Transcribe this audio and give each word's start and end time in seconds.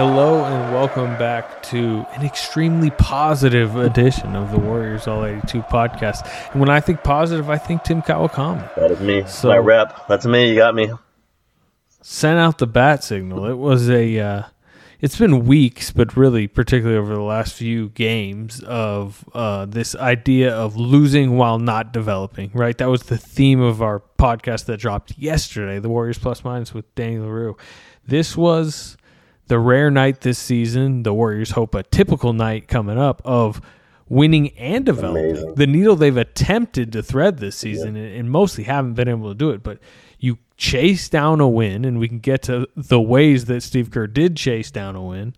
Hello 0.00 0.46
and 0.46 0.72
welcome 0.72 1.14
back 1.18 1.62
to 1.64 2.06
an 2.14 2.24
extremely 2.24 2.88
positive 2.88 3.76
edition 3.76 4.34
of 4.34 4.50
the 4.50 4.58
Warriors 4.58 5.06
All 5.06 5.26
82 5.26 5.60
podcast. 5.64 6.26
And 6.52 6.58
when 6.58 6.70
I 6.70 6.80
think 6.80 7.02
positive, 7.02 7.50
I 7.50 7.58
think 7.58 7.84
Tim 7.84 8.00
Kawakami. 8.00 8.74
That 8.76 8.92
is 8.92 9.00
me. 9.00 9.24
So- 9.26 9.50
My 9.50 9.58
rep. 9.58 10.08
That's 10.08 10.24
me. 10.24 10.48
You 10.48 10.54
got 10.54 10.74
me. 10.74 10.90
Sent 12.00 12.38
out 12.38 12.56
the 12.56 12.66
bat 12.66 13.04
signal. 13.04 13.44
It 13.44 13.58
was 13.58 13.90
a, 13.90 14.18
uh, 14.18 14.42
it's 15.02 15.18
been 15.18 15.44
weeks, 15.44 15.90
but 15.90 16.16
really, 16.16 16.48
particularly 16.48 16.98
over 16.98 17.14
the 17.14 17.20
last 17.20 17.52
few 17.52 17.90
games, 17.90 18.62
of 18.62 19.22
uh, 19.34 19.66
this 19.66 19.94
idea 19.94 20.50
of 20.50 20.76
losing 20.76 21.36
while 21.36 21.58
not 21.58 21.92
developing, 21.92 22.50
right? 22.54 22.78
That 22.78 22.88
was 22.88 23.02
the 23.02 23.18
theme 23.18 23.60
of 23.60 23.82
our 23.82 24.02
podcast 24.18 24.64
that 24.64 24.80
dropped 24.80 25.18
yesterday, 25.18 25.78
the 25.78 25.90
Warriors 25.90 26.16
Plus 26.18 26.42
Minus 26.42 26.72
with 26.72 26.86
Danny 26.94 27.18
Leroux. 27.18 27.54
This 28.06 28.34
was 28.34 28.96
the 29.50 29.58
rare 29.58 29.90
night 29.90 30.20
this 30.20 30.38
season. 30.38 31.02
The 31.02 31.12
Warriors 31.12 31.50
hope 31.50 31.74
a 31.74 31.82
typical 31.82 32.32
night 32.32 32.68
coming 32.68 32.96
up 32.96 33.20
of 33.24 33.60
winning 34.08 34.50
and 34.56 34.86
developing. 34.86 35.32
Amazing. 35.32 35.54
The 35.56 35.66
needle 35.66 35.96
they've 35.96 36.16
attempted 36.16 36.92
to 36.92 37.02
thread 37.02 37.38
this 37.38 37.56
season 37.56 37.96
and, 37.96 38.14
and 38.14 38.30
mostly 38.30 38.62
haven't 38.62 38.94
been 38.94 39.08
able 39.08 39.28
to 39.28 39.34
do 39.34 39.50
it. 39.50 39.64
But 39.64 39.80
you 40.20 40.38
chase 40.56 41.08
down 41.08 41.40
a 41.40 41.48
win, 41.48 41.84
and 41.84 41.98
we 41.98 42.06
can 42.06 42.20
get 42.20 42.42
to 42.42 42.68
the 42.76 43.00
ways 43.00 43.46
that 43.46 43.62
Steve 43.62 43.90
Kerr 43.90 44.06
did 44.06 44.36
chase 44.36 44.70
down 44.70 44.94
a 44.94 45.02
win. 45.02 45.34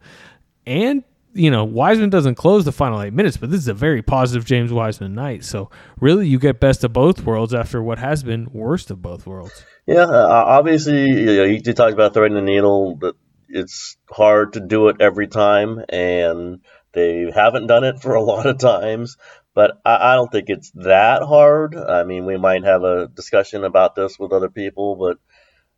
And, 0.67 1.05
you 1.33 1.51
know, 1.51 1.65
Wiseman 1.65 2.11
doesn't 2.11 2.35
close 2.35 2.67
the 2.67 2.73
final 2.73 3.01
eight 3.01 3.15
minutes, 3.15 3.39
but 3.39 3.51
this 3.51 3.61
is 3.61 3.69
a 3.69 3.75
very 3.75 4.03
positive 4.03 4.45
James 4.45 4.75
Wiseman 4.75 5.15
night. 5.15 5.43
So 5.43 5.71
really, 6.01 6.29
you 6.29 6.39
get 6.39 6.61
best 6.61 6.85
of 6.85 6.93
both 6.93 7.25
worlds 7.25 7.55
after 7.55 7.83
what 7.83 7.99
has 7.99 8.23
been 8.23 8.51
worst 8.53 8.91
of 8.91 9.01
both 9.01 9.27
worlds. 9.27 9.65
Yeah. 9.87 10.05
Uh, 10.05 10.45
obviously, 10.47 11.07
you, 11.07 11.25
know, 11.25 11.45
you 11.45 11.63
you 11.65 11.73
talked 11.73 11.95
about 11.95 12.13
threading 12.13 12.37
the 12.37 12.43
needle. 12.43 12.95
But 12.95 13.17
it's 13.53 13.97
hard 14.11 14.55
to 14.55 14.61
do 14.61 14.89
it 14.89 14.97
every 15.01 15.29
time, 15.29 15.81
and 15.89 16.61
they 16.93 17.31
haven't 17.35 17.69
done 17.69 17.85
it 17.85 18.01
for 18.01 18.15
a 18.15 18.23
lot 18.33 18.47
of 18.47 18.59
times. 18.59 19.17
But 19.55 19.81
I, 19.85 20.13
I 20.13 20.15
don't 20.15 20.33
think 20.33 20.49
it's 20.49 20.71
that 20.77 21.23
hard. 21.23 21.77
I 21.77 22.05
mean, 22.05 22.27
we 22.27 22.39
might 22.39 22.65
have 22.65 22.85
a 22.85 23.09
discussion 23.09 23.65
about 23.65 23.95
this 23.95 24.19
with 24.19 24.33
other 24.33 24.51
people, 24.51 24.97
but 24.97 25.19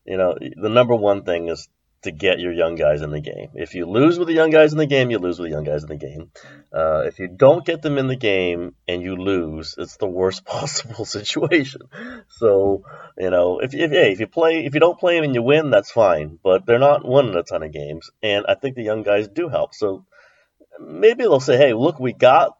you 0.04 0.16
know, 0.16 0.36
the 0.40 0.68
number 0.68 0.94
one 0.94 1.24
thing 1.24 1.48
is 1.48 1.68
to 2.04 2.12
get 2.12 2.40
your 2.40 2.52
young 2.52 2.74
guys 2.74 3.02
in 3.02 3.10
the 3.10 3.20
game. 3.20 3.50
If 3.54 3.74
you 3.74 3.86
lose 3.86 4.18
with 4.18 4.28
the 4.28 4.34
young 4.34 4.50
guys 4.50 4.72
in 4.72 4.78
the 4.78 4.86
game, 4.86 5.10
you 5.10 5.18
lose 5.18 5.38
with 5.38 5.50
the 5.50 5.54
young 5.54 5.64
guys 5.64 5.82
in 5.82 5.88
the 5.88 5.96
game. 5.96 6.30
Uh, 6.72 7.02
if 7.06 7.18
you 7.18 7.28
don't 7.28 7.66
get 7.66 7.82
them 7.82 7.98
in 7.98 8.06
the 8.06 8.16
game 8.16 8.74
and 8.86 9.02
you 9.02 9.16
lose, 9.16 9.74
it's 9.76 9.96
the 9.96 10.06
worst 10.06 10.44
possible 10.46 11.04
situation. 11.04 11.82
So, 12.28 12.84
you 13.18 13.30
know, 13.30 13.58
if, 13.58 13.74
if 13.74 13.90
hey, 13.90 14.12
if 14.12 14.20
you 14.20 14.26
play, 14.26 14.64
if 14.64 14.74
you 14.74 14.80
don't 14.80 14.98
play 14.98 15.16
them 15.16 15.24
and 15.24 15.34
you 15.34 15.42
win, 15.42 15.70
that's 15.70 15.90
fine. 15.90 16.38
But 16.42 16.66
they're 16.66 16.78
not 16.78 17.06
winning 17.06 17.36
a 17.36 17.42
ton 17.42 17.62
of 17.62 17.72
games, 17.72 18.10
and 18.22 18.46
I 18.48 18.54
think 18.54 18.76
the 18.76 18.82
young 18.82 19.02
guys 19.02 19.28
do 19.28 19.48
help. 19.48 19.74
So 19.74 20.04
maybe 20.80 21.24
they'll 21.24 21.40
say, 21.40 21.56
hey, 21.56 21.74
look, 21.74 21.98
we 21.98 22.12
got 22.12 22.56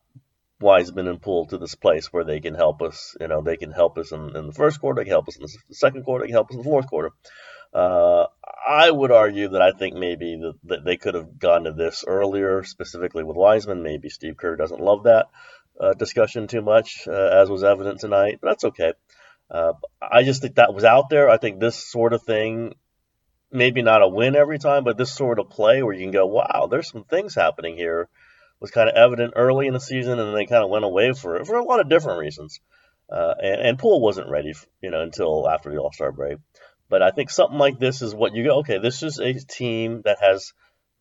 Wiseman 0.60 1.08
and 1.08 1.20
Poole 1.20 1.46
to 1.46 1.58
this 1.58 1.74
place 1.74 2.12
where 2.12 2.24
they 2.24 2.40
can 2.40 2.54
help 2.54 2.82
us. 2.82 3.16
You 3.20 3.28
know, 3.28 3.42
they 3.42 3.56
can 3.56 3.72
help 3.72 3.98
us 3.98 4.12
in, 4.12 4.34
in 4.36 4.46
the 4.46 4.52
first 4.52 4.80
quarter, 4.80 5.00
they 5.00 5.04
can 5.04 5.12
help 5.12 5.28
us 5.28 5.36
in 5.36 5.42
the 5.42 5.74
second 5.74 6.04
quarter, 6.04 6.24
they 6.24 6.28
can 6.28 6.34
help 6.34 6.50
us 6.50 6.54
in 6.54 6.62
the 6.62 6.64
fourth 6.64 6.86
quarter. 6.86 7.10
Uh, 7.72 8.26
I 8.66 8.90
would 8.90 9.10
argue 9.10 9.48
that 9.48 9.62
I 9.62 9.72
think 9.72 9.94
maybe 9.94 10.36
that, 10.36 10.54
that 10.64 10.84
they 10.84 10.96
could 10.96 11.14
have 11.14 11.38
gone 11.38 11.64
to 11.64 11.72
this 11.72 12.04
earlier, 12.06 12.64
specifically 12.64 13.22
with 13.22 13.36
Wiseman. 13.36 13.82
Maybe 13.82 14.08
Steve 14.08 14.36
Kerr 14.36 14.56
doesn't 14.56 14.80
love 14.80 15.04
that 15.04 15.26
uh, 15.78 15.92
discussion 15.94 16.46
too 16.46 16.62
much, 16.62 17.06
uh, 17.06 17.12
as 17.12 17.50
was 17.50 17.64
evident 17.64 18.00
tonight, 18.00 18.38
but 18.40 18.48
that's 18.48 18.64
okay. 18.64 18.92
Uh, 19.50 19.72
I 20.00 20.22
just 20.22 20.40
think 20.40 20.54
that 20.54 20.74
was 20.74 20.84
out 20.84 21.10
there. 21.10 21.28
I 21.28 21.36
think 21.36 21.60
this 21.60 21.76
sort 21.76 22.12
of 22.12 22.22
thing, 22.22 22.74
maybe 23.52 23.82
not 23.82 24.02
a 24.02 24.08
win 24.08 24.36
every 24.36 24.58
time, 24.58 24.84
but 24.84 24.96
this 24.96 25.12
sort 25.12 25.38
of 25.38 25.50
play 25.50 25.82
where 25.82 25.94
you 25.94 26.02
can 26.02 26.12
go, 26.12 26.26
wow, 26.26 26.66
there's 26.70 26.90
some 26.90 27.04
things 27.04 27.34
happening 27.34 27.76
here, 27.76 28.08
was 28.60 28.70
kind 28.70 28.88
of 28.88 28.94
evident 28.94 29.34
early 29.36 29.66
in 29.66 29.74
the 29.74 29.80
season, 29.80 30.18
and 30.18 30.34
they 30.34 30.46
kind 30.46 30.64
of 30.64 30.70
went 30.70 30.84
away 30.84 31.12
for 31.12 31.36
it 31.36 31.46
for 31.46 31.56
a 31.56 31.64
lot 31.64 31.80
of 31.80 31.88
different 31.88 32.20
reasons. 32.20 32.60
Uh, 33.10 33.34
and, 33.42 33.60
and 33.60 33.78
Poole 33.78 34.00
wasn't 34.00 34.30
ready, 34.30 34.50
f 34.50 34.66
you 34.80 34.90
know, 34.90 35.02
until 35.02 35.48
after 35.48 35.70
the 35.70 35.78
All 35.78 35.92
Star 35.92 36.10
break. 36.10 36.38
But 36.94 37.02
I 37.02 37.10
think 37.10 37.28
something 37.28 37.58
like 37.58 37.80
this 37.80 38.02
is 38.02 38.14
what 38.14 38.36
you 38.36 38.44
go, 38.44 38.58
okay, 38.60 38.78
this 38.78 39.02
is 39.02 39.18
a 39.18 39.34
team 39.34 40.02
that 40.04 40.18
has 40.20 40.52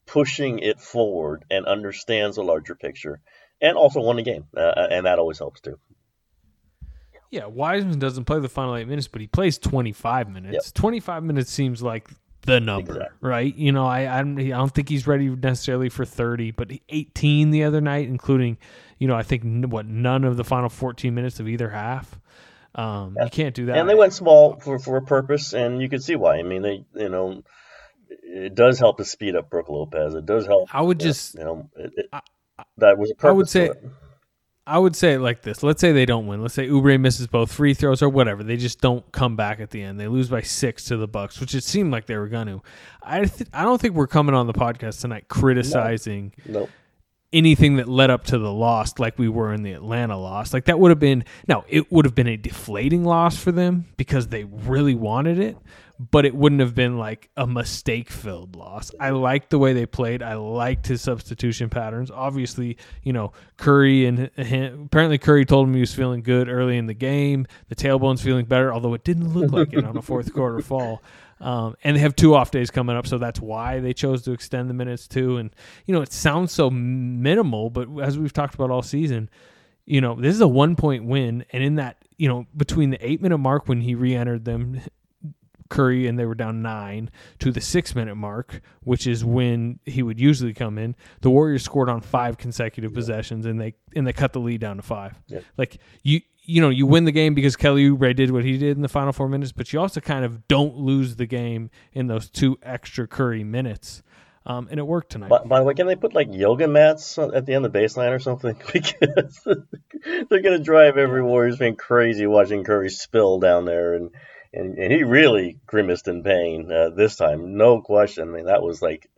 pushing 0.07 0.57
it 0.57 0.81
forward 0.81 1.45
and 1.51 1.67
understands 1.67 2.37
a 2.37 2.41
larger 2.41 2.73
picture 2.73 3.21
and 3.61 3.77
also 3.77 4.01
won 4.01 4.15
the 4.15 4.23
game. 4.23 4.45
Uh, 4.57 4.87
and 4.89 5.05
that 5.05 5.19
always 5.19 5.37
helps 5.37 5.61
too. 5.61 5.77
Yeah, 7.29 7.45
Wiseman 7.45 7.99
doesn't 7.99 8.25
play 8.25 8.39
the 8.39 8.49
final 8.49 8.75
eight 8.75 8.87
minutes, 8.87 9.07
but 9.07 9.21
he 9.21 9.27
plays 9.27 9.59
25 9.59 10.31
minutes. 10.31 10.71
25 10.71 11.21
minutes 11.21 11.51
seems 11.51 11.83
like 11.83 12.09
the 12.41 12.59
number, 12.59 12.93
Exactly. 12.93 13.17
right? 13.21 13.55
You 13.55 13.71
know, 13.71 13.85
I, 13.85 14.17
I 14.17 14.23
don't- 14.23 14.39
I 14.39 14.49
don't 14.49 14.73
think 14.73 14.89
he's 14.89 15.05
ready 15.05 15.29
necessarily 15.29 15.89
for 15.89 16.05
30, 16.05 16.49
but 16.49 16.71
18 16.89 17.51
the 17.51 17.65
other 17.65 17.81
night, 17.81 18.07
including, 18.07 18.57
you 18.97 19.07
know, 19.07 19.15
I 19.15 19.21
think 19.21 19.67
what 19.71 19.85
none 19.85 20.23
of 20.23 20.37
the 20.37 20.43
final 20.43 20.69
14 20.69 21.13
minutes 21.13 21.39
of 21.39 21.47
either 21.47 21.69
half. 21.69 22.17
Um, 22.75 23.15
You 23.21 23.29
can't 23.29 23.53
do 23.55 23.67
that. 23.67 23.77
And 23.77 23.87
they 23.89 23.95
went 23.95 24.13
small 24.13 24.59
for, 24.59 24.79
for 24.79 24.97
a 24.97 25.01
purpose, 25.01 25.53
and 25.53 25.81
you 25.81 25.89
could 25.89 26.03
see 26.03 26.15
why. 26.15 26.37
I 26.39 26.43
mean, 26.43 26.61
they, 26.61 26.85
you 26.95 27.09
know, 27.09 27.43
it 28.09 28.55
does 28.55 28.79
help 28.79 28.97
to 28.97 29.05
speed 29.05 29.35
up 29.35 29.49
Brook 29.49 29.69
Lopez. 29.69 30.15
It 30.15 30.25
does 30.25 30.45
help. 30.45 30.73
I 30.73 30.81
would 30.81 31.01
you 31.01 31.05
know, 31.07 31.09
just- 31.11 31.35
you 31.35 31.43
know, 31.43 31.69
it, 31.75 31.91
it, 31.97 32.09
that 32.77 32.97
was 32.97 33.11
a 33.11 33.15
purpose. 33.15 33.29
I 33.29 33.31
would 33.31 33.49
say. 33.49 33.69
I 34.65 34.79
would 34.79 34.95
say 34.95 35.15
it 35.15 35.19
like 35.19 35.41
this. 35.41 35.61
Let's 35.61 35.81
say 35.81 35.91
they 35.91 36.05
don't 36.05 36.25
win. 36.25 36.41
Let's 36.41 36.53
say 36.53 36.69
Oubre 36.69 36.97
misses 36.97 37.27
both 37.27 37.51
free 37.51 37.73
throws 37.73 38.01
or 38.01 38.07
whatever. 38.07 38.43
They 38.43 38.55
just 38.55 38.79
don't 38.79 39.03
come 39.11 39.35
back 39.35 39.59
at 39.59 39.71
the 39.71 39.83
end. 39.83 39.99
They 39.99 40.07
lose 40.07 40.29
by 40.29 40.39
six 40.39 40.85
to 40.85 40.95
the 40.95 41.05
Bucks, 41.07 41.41
which 41.41 41.53
it 41.53 41.65
seemed 41.65 41.91
like 41.91 42.05
they 42.05 42.15
were 42.15 42.29
going 42.29 42.47
to. 42.47 42.61
I 43.01 43.25
th- 43.25 43.49
I 43.53 43.63
don't 43.63 43.81
think 43.81 43.93
we're 43.93 44.07
coming 44.07 44.33
on 44.33 44.47
the 44.47 44.53
podcast 44.53 45.01
tonight 45.01 45.27
criticizing 45.27 46.31
Nope. 46.45 46.69
Anything 47.33 47.77
that 47.77 47.89
led 47.89 48.09
up 48.09 48.23
to 48.25 48.37
the 48.37 48.51
loss 48.53 48.99
like 48.99 49.17
we 49.17 49.27
were 49.27 49.51
in 49.53 49.63
the 49.63 49.73
Atlanta 49.73 50.17
loss. 50.17 50.53
Like 50.53 50.65
that 50.65 50.79
would 50.79 50.91
have 50.91 50.99
been 50.99 51.25
now 51.47 51.65
it 51.67 51.91
would 51.91 52.05
have 52.05 52.15
been 52.15 52.27
a 52.27 52.37
deflating 52.37 53.03
loss 53.03 53.35
for 53.37 53.51
them 53.51 53.85
because 53.97 54.27
they 54.27 54.43
really 54.45 54.95
wanted 54.95 55.39
it. 55.39 55.57
but 56.11 56.25
it 56.25 56.35
wouldn't 56.35 56.61
have 56.61 56.73
been 56.75 56.97
like 56.97 57.29
a 57.37 57.45
mistake 57.45 58.09
filled 58.09 58.55
loss. 58.55 58.91
I 58.99 59.11
liked 59.11 59.49
the 59.51 59.59
way 59.59 59.73
they 59.73 59.85
played. 59.85 60.23
I 60.23 60.35
liked 60.35 60.87
his 60.87 61.01
substitution 61.01 61.69
patterns. 61.69 62.09
Obviously, 62.11 62.77
you 63.03 63.13
know, 63.13 63.31
Curry 63.57 64.05
and 64.05 64.29
him, 64.35 64.83
apparently 64.85 65.17
Curry 65.17 65.45
told 65.45 65.67
him 65.67 65.73
he 65.75 65.79
was 65.79 65.93
feeling 65.93 66.21
good 66.21 66.49
early 66.49 66.77
in 66.77 66.87
the 66.87 66.93
game. 66.93 67.45
The 67.69 67.75
tailbone's 67.75 68.21
feeling 68.21 68.45
better, 68.45 68.73
although 68.73 68.93
it 68.95 69.03
didn't 69.03 69.33
look 69.33 69.51
like 69.51 69.73
it 69.73 69.85
on 69.85 69.95
a 69.95 70.01
fourth 70.01 70.33
quarter 70.33 70.61
fall. 70.61 71.01
Um, 71.39 71.75
and 71.83 71.95
they 71.95 72.01
have 72.01 72.15
two 72.15 72.35
off 72.35 72.51
days 72.51 72.71
coming 72.71 72.95
up, 72.95 73.07
so 73.07 73.17
that's 73.17 73.39
why 73.39 73.79
they 73.79 73.93
chose 73.93 74.21
to 74.23 74.31
extend 74.31 74.69
the 74.69 74.73
minutes 74.73 75.07
too. 75.07 75.37
And 75.37 75.53
you 75.85 75.93
know, 75.93 76.01
it 76.01 76.13
sounds 76.13 76.51
so 76.51 76.69
minimal, 76.69 77.69
but 77.69 77.87
as 78.01 78.17
we've 78.17 78.33
talked 78.33 78.55
about 78.55 78.71
all 78.71 78.81
season, 78.81 79.29
you 79.85 79.99
know, 79.99 80.15
this 80.15 80.33
is 80.33 80.41
a 80.41 80.47
one 80.47 80.75
point 80.75 81.05
win, 81.05 81.45
and 81.51 81.63
in 81.63 81.75
that, 81.75 81.97
you 82.17 82.27
know, 82.27 82.45
between 82.55 82.89
the 82.89 83.05
eight 83.05 83.21
minute 83.21 83.39
mark 83.39 83.67
when 83.67 83.81
he 83.81 83.95
re-entered 83.95 84.45
them, 84.45 84.79
Curry 85.69 86.05
and 86.07 86.19
they 86.19 86.25
were 86.25 86.35
down 86.35 86.61
nine 86.61 87.09
to 87.39 87.51
the 87.51 87.59
six 87.59 87.95
minute 87.95 88.15
mark, 88.15 88.61
which 88.81 89.07
is 89.07 89.25
when 89.25 89.79
he 89.85 90.03
would 90.03 90.19
usually 90.19 90.53
come 90.53 90.77
in. 90.77 90.95
The 91.21 91.31
Warriors 91.31 91.63
scored 91.63 91.89
on 91.89 92.01
five 92.01 92.37
consecutive 92.37 92.91
yeah. 92.91 92.95
possessions 92.95 93.45
and 93.47 93.59
they 93.59 93.73
and 93.95 94.05
they 94.05 94.13
cut 94.13 94.33
the 94.33 94.39
lead 94.39 94.61
down 94.61 94.77
to 94.77 94.83
five. 94.83 95.19
Yeah. 95.27 95.39
Like 95.57 95.79
you 96.03 96.21
you 96.45 96.61
know, 96.61 96.69
you 96.69 96.85
win 96.85 97.05
the 97.05 97.11
game 97.11 97.33
because 97.33 97.55
Kelly 97.55 97.89
Oubre 97.89 98.15
did 98.15 98.31
what 98.31 98.43
he 98.43 98.57
did 98.57 98.75
in 98.75 98.81
the 98.81 98.89
final 98.89 99.13
four 99.13 99.29
minutes, 99.29 99.51
but 99.51 99.71
you 99.71 99.79
also 99.79 100.01
kind 100.01 100.25
of 100.25 100.47
don't 100.47 100.75
lose 100.75 101.15
the 101.15 101.25
game 101.25 101.69
in 101.93 102.07
those 102.07 102.29
two 102.29 102.57
extra 102.61 103.07
Curry 103.07 103.43
minutes. 103.43 104.03
Um, 104.45 104.67
and 104.69 104.77
it 104.77 104.83
worked 104.83 105.09
tonight. 105.09 105.29
By, 105.29 105.39
by, 105.39 105.59
the 105.59 105.65
way, 105.65 105.73
can 105.73 105.87
they 105.87 105.95
put 105.95 106.13
like 106.13 106.27
yoga 106.31 106.67
mats 106.67 107.17
at 107.17 107.45
the 107.45 107.53
end 107.53 107.65
of 107.65 107.71
the 107.71 107.79
baseline 107.79 108.11
or 108.11 108.19
something? 108.19 108.57
Because 108.73 109.39
they're 110.29 110.41
going 110.41 110.57
to 110.57 110.63
drive 110.63 110.97
every 110.97 111.23
Warriors 111.23 111.57
fan 111.57 111.77
crazy 111.77 112.27
watching 112.27 112.65
Curry 112.65 112.89
spill 112.89 113.39
down 113.39 113.63
there, 113.63 113.93
and 113.93 114.11
and, 114.53 114.77
and 114.77 114.91
he 114.91 115.03
really 115.03 115.59
grimaced 115.65 116.09
in 116.09 116.23
pain 116.23 116.69
uh, 116.69 116.89
this 116.89 117.15
time, 117.15 117.57
no 117.57 117.81
question. 117.81 118.27
I 118.27 118.31
mean, 118.31 118.45
that 118.45 118.61
was 118.61 118.81
like 118.81 119.09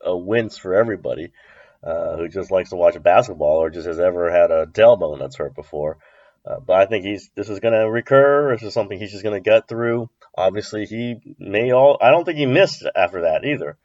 a 0.00 0.16
wince 0.16 0.56
for 0.56 0.74
everybody 0.74 1.32
uh, 1.82 2.16
who 2.16 2.28
just 2.28 2.50
likes 2.50 2.70
to 2.70 2.76
watch 2.76 3.00
basketball 3.02 3.58
or 3.58 3.70
just 3.70 3.86
has 3.86 3.98
ever 3.98 4.30
had 4.30 4.50
a 4.50 4.66
tailbone 4.66 5.18
that's 5.18 5.36
hurt 5.36 5.54
before. 5.54 5.98
Uh, 6.48 6.60
but 6.60 6.76
I 6.76 6.86
think 6.86 7.04
he's 7.04 7.30
this 7.34 7.48
is 7.48 7.60
going 7.60 7.74
to 7.74 7.90
recur. 7.90 8.54
This 8.54 8.62
is 8.62 8.72
something 8.72 8.98
he's 8.98 9.12
just 9.12 9.22
going 9.22 9.42
to 9.42 9.50
get 9.50 9.68
through. 9.68 10.08
Obviously, 10.36 10.86
he 10.86 11.16
may 11.38 11.72
all. 11.72 11.98
I 12.00 12.10
don't 12.10 12.24
think 12.24 12.38
he 12.38 12.46
missed 12.46 12.86
after 12.96 13.22
that 13.22 13.44
either. 13.44 13.76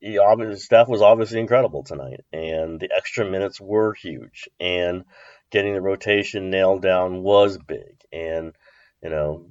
He 0.00 0.18
obviously 0.18 0.56
Steph 0.56 0.88
was 0.88 1.00
obviously 1.00 1.40
incredible 1.40 1.82
tonight, 1.82 2.20
and 2.32 2.78
the 2.78 2.90
extra 2.94 3.30
minutes 3.30 3.58
were 3.58 3.94
huge. 3.94 4.48
And 4.60 5.04
getting 5.50 5.72
the 5.72 5.80
rotation 5.80 6.50
nailed 6.50 6.82
down 6.82 7.22
was 7.22 7.56
big. 7.56 7.96
And 8.12 8.52
you 9.02 9.08
know, 9.08 9.46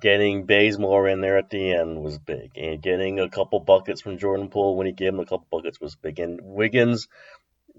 getting 0.00 0.46
Bazemore 0.46 1.08
in 1.08 1.20
there 1.20 1.36
at 1.36 1.50
the 1.50 1.74
end 1.74 2.00
was 2.02 2.18
big, 2.18 2.52
and 2.56 2.80
getting 2.80 3.20
a 3.20 3.28
couple 3.28 3.60
buckets 3.60 4.00
from 4.00 4.16
Jordan 4.16 4.48
Poole 4.48 4.76
when 4.76 4.86
he 4.86 4.92
gave 4.92 5.08
him 5.08 5.20
a 5.20 5.26
couple 5.26 5.46
buckets 5.50 5.78
was 5.78 5.94
big. 5.94 6.20
And 6.20 6.40
Wiggins 6.42 7.06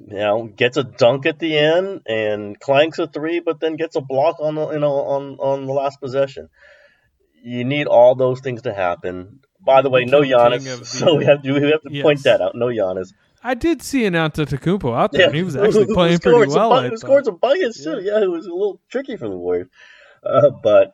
you 0.08 0.18
know, 0.18 0.48
gets 0.48 0.78
a 0.78 0.84
dunk 0.84 1.26
at 1.26 1.40
the 1.40 1.58
end 1.58 2.02
and 2.08 2.60
clanks 2.60 3.00
a 3.00 3.08
three, 3.08 3.40
but 3.40 3.60
then 3.60 3.76
gets 3.76 3.96
a 3.96 4.02
block 4.02 4.38
on 4.40 4.56
the 4.56 4.72
you 4.72 4.80
know 4.80 4.92
on 4.92 5.38
on 5.40 5.66
the 5.66 5.74
last 5.74 6.00
possession. 6.00 6.50
You 7.42 7.64
need 7.64 7.88
all 7.88 8.16
those 8.16 8.42
things 8.42 8.64
to 8.64 8.74
happen. 8.74 9.40
By 9.62 9.82
the 9.82 9.90
way, 9.90 10.06
no 10.06 10.22
Giannis, 10.22 10.80
the, 10.80 10.86
so 10.86 11.16
we 11.16 11.26
have 11.26 11.42
to 11.44 11.54
we 11.54 11.72
have 11.72 11.82
to 11.82 11.90
yes. 11.92 12.04
point 12.04 12.24
that 12.24 12.42
out. 12.42 12.56
No 12.56 12.68
Giannis. 12.68 13.14
I 13.42 13.54
did 13.54 13.82
see 13.82 14.06
an 14.06 14.16
Antetokounmpo 14.16 14.94
out 14.98 15.14
there, 15.14 15.22
yeah. 15.22 15.28
and 15.28 15.36
he 15.36 15.44
was 15.44 15.56
actually 15.56 15.86
playing 15.94 16.20
pretty 16.20 16.54
well. 16.54 16.76
Some, 16.76 16.90
who 16.90 16.98
scored 16.98 17.26
some 17.26 17.38
buckets 17.38 17.84
too. 17.84 18.02
Yeah. 18.02 18.14
yeah, 18.14 18.24
it 18.24 18.30
was 18.30 18.46
a 18.46 18.52
little 18.52 18.82
tricky 18.90 19.16
for 19.16 19.30
the 19.30 19.38
Warriors, 19.38 19.68
uh, 20.24 20.50
but 20.62 20.94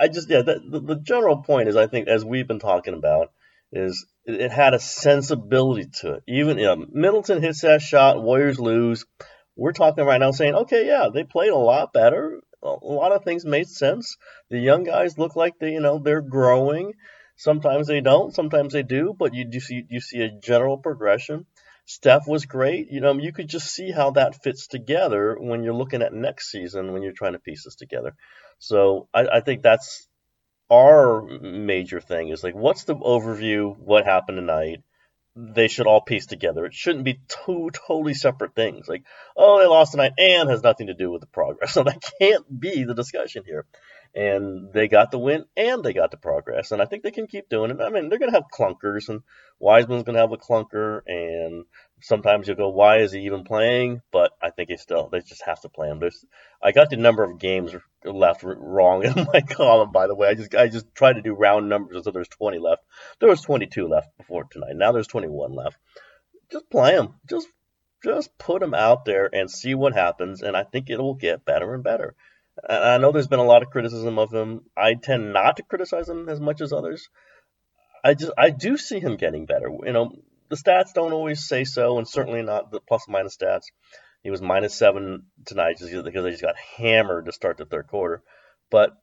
I 0.00 0.08
just 0.08 0.28
yeah. 0.28 0.42
The, 0.42 0.80
the 0.80 0.96
general 0.96 1.38
point 1.38 1.68
is, 1.68 1.76
I 1.76 1.86
think, 1.86 2.08
as 2.08 2.24
we've 2.24 2.46
been 2.46 2.60
talking 2.60 2.94
about, 2.94 3.32
is 3.72 4.06
it 4.24 4.50
had 4.50 4.74
a 4.74 4.78
sensibility 4.78 5.88
to 6.00 6.14
it. 6.14 6.22
Even 6.26 6.86
Middleton 6.92 7.42
hits 7.42 7.62
that 7.62 7.82
shot, 7.82 8.22
Warriors 8.22 8.58
lose. 8.58 9.04
We're 9.56 9.72
talking 9.72 10.04
right 10.04 10.20
now 10.20 10.30
saying, 10.30 10.54
okay, 10.54 10.86
yeah, 10.86 11.08
they 11.12 11.24
played 11.24 11.50
a 11.50 11.56
lot 11.56 11.92
better. 11.92 12.40
A 12.62 12.68
lot 12.68 13.12
of 13.12 13.24
things 13.24 13.44
made 13.44 13.68
sense. 13.68 14.16
The 14.50 14.58
young 14.58 14.84
guys 14.84 15.18
look 15.18 15.34
like 15.36 15.58
they, 15.58 15.72
you 15.72 15.80
know, 15.80 15.98
they're 15.98 16.20
growing. 16.20 16.92
Sometimes 17.36 17.86
they 17.86 18.00
don't, 18.00 18.34
sometimes 18.34 18.72
they 18.74 18.82
do, 18.82 19.14
but 19.18 19.34
you 19.34 19.46
do 19.46 19.60
see 19.60 19.84
you 19.88 20.00
see 20.00 20.20
a 20.20 20.30
general 20.30 20.76
progression. 20.76 21.46
Steph 21.86 22.28
was 22.28 22.44
great. 22.46 22.90
You 22.90 23.00
know, 23.00 23.14
you 23.14 23.32
could 23.32 23.48
just 23.48 23.72
see 23.74 23.90
how 23.90 24.12
that 24.12 24.42
fits 24.42 24.66
together 24.66 25.36
when 25.40 25.64
you're 25.64 25.74
looking 25.74 26.02
at 26.02 26.12
next 26.12 26.50
season 26.50 26.92
when 26.92 27.02
you're 27.02 27.12
trying 27.12 27.32
to 27.32 27.38
piece 27.38 27.64
this 27.64 27.74
together. 27.76 28.14
So 28.58 29.08
I, 29.14 29.26
I 29.26 29.40
think 29.40 29.62
that's 29.62 30.06
our 30.70 31.22
major 31.22 32.00
thing 32.00 32.28
is 32.28 32.44
like, 32.44 32.54
what's 32.54 32.84
the 32.84 32.94
overview? 32.94 33.76
What 33.76 34.04
happened 34.04 34.38
tonight? 34.38 34.82
They 35.36 35.68
should 35.68 35.86
all 35.86 36.00
piece 36.00 36.26
together. 36.26 36.64
It 36.66 36.74
shouldn't 36.74 37.04
be 37.04 37.20
two 37.28 37.70
totally 37.72 38.14
separate 38.14 38.54
things. 38.54 38.88
Like, 38.88 39.04
oh, 39.36 39.58
they 39.58 39.66
lost 39.66 39.92
tonight 39.92 40.12
and 40.18 40.50
has 40.50 40.62
nothing 40.62 40.88
to 40.88 40.94
do 40.94 41.10
with 41.10 41.20
the 41.20 41.26
progress. 41.28 41.72
So 41.72 41.82
that 41.84 42.02
can't 42.20 42.60
be 42.60 42.84
the 42.84 42.94
discussion 42.94 43.44
here 43.46 43.66
and 44.14 44.72
they 44.72 44.88
got 44.88 45.10
the 45.10 45.18
win 45.18 45.44
and 45.56 45.84
they 45.84 45.92
got 45.92 46.10
the 46.10 46.16
progress. 46.16 46.72
And 46.72 46.82
I 46.82 46.84
think 46.84 47.02
they 47.02 47.10
can 47.10 47.26
keep 47.26 47.48
doing 47.48 47.70
it. 47.70 47.80
I 47.80 47.90
mean, 47.90 48.08
they're 48.08 48.18
going 48.18 48.30
to 48.30 48.36
have 48.36 48.50
clunkers, 48.52 49.08
and 49.08 49.22
Wiseman's 49.58 50.02
going 50.02 50.14
to 50.14 50.20
have 50.20 50.32
a 50.32 50.36
clunker, 50.36 51.02
and 51.06 51.64
sometimes 52.00 52.48
you'll 52.48 52.56
go, 52.56 52.70
why 52.70 52.98
is 52.98 53.12
he 53.12 53.20
even 53.20 53.44
playing? 53.44 54.00
But 54.10 54.32
I 54.42 54.50
think 54.50 54.70
he 54.70 54.76
still, 54.76 55.08
they 55.08 55.20
just 55.20 55.44
have 55.44 55.60
to 55.62 55.68
play 55.68 55.88
him. 55.88 56.00
There's, 56.00 56.24
I 56.62 56.72
got 56.72 56.90
the 56.90 56.96
number 56.96 57.22
of 57.22 57.38
games 57.38 57.74
left 58.04 58.42
wrong 58.42 59.04
in 59.04 59.26
my 59.32 59.40
column, 59.40 59.92
by 59.92 60.06
the 60.06 60.14
way. 60.14 60.28
I 60.28 60.34
just, 60.34 60.54
I 60.54 60.68
just 60.68 60.94
tried 60.94 61.14
to 61.14 61.22
do 61.22 61.32
round 61.32 61.68
numbers, 61.68 62.04
so 62.04 62.10
there's 62.10 62.28
20 62.28 62.58
left. 62.58 62.82
There 63.18 63.28
was 63.28 63.42
22 63.42 63.86
left 63.86 64.16
before 64.16 64.44
tonight. 64.44 64.74
Now 64.74 64.92
there's 64.92 65.06
21 65.06 65.54
left. 65.54 65.76
Just 66.50 66.70
play 66.70 66.96
them. 66.96 67.14
Just, 67.28 67.48
just 68.02 68.36
put 68.38 68.60
them 68.60 68.74
out 68.74 69.04
there 69.04 69.28
and 69.32 69.50
see 69.50 69.74
what 69.74 69.94
happens, 69.94 70.42
and 70.42 70.56
I 70.56 70.64
think 70.64 70.90
it 70.90 70.98
will 70.98 71.14
get 71.14 71.44
better 71.44 71.74
and 71.74 71.84
better. 71.84 72.14
I 72.68 72.98
know 72.98 73.12
there's 73.12 73.28
been 73.28 73.38
a 73.38 73.44
lot 73.44 73.62
of 73.62 73.70
criticism 73.70 74.18
of 74.18 74.32
him. 74.32 74.62
I 74.76 74.94
tend 74.94 75.32
not 75.32 75.56
to 75.56 75.62
criticize 75.62 76.08
him 76.08 76.28
as 76.28 76.40
much 76.40 76.60
as 76.60 76.72
others. 76.72 77.08
I 78.04 78.14
just 78.14 78.32
I 78.36 78.50
do 78.50 78.76
see 78.76 79.00
him 79.00 79.16
getting 79.16 79.46
better. 79.46 79.70
You 79.84 79.92
know, 79.92 80.12
the 80.48 80.56
stats 80.56 80.92
don't 80.94 81.12
always 81.12 81.46
say 81.46 81.64
so, 81.64 81.98
and 81.98 82.08
certainly 82.08 82.42
not 82.42 82.70
the 82.70 82.80
plus 82.80 83.06
minus 83.08 83.36
stats. 83.36 83.66
He 84.22 84.30
was 84.30 84.42
minus 84.42 84.74
seven 84.74 85.26
tonight 85.46 85.78
just 85.78 85.92
because 85.92 86.24
they 86.24 86.30
just 86.30 86.42
got 86.42 86.56
hammered 86.56 87.26
to 87.26 87.32
start 87.32 87.56
the 87.56 87.64
third 87.64 87.86
quarter. 87.86 88.22
But 88.70 88.96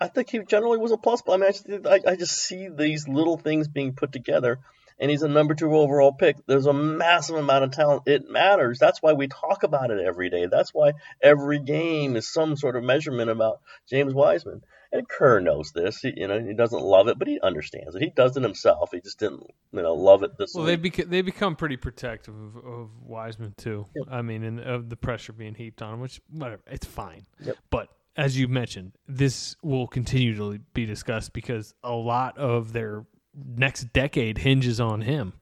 I 0.00 0.08
think 0.08 0.30
he 0.30 0.40
generally 0.40 0.78
was 0.78 0.92
a 0.92 0.96
plus. 0.96 1.22
I 1.28 1.36
mean, 1.36 1.44
I 1.44 1.50
just, 1.52 1.68
I, 1.86 2.12
I 2.12 2.16
just 2.16 2.36
see 2.36 2.68
these 2.68 3.06
little 3.06 3.36
things 3.36 3.68
being 3.68 3.94
put 3.94 4.12
together 4.12 4.58
and 5.00 5.10
he's 5.10 5.22
a 5.22 5.28
number 5.28 5.54
two 5.54 5.74
overall 5.74 6.12
pick. 6.12 6.36
There's 6.46 6.66
a 6.66 6.72
massive 6.72 7.36
amount 7.36 7.64
of 7.64 7.70
talent. 7.72 8.02
It 8.06 8.28
matters. 8.28 8.78
That's 8.78 9.02
why 9.02 9.14
we 9.14 9.26
talk 9.28 9.62
about 9.62 9.90
it 9.90 10.04
every 10.04 10.28
day. 10.30 10.46
That's 10.46 10.74
why 10.74 10.92
every 11.22 11.58
game 11.58 12.16
is 12.16 12.28
some 12.28 12.56
sort 12.56 12.76
of 12.76 12.84
measurement 12.84 13.30
about 13.30 13.60
James 13.88 14.14
Wiseman. 14.14 14.62
And 14.92 15.08
Kerr 15.08 15.40
knows 15.40 15.70
this. 15.72 16.00
He, 16.00 16.12
you 16.16 16.26
know, 16.26 16.40
he 16.40 16.52
doesn't 16.52 16.82
love 16.82 17.06
it, 17.06 17.16
but 17.18 17.28
he 17.28 17.40
understands 17.40 17.94
it. 17.94 18.02
He 18.02 18.10
does 18.10 18.36
it 18.36 18.42
himself. 18.42 18.90
He 18.92 19.00
just 19.00 19.20
didn't, 19.20 19.46
you 19.72 19.82
know, 19.82 19.94
love 19.94 20.24
it 20.24 20.36
this. 20.36 20.52
Well, 20.52 20.64
they 20.64 20.76
beca- 20.76 21.08
they 21.08 21.22
become 21.22 21.54
pretty 21.54 21.76
protective 21.76 22.34
of, 22.34 22.56
of 22.56 22.90
Wiseman 23.00 23.54
too. 23.56 23.86
Yep. 23.94 24.08
I 24.10 24.22
mean, 24.22 24.42
and 24.42 24.60
of 24.60 24.90
the 24.90 24.96
pressure 24.96 25.32
being 25.32 25.54
heaped 25.54 25.80
on 25.80 25.94
him, 25.94 26.00
which 26.00 26.20
whatever, 26.28 26.62
it's 26.66 26.86
fine. 26.86 27.24
Yep. 27.40 27.56
But 27.70 27.88
as 28.16 28.36
you 28.36 28.48
mentioned, 28.48 28.92
this 29.06 29.54
will 29.62 29.86
continue 29.86 30.36
to 30.36 30.58
be 30.74 30.86
discussed 30.86 31.32
because 31.32 31.72
a 31.84 31.92
lot 31.92 32.36
of 32.36 32.72
their 32.72 33.04
next 33.34 33.92
decade 33.92 34.38
hinges 34.38 34.80
on 34.80 35.02
him 35.02 35.34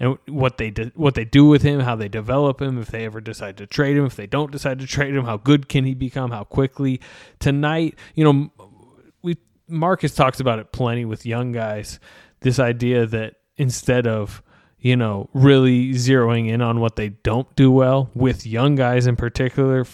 and 0.00 0.18
what 0.26 0.58
they 0.58 0.70
do, 0.70 0.90
what 0.94 1.14
they 1.14 1.24
do 1.24 1.46
with 1.46 1.62
him, 1.62 1.80
how 1.80 1.96
they 1.96 2.08
develop 2.08 2.62
him, 2.62 2.78
if 2.78 2.88
they 2.88 3.04
ever 3.04 3.20
decide 3.20 3.56
to 3.56 3.66
trade 3.66 3.96
him, 3.96 4.06
if 4.06 4.16
they 4.16 4.26
don't 4.26 4.52
decide 4.52 4.78
to 4.78 4.86
trade 4.86 5.14
him, 5.14 5.24
how 5.24 5.36
good 5.36 5.68
can 5.68 5.84
he 5.84 5.94
become, 5.94 6.30
how 6.30 6.44
quickly. 6.44 7.00
Tonight, 7.40 7.98
you 8.14 8.24
know, 8.24 8.52
we 9.22 9.36
Marcus 9.66 10.14
talks 10.14 10.40
about 10.40 10.58
it 10.58 10.72
plenty 10.72 11.04
with 11.04 11.26
young 11.26 11.52
guys. 11.52 11.98
This 12.40 12.58
idea 12.58 13.06
that 13.06 13.34
instead 13.56 14.06
of 14.06 14.42
you 14.78 14.94
know 14.94 15.28
really 15.34 15.90
zeroing 15.90 16.48
in 16.48 16.62
on 16.62 16.78
what 16.78 16.94
they 16.94 17.08
don't 17.08 17.54
do 17.56 17.70
well 17.70 18.10
with 18.14 18.46
young 18.46 18.76
guys 18.76 19.06
in 19.08 19.16
particular, 19.16 19.84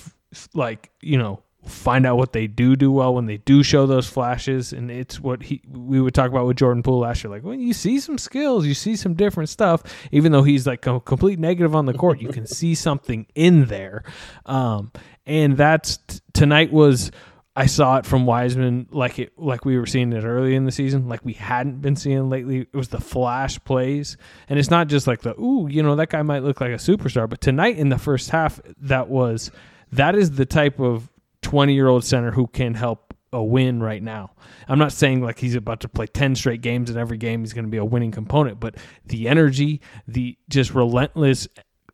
like 0.52 0.90
you 1.00 1.16
know 1.16 1.42
find 1.66 2.06
out 2.06 2.16
what 2.16 2.32
they 2.32 2.46
do 2.46 2.76
do 2.76 2.90
well 2.92 3.14
when 3.14 3.26
they 3.26 3.38
do 3.38 3.62
show 3.62 3.86
those 3.86 4.06
flashes 4.08 4.72
and 4.72 4.90
it's 4.90 5.20
what 5.20 5.42
he 5.42 5.62
we 5.70 6.00
would 6.00 6.14
talk 6.14 6.30
about 6.30 6.46
with 6.46 6.56
Jordan 6.56 6.82
Poole 6.82 7.00
last 7.00 7.24
year 7.24 7.30
like 7.30 7.42
when 7.42 7.60
you 7.60 7.72
see 7.72 7.98
some 7.98 8.18
skills 8.18 8.66
you 8.66 8.74
see 8.74 8.96
some 8.96 9.14
different 9.14 9.48
stuff 9.48 9.82
even 10.12 10.32
though 10.32 10.42
he's 10.42 10.66
like 10.66 10.86
a 10.86 11.00
complete 11.00 11.38
negative 11.38 11.74
on 11.74 11.86
the 11.86 11.94
court 11.94 12.20
you 12.20 12.28
can 12.28 12.46
see 12.46 12.74
something 12.74 13.26
in 13.34 13.66
there 13.66 14.04
um, 14.46 14.92
and 15.26 15.56
that's 15.56 15.98
t- 15.98 16.20
tonight 16.32 16.72
was 16.72 17.10
I 17.56 17.66
saw 17.66 17.98
it 17.98 18.06
from 18.06 18.26
Wiseman 18.26 18.88
like 18.90 19.18
it 19.20 19.32
like 19.38 19.64
we 19.64 19.78
were 19.78 19.86
seeing 19.86 20.12
it 20.12 20.24
early 20.24 20.56
in 20.56 20.64
the 20.64 20.72
season, 20.72 21.08
like 21.08 21.24
we 21.24 21.34
hadn't 21.34 21.80
been 21.80 21.94
seeing 21.94 22.28
lately. 22.28 22.62
It 22.62 22.74
was 22.74 22.88
the 22.88 23.00
flash 23.00 23.62
plays. 23.64 24.16
And 24.48 24.58
it's 24.58 24.70
not 24.70 24.88
just 24.88 25.06
like 25.06 25.20
the 25.22 25.38
ooh, 25.40 25.68
you 25.68 25.80
know, 25.80 25.94
that 25.94 26.08
guy 26.08 26.22
might 26.22 26.42
look 26.42 26.60
like 26.60 26.72
a 26.72 26.74
superstar. 26.74 27.28
But 27.28 27.40
tonight 27.40 27.78
in 27.78 27.90
the 27.90 27.98
first 27.98 28.30
half, 28.30 28.60
that 28.80 29.08
was 29.08 29.52
that 29.92 30.16
is 30.16 30.32
the 30.32 30.46
type 30.46 30.80
of 30.80 31.08
20 31.44 31.74
year 31.74 31.86
old 31.86 32.04
center 32.04 32.32
who 32.32 32.48
can 32.48 32.74
help 32.74 33.14
a 33.32 33.42
win 33.42 33.82
right 33.82 34.02
now. 34.02 34.32
I'm 34.68 34.78
not 34.78 34.92
saying 34.92 35.22
like 35.22 35.38
he's 35.38 35.54
about 35.54 35.80
to 35.80 35.88
play 35.88 36.06
10 36.06 36.36
straight 36.36 36.62
games 36.62 36.88
and 36.88 36.98
every 36.98 37.18
game 37.18 37.40
he's 37.40 37.52
going 37.52 37.64
to 37.64 37.70
be 37.70 37.76
a 37.76 37.84
winning 37.84 38.12
component, 38.12 38.60
but 38.60 38.76
the 39.04 39.28
energy, 39.28 39.80
the 40.08 40.38
just 40.48 40.72
relentless 40.72 41.48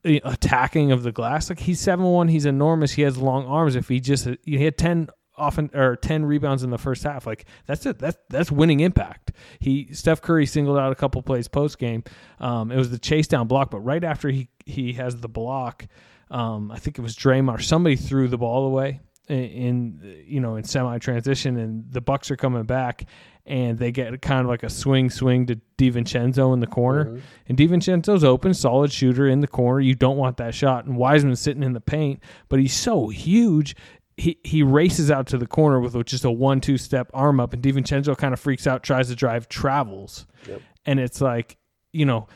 eh, 0.04 0.20
attacking 0.22 0.92
of 0.92 1.02
the 1.02 1.12
glass, 1.12 1.48
like 1.48 1.58
he's 1.58 1.80
7-1, 1.80 2.30
he's 2.30 2.46
enormous, 2.46 2.92
he 2.92 3.02
has 3.02 3.18
long 3.18 3.46
arms. 3.46 3.74
If 3.74 3.88
he 3.88 4.00
just 4.00 4.28
he 4.44 4.62
had 4.62 4.76
10 4.78 5.08
often 5.36 5.70
or 5.74 5.96
10 5.96 6.26
rebounds 6.26 6.62
in 6.62 6.70
the 6.70 6.78
first 6.78 7.02
half, 7.02 7.26
like 7.26 7.46
that's 7.66 7.86
it. 7.86 7.98
That's 7.98 8.18
that's 8.28 8.52
winning 8.52 8.80
impact. 8.80 9.32
He 9.58 9.88
Steph 9.92 10.20
Curry 10.20 10.46
singled 10.46 10.78
out 10.78 10.92
a 10.92 10.96
couple 10.96 11.22
plays 11.22 11.48
post 11.48 11.78
game. 11.78 12.04
Um, 12.38 12.70
it 12.70 12.76
was 12.76 12.90
the 12.90 12.98
chase 12.98 13.26
down 13.26 13.48
block, 13.48 13.70
but 13.70 13.80
right 13.80 14.04
after 14.04 14.28
he 14.28 14.48
he 14.66 14.92
has 14.92 15.16
the 15.16 15.28
block, 15.28 15.86
um, 16.30 16.70
I 16.70 16.78
think 16.78 16.98
it 16.98 17.02
was 17.02 17.16
Draymond. 17.16 17.62
Somebody 17.62 17.96
threw 17.96 18.28
the 18.28 18.38
ball 18.38 18.66
away 18.66 19.00
in 19.30 20.24
you 20.26 20.40
know 20.40 20.56
in 20.56 20.64
semi 20.64 20.98
transition, 20.98 21.56
and 21.56 21.90
the 21.90 22.00
Bucks 22.00 22.30
are 22.30 22.36
coming 22.36 22.64
back, 22.64 23.06
and 23.46 23.78
they 23.78 23.92
get 23.92 24.20
kind 24.22 24.40
of 24.40 24.46
like 24.46 24.62
a 24.62 24.70
swing 24.70 25.10
swing 25.10 25.46
to 25.46 25.60
DiVincenzo 25.78 26.52
in 26.52 26.60
the 26.60 26.66
corner, 26.66 27.06
mm-hmm. 27.06 27.18
and 27.48 27.58
DiVincenzo's 27.58 28.24
open, 28.24 28.54
solid 28.54 28.92
shooter 28.92 29.28
in 29.28 29.40
the 29.40 29.48
corner. 29.48 29.80
You 29.80 29.94
don't 29.94 30.16
want 30.16 30.36
that 30.38 30.54
shot, 30.54 30.84
and 30.84 30.96
Wiseman's 30.96 31.40
sitting 31.40 31.62
in 31.62 31.72
the 31.72 31.80
paint, 31.80 32.20
but 32.48 32.60
he's 32.60 32.74
so 32.74 33.08
huge. 33.08 33.76
He, 34.16 34.38
he 34.44 34.62
races 34.62 35.10
out 35.10 35.28
to 35.28 35.38
the 35.38 35.46
corner 35.46 35.80
with 35.80 36.04
just 36.04 36.24
a 36.24 36.30
one 36.30 36.60
two 36.60 36.76
step 36.76 37.10
arm 37.14 37.40
up, 37.40 37.52
and 37.52 37.62
DiVincenzo 37.62 38.16
kind 38.16 38.34
of 38.34 38.40
freaks 38.40 38.66
out, 38.66 38.82
tries 38.82 39.08
to 39.08 39.14
drive, 39.14 39.48
travels, 39.48 40.26
yep. 40.46 40.60
and 40.84 41.00
it's 41.00 41.20
like 41.20 41.56
you 41.92 42.04
know, 42.04 42.28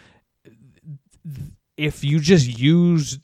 if 1.77 2.05
you 2.05 2.21
just 2.21 2.59
use 2.59 3.19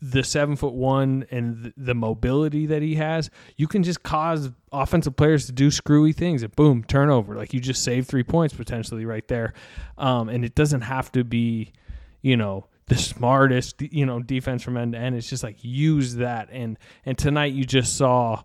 the 0.00 0.22
seven 0.22 0.56
foot 0.56 0.74
one 0.74 1.26
and 1.30 1.72
the 1.76 1.94
mobility 1.94 2.66
that 2.66 2.82
he 2.82 2.94
has, 2.96 3.30
you 3.56 3.66
can 3.66 3.82
just 3.82 4.02
cause 4.02 4.50
offensive 4.72 5.16
players 5.16 5.46
to 5.46 5.52
do 5.52 5.70
screwy 5.70 6.12
things. 6.12 6.42
And 6.42 6.54
boom, 6.54 6.84
turnover. 6.84 7.34
Like 7.34 7.52
you 7.52 7.60
just 7.60 7.82
save 7.82 8.06
three 8.06 8.22
points 8.22 8.54
potentially 8.54 9.04
right 9.04 9.26
there. 9.28 9.54
Um, 9.96 10.28
and 10.28 10.44
it 10.44 10.54
doesn't 10.54 10.82
have 10.82 11.10
to 11.12 11.24
be, 11.24 11.72
you 12.22 12.36
know, 12.36 12.66
the 12.86 12.96
smartest, 12.96 13.82
you 13.82 14.06
know, 14.06 14.20
defense 14.20 14.62
from 14.62 14.76
end 14.76 14.92
to 14.92 14.98
end. 14.98 15.16
It's 15.16 15.28
just 15.28 15.42
like 15.42 15.56
use 15.62 16.16
that. 16.16 16.48
And 16.52 16.78
and 17.04 17.18
tonight 17.18 17.52
you 17.52 17.64
just 17.64 17.96
saw 17.96 18.42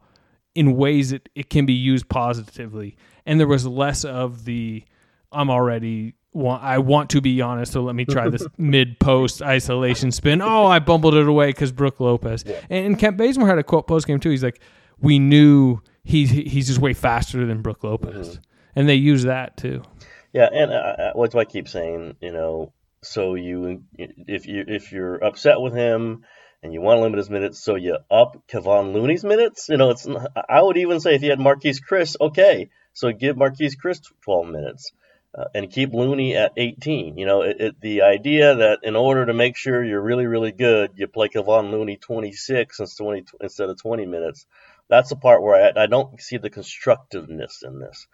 in 0.55 0.75
ways 0.75 1.11
that 1.11 1.29
it 1.35 1.49
can 1.49 1.65
be 1.65 1.73
used 1.73 2.09
positively. 2.09 2.97
And 3.25 3.39
there 3.39 3.47
was 3.47 3.65
less 3.65 4.03
of 4.03 4.45
the 4.45 4.83
I'm 5.31 5.49
already 5.49 6.15
want, 6.33 6.63
I 6.63 6.79
want 6.79 7.09
to 7.11 7.21
be 7.21 7.41
honest, 7.41 7.71
so 7.71 7.83
let 7.83 7.95
me 7.95 8.05
try 8.05 8.29
this 8.29 8.45
mid 8.57 8.99
post 8.99 9.41
isolation 9.41 10.11
spin. 10.11 10.41
Oh, 10.41 10.65
I 10.65 10.79
bumbled 10.79 11.15
it 11.15 11.27
away 11.27 11.47
because 11.47 11.71
Brook 11.71 11.99
Lopez. 11.99 12.43
Yeah. 12.45 12.59
And, 12.69 12.85
and 12.85 12.99
Kent 12.99 13.17
Bazemore 13.17 13.47
had 13.47 13.59
a 13.59 13.63
quote 13.63 13.87
post 13.87 14.07
game 14.07 14.19
too. 14.19 14.29
He's 14.29 14.43
like, 14.43 14.61
we 14.99 15.19
knew 15.19 15.79
he's 16.03 16.29
he's 16.29 16.67
just 16.67 16.79
way 16.79 16.93
faster 16.93 17.45
than 17.45 17.61
Brook 17.61 17.83
Lopez, 17.83 18.29
mm-hmm. 18.29 18.41
and 18.75 18.89
they 18.89 18.95
use 18.95 19.23
that 19.23 19.57
too. 19.57 19.83
Yeah, 20.31 20.49
and 20.51 20.71
uh, 20.71 20.75
uh 20.75 21.11
what 21.13 21.31
do 21.31 21.39
I 21.39 21.45
keep 21.45 21.67
saying? 21.67 22.15
You 22.21 22.31
know, 22.31 22.73
so 23.01 23.35
you 23.35 23.83
if 23.97 24.47
you 24.47 24.63
if 24.67 24.91
you're 24.91 25.23
upset 25.23 25.61
with 25.61 25.73
him 25.73 26.23
and 26.61 26.73
you 26.73 26.81
want 26.81 26.97
to 26.97 27.01
limit 27.01 27.17
his 27.17 27.29
minutes, 27.29 27.63
so 27.63 27.75
you 27.75 27.97
up 28.09 28.41
Kevon 28.47 28.93
Looney's 28.93 29.23
minutes. 29.23 29.67
You 29.69 29.77
know, 29.77 29.91
it's 29.91 30.07
I 30.49 30.61
would 30.61 30.77
even 30.77 30.99
say 30.99 31.15
if 31.15 31.21
you 31.21 31.29
had 31.29 31.39
Marquese 31.39 31.81
Chriss, 31.87 32.15
okay, 32.19 32.69
so 32.93 33.11
give 33.11 33.35
Marquese 33.35 33.77
Chriss 33.83 34.01
12 34.23 34.47
minutes 34.47 34.91
uh, 35.35 35.45
and 35.55 35.71
keep 35.71 35.93
Looney 35.93 36.35
at 36.35 36.53
18. 36.57 37.17
You 37.17 37.25
know, 37.25 37.41
it, 37.41 37.57
it, 37.59 37.81
the 37.81 38.03
idea 38.03 38.55
that 38.55 38.79
in 38.83 38.95
order 38.95 39.25
to 39.25 39.33
make 39.33 39.57
sure 39.57 39.83
you're 39.83 40.01
really, 40.01 40.27
really 40.27 40.51
good, 40.51 40.91
you 40.95 41.07
play 41.07 41.29
Kevon 41.29 41.71
Looney 41.71 41.97
26 41.97 42.79
instead 42.79 43.69
of 43.69 43.81
20 43.81 44.05
minutes. 44.05 44.45
That's 44.89 45.09
the 45.09 45.15
part 45.15 45.41
where 45.41 45.73
I, 45.75 45.83
I 45.83 45.87
don't 45.87 46.21
see 46.21 46.37
the 46.37 46.49
constructiveness 46.49 47.63
in 47.63 47.79
this. 47.79 48.07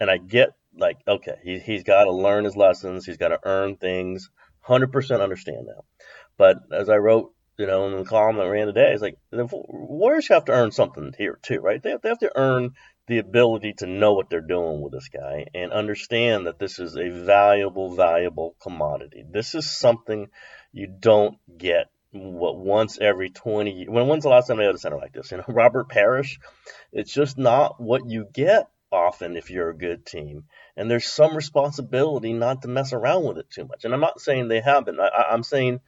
And 0.00 0.10
I 0.10 0.16
get 0.16 0.50
like, 0.76 0.96
okay, 1.06 1.36
he, 1.42 1.58
he's 1.58 1.84
got 1.84 2.04
to 2.04 2.12
learn 2.12 2.44
his 2.44 2.56
lessons. 2.56 3.04
He's 3.04 3.18
got 3.18 3.28
to 3.28 3.40
earn 3.44 3.76
things. 3.76 4.30
100% 4.66 5.22
understand 5.22 5.66
that. 5.68 5.82
But 6.38 6.56
as 6.72 6.88
I 6.88 6.96
wrote, 6.96 7.34
you 7.58 7.66
know, 7.66 7.86
in 7.86 7.98
the 7.98 8.04
column 8.04 8.36
that 8.36 8.48
ran 8.48 8.66
today, 8.66 8.92
it's 8.92 9.02
like 9.02 9.18
the 9.30 9.46
Warriors 9.52 10.28
have 10.28 10.46
to 10.46 10.52
earn 10.52 10.72
something 10.72 11.12
here 11.18 11.38
too, 11.42 11.60
right? 11.60 11.82
They 11.82 11.90
have, 11.90 12.00
they 12.00 12.08
have 12.08 12.18
to 12.20 12.32
earn 12.34 12.72
the 13.12 13.18
ability 13.18 13.74
to 13.74 13.86
know 13.86 14.14
what 14.14 14.30
they're 14.30 14.40
doing 14.40 14.80
with 14.80 14.90
this 14.90 15.08
guy 15.08 15.46
and 15.54 15.70
understand 15.70 16.46
that 16.46 16.58
this 16.58 16.78
is 16.78 16.96
a 16.96 17.10
valuable, 17.10 17.94
valuable 17.94 18.56
commodity. 18.62 19.22
This 19.30 19.54
is 19.54 19.70
something 19.70 20.28
you 20.72 20.86
don't 20.86 21.36
get 21.58 21.90
what 22.12 22.56
once 22.56 22.98
every 22.98 23.28
20 23.28 23.70
years. 23.70 23.90
When 23.90 24.06
when's 24.06 24.22
the 24.22 24.30
last 24.30 24.46
time 24.46 24.56
they 24.56 24.64
had 24.64 24.74
a 24.74 24.78
center 24.78 24.96
like 24.96 25.12
this? 25.12 25.30
You 25.30 25.36
know, 25.36 25.44
Robert 25.48 25.90
Parish. 25.90 26.40
It's 26.90 27.12
just 27.12 27.36
not 27.36 27.78
what 27.78 28.08
you 28.08 28.26
get 28.32 28.70
often 28.90 29.36
if 29.36 29.50
you're 29.50 29.68
a 29.68 29.76
good 29.76 30.06
team. 30.06 30.44
And 30.74 30.90
there's 30.90 31.06
some 31.06 31.36
responsibility 31.36 32.32
not 32.32 32.62
to 32.62 32.68
mess 32.68 32.94
around 32.94 33.24
with 33.24 33.36
it 33.36 33.50
too 33.50 33.66
much. 33.66 33.84
And 33.84 33.92
I'm 33.92 34.00
not 34.00 34.20
saying 34.20 34.48
they 34.48 34.62
haven't. 34.62 34.98
I, 34.98 35.08
I'm 35.32 35.42
saying 35.42 35.80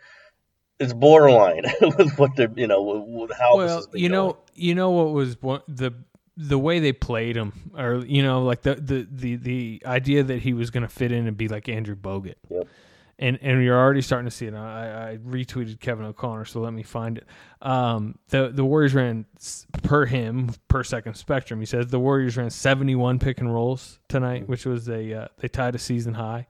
it's 0.78 0.92
borderline 0.92 1.64
with 1.80 2.18
what 2.18 2.36
they're, 2.36 2.52
you 2.54 2.66
know, 2.66 2.82
with, 2.82 3.32
how. 3.32 3.56
Well, 3.56 3.86
you 3.94 4.10
know, 4.10 4.32
going. 4.32 4.44
you 4.54 4.74
know 4.74 4.90
what 4.90 5.14
was 5.14 5.40
one, 5.40 5.62
the 5.68 5.94
the 6.36 6.58
way 6.58 6.80
they 6.80 6.92
played 6.92 7.36
him, 7.36 7.70
or 7.76 8.04
you 8.06 8.22
know, 8.22 8.42
like 8.42 8.62
the 8.62 8.74
the 8.74 9.06
the, 9.10 9.36
the 9.36 9.82
idea 9.86 10.22
that 10.22 10.40
he 10.42 10.52
was 10.52 10.70
going 10.70 10.82
to 10.82 10.88
fit 10.88 11.12
in 11.12 11.26
and 11.26 11.36
be 11.36 11.48
like 11.48 11.68
Andrew 11.68 11.96
Bogut. 11.96 12.34
Yep. 12.48 12.68
And 13.16 13.38
and 13.42 13.62
you're 13.62 13.78
already 13.78 14.02
starting 14.02 14.28
to 14.28 14.34
see 14.34 14.46
it. 14.46 14.54
I, 14.54 15.12
I 15.12 15.16
retweeted 15.18 15.78
Kevin 15.78 16.04
O'Connor, 16.04 16.46
so 16.46 16.60
let 16.60 16.72
me 16.72 16.82
find 16.82 17.18
it. 17.18 17.26
Um, 17.62 18.18
the 18.30 18.48
the 18.48 18.64
Warriors 18.64 18.92
ran 18.92 19.26
per 19.84 20.04
him 20.04 20.50
per 20.66 20.82
second 20.82 21.14
spectrum. 21.14 21.60
He 21.60 21.66
says 21.66 21.86
the 21.86 22.00
Warriors 22.00 22.36
ran 22.36 22.50
71 22.50 23.20
pick 23.20 23.40
and 23.40 23.54
rolls 23.54 24.00
tonight, 24.08 24.42
mm-hmm. 24.42 24.50
which 24.50 24.66
was 24.66 24.88
a 24.88 25.14
uh, 25.14 25.28
they 25.38 25.46
tied 25.46 25.76
a 25.76 25.78
season 25.78 26.14
high 26.14 26.48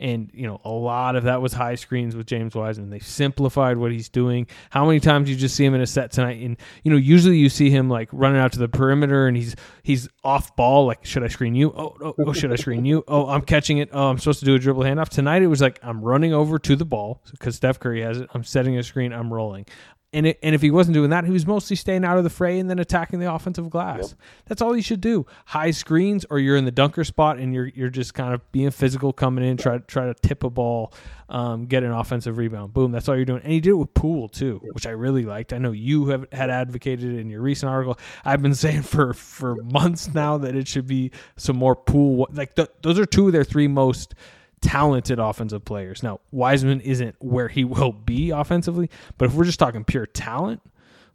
and 0.00 0.30
you 0.32 0.46
know 0.46 0.60
a 0.64 0.70
lot 0.70 1.14
of 1.14 1.24
that 1.24 1.42
was 1.42 1.52
high 1.52 1.74
screens 1.74 2.16
with 2.16 2.26
James 2.26 2.54
Wiseman. 2.54 2.90
They 2.90 2.98
simplified 2.98 3.76
what 3.76 3.92
he's 3.92 4.08
doing. 4.08 4.46
How 4.70 4.86
many 4.86 4.98
times 4.98 5.30
you 5.30 5.36
just 5.36 5.54
see 5.54 5.64
him 5.64 5.74
in 5.74 5.80
a 5.80 5.86
set 5.86 6.10
tonight? 6.10 6.42
And 6.42 6.56
you 6.82 6.90
know, 6.90 6.96
usually 6.96 7.36
you 7.36 7.48
see 7.48 7.70
him 7.70 7.88
like 7.88 8.08
running 8.12 8.40
out 8.40 8.52
to 8.52 8.58
the 8.58 8.68
perimeter 8.68 9.26
and 9.26 9.36
he's 9.36 9.54
he's 9.82 10.08
off 10.24 10.56
ball. 10.56 10.86
Like, 10.86 11.04
should 11.04 11.22
I 11.22 11.28
screen 11.28 11.54
you? 11.54 11.72
Oh, 11.76 11.96
oh, 12.02 12.14
oh 12.26 12.32
should 12.32 12.52
I 12.52 12.56
screen 12.56 12.84
you? 12.84 13.04
Oh, 13.06 13.28
I'm 13.28 13.42
catching 13.42 13.78
it. 13.78 13.90
Oh, 13.92 14.08
I'm 14.08 14.18
supposed 14.18 14.40
to 14.40 14.46
do 14.46 14.54
a 14.54 14.58
dribble 14.58 14.82
handoff. 14.82 15.08
Tonight 15.08 15.42
it 15.42 15.48
was 15.48 15.60
like 15.60 15.78
I'm 15.82 16.00
running 16.00 16.32
over 16.32 16.58
to 16.58 16.74
the 16.74 16.84
ball 16.84 17.22
because 17.30 17.56
Steph 17.56 17.78
Curry 17.78 18.02
has 18.02 18.20
it. 18.20 18.28
I'm 18.34 18.44
setting 18.44 18.78
a 18.78 18.82
screen. 18.82 19.12
I'm 19.12 19.32
rolling. 19.32 19.66
And, 20.12 20.26
it, 20.26 20.40
and 20.42 20.56
if 20.56 20.60
he 20.60 20.72
wasn't 20.72 20.94
doing 20.94 21.10
that, 21.10 21.24
he 21.24 21.30
was 21.30 21.46
mostly 21.46 21.76
staying 21.76 22.04
out 22.04 22.18
of 22.18 22.24
the 22.24 22.30
fray 22.30 22.58
and 22.58 22.68
then 22.68 22.80
attacking 22.80 23.20
the 23.20 23.32
offensive 23.32 23.70
glass. 23.70 24.08
Yep. 24.08 24.18
That's 24.46 24.62
all 24.62 24.72
he 24.72 24.82
should 24.82 25.00
do. 25.00 25.24
High 25.46 25.70
screens, 25.70 26.26
or 26.30 26.40
you're 26.40 26.56
in 26.56 26.64
the 26.64 26.72
dunker 26.72 27.04
spot 27.04 27.38
and 27.38 27.54
you're 27.54 27.66
you're 27.66 27.90
just 27.90 28.12
kind 28.12 28.34
of 28.34 28.50
being 28.50 28.72
physical, 28.72 29.12
coming 29.12 29.44
in, 29.44 29.56
try 29.56 29.78
try 29.78 30.06
to 30.06 30.14
tip 30.14 30.42
a 30.42 30.50
ball, 30.50 30.92
um, 31.28 31.66
get 31.66 31.84
an 31.84 31.92
offensive 31.92 32.38
rebound. 32.38 32.72
Boom, 32.74 32.90
that's 32.90 33.08
all 33.08 33.14
you're 33.14 33.24
doing. 33.24 33.42
And 33.42 33.52
he 33.52 33.60
did 33.60 33.70
it 33.70 33.74
with 33.74 33.94
Poole 33.94 34.28
too, 34.28 34.60
yep. 34.64 34.74
which 34.74 34.86
I 34.86 34.90
really 34.90 35.24
liked. 35.24 35.52
I 35.52 35.58
know 35.58 35.70
you 35.70 36.06
have 36.06 36.26
had 36.32 36.50
advocated 36.50 37.16
in 37.16 37.30
your 37.30 37.40
recent 37.40 37.70
article. 37.70 37.96
I've 38.24 38.42
been 38.42 38.54
saying 38.56 38.82
for 38.82 39.14
for 39.14 39.54
months 39.62 40.12
now 40.12 40.38
that 40.38 40.56
it 40.56 40.66
should 40.66 40.88
be 40.88 41.12
some 41.36 41.56
more 41.56 41.76
Poole. 41.76 42.26
Like 42.32 42.56
the, 42.56 42.68
those 42.82 42.98
are 42.98 43.06
two 43.06 43.28
of 43.28 43.32
their 43.32 43.44
three 43.44 43.68
most 43.68 44.14
talented 44.62 45.18
offensive 45.18 45.64
players. 45.64 46.02
Now, 46.02 46.20
Wiseman 46.30 46.80
isn't 46.80 47.16
where 47.20 47.48
he 47.48 47.64
will 47.64 47.92
be 47.92 48.30
offensively, 48.30 48.90
but 49.18 49.26
if 49.26 49.34
we're 49.34 49.44
just 49.44 49.58
talking 49.58 49.84
pure 49.84 50.06
talent, 50.06 50.60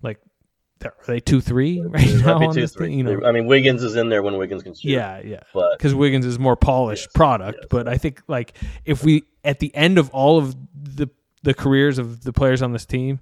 like 0.02 0.20
are 0.84 0.94
they 1.08 1.20
two 1.20 1.42
three 1.42 1.82
right 1.82 2.14
now 2.16 2.48
on 2.48 2.56
this 2.56 2.74
three. 2.74 2.88
thing? 2.88 2.98
You 2.98 3.04
know, 3.04 3.28
I 3.28 3.32
mean, 3.32 3.48
Wiggins 3.48 3.84
is 3.84 3.96
in 3.96 4.10
there 4.10 4.22
when 4.22 4.38
Wiggins 4.38 4.64
can 4.64 4.74
shoot. 4.74 4.90
Yeah, 4.90 5.22
yeah. 5.22 5.42
Because 5.54 5.96
Wiggins 5.96 6.26
is 6.26 6.38
more 6.38 6.56
polished 6.56 7.08
yes, 7.08 7.14
product, 7.14 7.60
yes. 7.62 7.68
but 7.70 7.88
I 7.88 7.98
think 7.98 8.22
like 8.28 8.58
if 8.84 9.04
we 9.04 9.24
at 9.44 9.60
the 9.60 9.74
end 9.76 9.98
of 9.98 10.10
all 10.12 10.38
of 10.38 10.56
the 10.74 11.10
the 11.44 11.54
careers 11.54 11.98
of 11.98 12.24
the 12.24 12.34
players 12.34 12.62
on 12.62 12.74
this 12.74 12.86
team, 12.86 13.20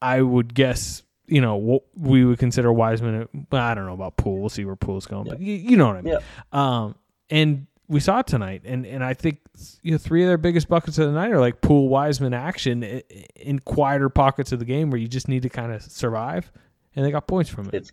I 0.00 0.22
would 0.22 0.54
guess 0.54 1.02
you 1.26 1.40
know 1.40 1.80
we 1.96 2.24
would 2.24 2.38
consider 2.38 2.72
Wiseman. 2.72 3.28
I 3.52 3.74
don't 3.74 3.86
know 3.86 3.94
about 3.94 4.16
Poole. 4.16 4.38
We'll 4.40 4.48
see 4.48 4.64
where 4.64 4.76
Poole's 4.76 5.06
going, 5.06 5.26
yeah. 5.26 5.32
but 5.32 5.40
you, 5.40 5.54
you, 5.54 5.76
know 5.76 5.86
what 5.88 5.96
I 5.96 6.02
mean. 6.02 6.14
Yeah. 6.14 6.20
Um, 6.52 6.94
and 7.30 7.66
we 7.88 8.00
saw 8.00 8.22
tonight, 8.22 8.62
and 8.64 8.86
and 8.86 9.04
I 9.04 9.14
think 9.14 9.38
you 9.82 9.92
know 9.92 9.98
three 9.98 10.22
of 10.22 10.28
their 10.28 10.38
biggest 10.38 10.68
buckets 10.68 10.98
of 10.98 11.06
the 11.06 11.12
night 11.12 11.32
are 11.32 11.40
like 11.40 11.60
Poole 11.60 11.88
Wiseman 11.88 12.34
action 12.34 12.82
in 12.82 13.58
quieter 13.60 14.08
pockets 14.08 14.52
of 14.52 14.58
the 14.58 14.64
game 14.64 14.90
where 14.90 15.00
you 15.00 15.08
just 15.08 15.28
need 15.28 15.42
to 15.42 15.48
kind 15.48 15.72
of 15.72 15.82
survive, 15.82 16.50
and 16.96 17.04
they 17.04 17.10
got 17.10 17.26
points 17.26 17.50
from 17.50 17.68
it. 17.68 17.74
It's 17.74 17.92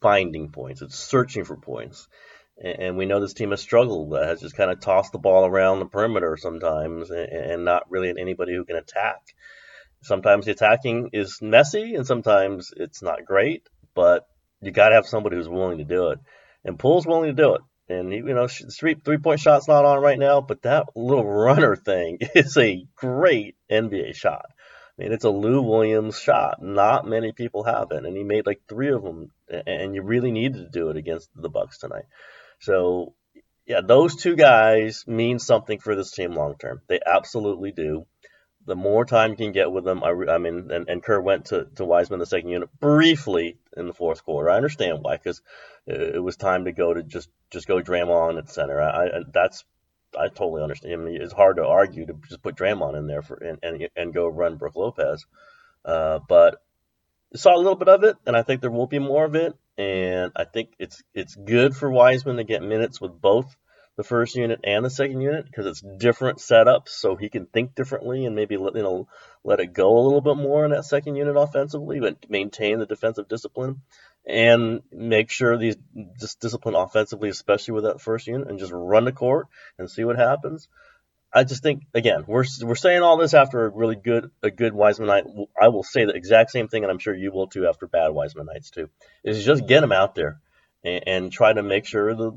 finding 0.00 0.50
points. 0.50 0.82
It's 0.82 0.98
searching 0.98 1.44
for 1.44 1.56
points, 1.56 2.08
and 2.62 2.96
we 2.96 3.06
know 3.06 3.20
this 3.20 3.34
team 3.34 3.50
has 3.50 3.60
struggled. 3.60 4.12
Has 4.12 4.40
just 4.40 4.56
kind 4.56 4.70
of 4.70 4.80
tossed 4.80 5.12
the 5.12 5.18
ball 5.18 5.46
around 5.46 5.78
the 5.78 5.86
perimeter 5.86 6.36
sometimes, 6.36 7.10
and 7.10 7.64
not 7.64 7.90
really 7.90 8.10
anybody 8.10 8.54
who 8.54 8.64
can 8.64 8.76
attack. 8.76 9.20
Sometimes 10.02 10.46
the 10.46 10.52
attacking 10.52 11.10
is 11.12 11.38
messy, 11.42 11.94
and 11.94 12.06
sometimes 12.06 12.72
it's 12.76 13.02
not 13.02 13.24
great, 13.24 13.68
but 13.94 14.26
you 14.60 14.70
got 14.70 14.88
to 14.90 14.94
have 14.96 15.06
somebody 15.06 15.36
who's 15.36 15.48
willing 15.48 15.78
to 15.78 15.84
do 15.84 16.08
it, 16.08 16.18
and 16.64 16.78
Poole's 16.78 17.06
willing 17.06 17.34
to 17.34 17.42
do 17.42 17.54
it. 17.54 17.60
And 17.88 18.12
you 18.12 18.34
know, 18.34 18.46
three 18.48 18.94
three 18.94 19.18
point 19.18 19.40
shot's 19.40 19.68
not 19.68 19.84
on 19.84 20.00
right 20.00 20.18
now, 20.18 20.40
but 20.40 20.62
that 20.62 20.88
little 20.94 21.24
runner 21.24 21.74
thing 21.74 22.18
is 22.34 22.56
a 22.56 22.86
great 22.96 23.56
NBA 23.70 24.14
shot. 24.14 24.46
I 24.98 25.02
mean, 25.02 25.12
it's 25.12 25.24
a 25.24 25.30
Lou 25.30 25.62
Williams 25.62 26.18
shot. 26.18 26.60
Not 26.60 27.06
many 27.06 27.32
people 27.32 27.62
have 27.64 27.88
it, 27.92 28.04
and 28.04 28.16
he 28.16 28.24
made 28.24 28.46
like 28.46 28.62
three 28.68 28.90
of 28.90 29.02
them. 29.02 29.30
And 29.66 29.94
you 29.94 30.02
really 30.02 30.32
needed 30.32 30.58
to 30.58 30.70
do 30.70 30.90
it 30.90 30.96
against 30.96 31.30
the 31.34 31.48
Bucks 31.48 31.78
tonight. 31.78 32.04
So, 32.60 33.14
yeah, 33.64 33.80
those 33.80 34.16
two 34.16 34.36
guys 34.36 35.04
mean 35.06 35.38
something 35.38 35.78
for 35.78 35.94
this 35.94 36.10
team 36.10 36.32
long 36.32 36.56
term. 36.58 36.82
They 36.88 37.00
absolutely 37.06 37.72
do. 37.72 38.06
The 38.68 38.76
more 38.76 39.06
time 39.06 39.30
you 39.30 39.36
can 39.36 39.52
get 39.52 39.72
with 39.72 39.84
them, 39.84 40.04
I, 40.04 40.10
I 40.28 40.36
mean, 40.36 40.70
and, 40.70 40.88
and 40.90 41.02
Kerr 41.02 41.22
went 41.22 41.46
to, 41.46 41.66
to 41.76 41.86
Wiseman 41.86 42.20
the 42.20 42.26
second 42.26 42.50
unit 42.50 42.68
briefly 42.78 43.56
in 43.74 43.86
the 43.86 43.94
fourth 43.94 44.22
quarter. 44.22 44.50
I 44.50 44.56
understand 44.56 44.98
why, 45.00 45.16
because 45.16 45.40
it, 45.86 46.16
it 46.16 46.18
was 46.22 46.36
time 46.36 46.66
to 46.66 46.72
go 46.72 46.92
to 46.92 47.02
just 47.02 47.30
just 47.50 47.66
go 47.66 47.80
Draymond 47.80 48.36
at 48.36 48.50
center. 48.50 48.78
I, 48.78 49.06
I 49.06 49.20
that's 49.32 49.64
I 50.16 50.28
totally 50.28 50.62
understand. 50.62 50.92
I 50.92 50.96
mean, 50.98 51.22
it's 51.22 51.32
hard 51.32 51.56
to 51.56 51.66
argue 51.66 52.04
to 52.06 52.14
just 52.28 52.42
put 52.42 52.56
Draymond 52.56 52.98
in 52.98 53.06
there 53.06 53.22
for 53.22 53.36
and 53.36 53.58
and, 53.62 53.88
and 53.96 54.12
go 54.12 54.28
run 54.28 54.56
Brook 54.56 54.76
Lopez. 54.76 55.24
Uh, 55.82 56.18
but 56.28 56.62
saw 57.34 57.56
a 57.56 57.56
little 57.56 57.74
bit 57.74 57.88
of 57.88 58.04
it, 58.04 58.16
and 58.26 58.36
I 58.36 58.42
think 58.42 58.60
there 58.60 58.70
will 58.70 58.86
be 58.86 58.98
more 58.98 59.24
of 59.24 59.34
it. 59.34 59.54
And 59.78 60.32
I 60.36 60.44
think 60.44 60.74
it's 60.78 61.02
it's 61.14 61.34
good 61.34 61.74
for 61.74 61.90
Wiseman 61.90 62.36
to 62.36 62.44
get 62.44 62.62
minutes 62.62 63.00
with 63.00 63.18
both 63.18 63.56
the 63.98 64.04
first 64.04 64.36
unit 64.36 64.60
and 64.62 64.84
the 64.84 64.90
second 64.90 65.20
unit 65.20 65.44
because 65.44 65.66
it's 65.66 65.82
different 65.98 66.38
setups, 66.38 66.90
so 66.90 67.16
he 67.16 67.28
can 67.28 67.46
think 67.46 67.74
differently 67.74 68.24
and 68.24 68.36
maybe 68.36 68.56
let, 68.56 68.76
you 68.76 68.82
know 68.82 69.08
let 69.42 69.58
it 69.58 69.72
go 69.72 69.98
a 69.98 70.04
little 70.04 70.20
bit 70.20 70.36
more 70.36 70.64
in 70.64 70.70
that 70.70 70.84
second 70.84 71.16
unit 71.16 71.36
offensively, 71.36 71.98
but 71.98 72.30
maintain 72.30 72.78
the 72.78 72.86
defensive 72.86 73.26
discipline 73.26 73.82
and 74.24 74.82
make 74.92 75.30
sure 75.30 75.58
these 75.58 75.74
just 76.20 76.38
discipline 76.38 76.76
offensively, 76.76 77.28
especially 77.28 77.74
with 77.74 77.84
that 77.84 78.00
first 78.00 78.28
unit, 78.28 78.46
and 78.46 78.60
just 78.60 78.70
run 78.72 79.04
the 79.04 79.10
court 79.10 79.48
and 79.78 79.90
see 79.90 80.04
what 80.04 80.16
happens. 80.16 80.68
I 81.34 81.42
just 81.42 81.64
think 81.64 81.82
again 81.92 82.22
we're 82.28 82.44
we're 82.62 82.76
saying 82.76 83.02
all 83.02 83.16
this 83.16 83.34
after 83.34 83.64
a 83.64 83.68
really 83.68 83.96
good 83.96 84.30
a 84.44 84.52
good 84.52 84.74
Wiseman 84.74 85.08
night. 85.08 85.24
I 85.60 85.68
will 85.68 85.82
say 85.82 86.04
the 86.04 86.14
exact 86.14 86.52
same 86.52 86.68
thing, 86.68 86.84
and 86.84 86.92
I'm 86.92 87.00
sure 87.00 87.16
you 87.16 87.32
will 87.32 87.48
too 87.48 87.66
after 87.66 87.88
bad 87.88 88.10
Wiseman 88.10 88.46
nights 88.46 88.70
too. 88.70 88.90
Is 89.24 89.44
just 89.44 89.66
get 89.66 89.80
them 89.80 89.90
out 89.90 90.14
there 90.14 90.40
and, 90.84 91.02
and 91.08 91.32
try 91.32 91.52
to 91.52 91.64
make 91.64 91.84
sure 91.84 92.14
the, 92.14 92.32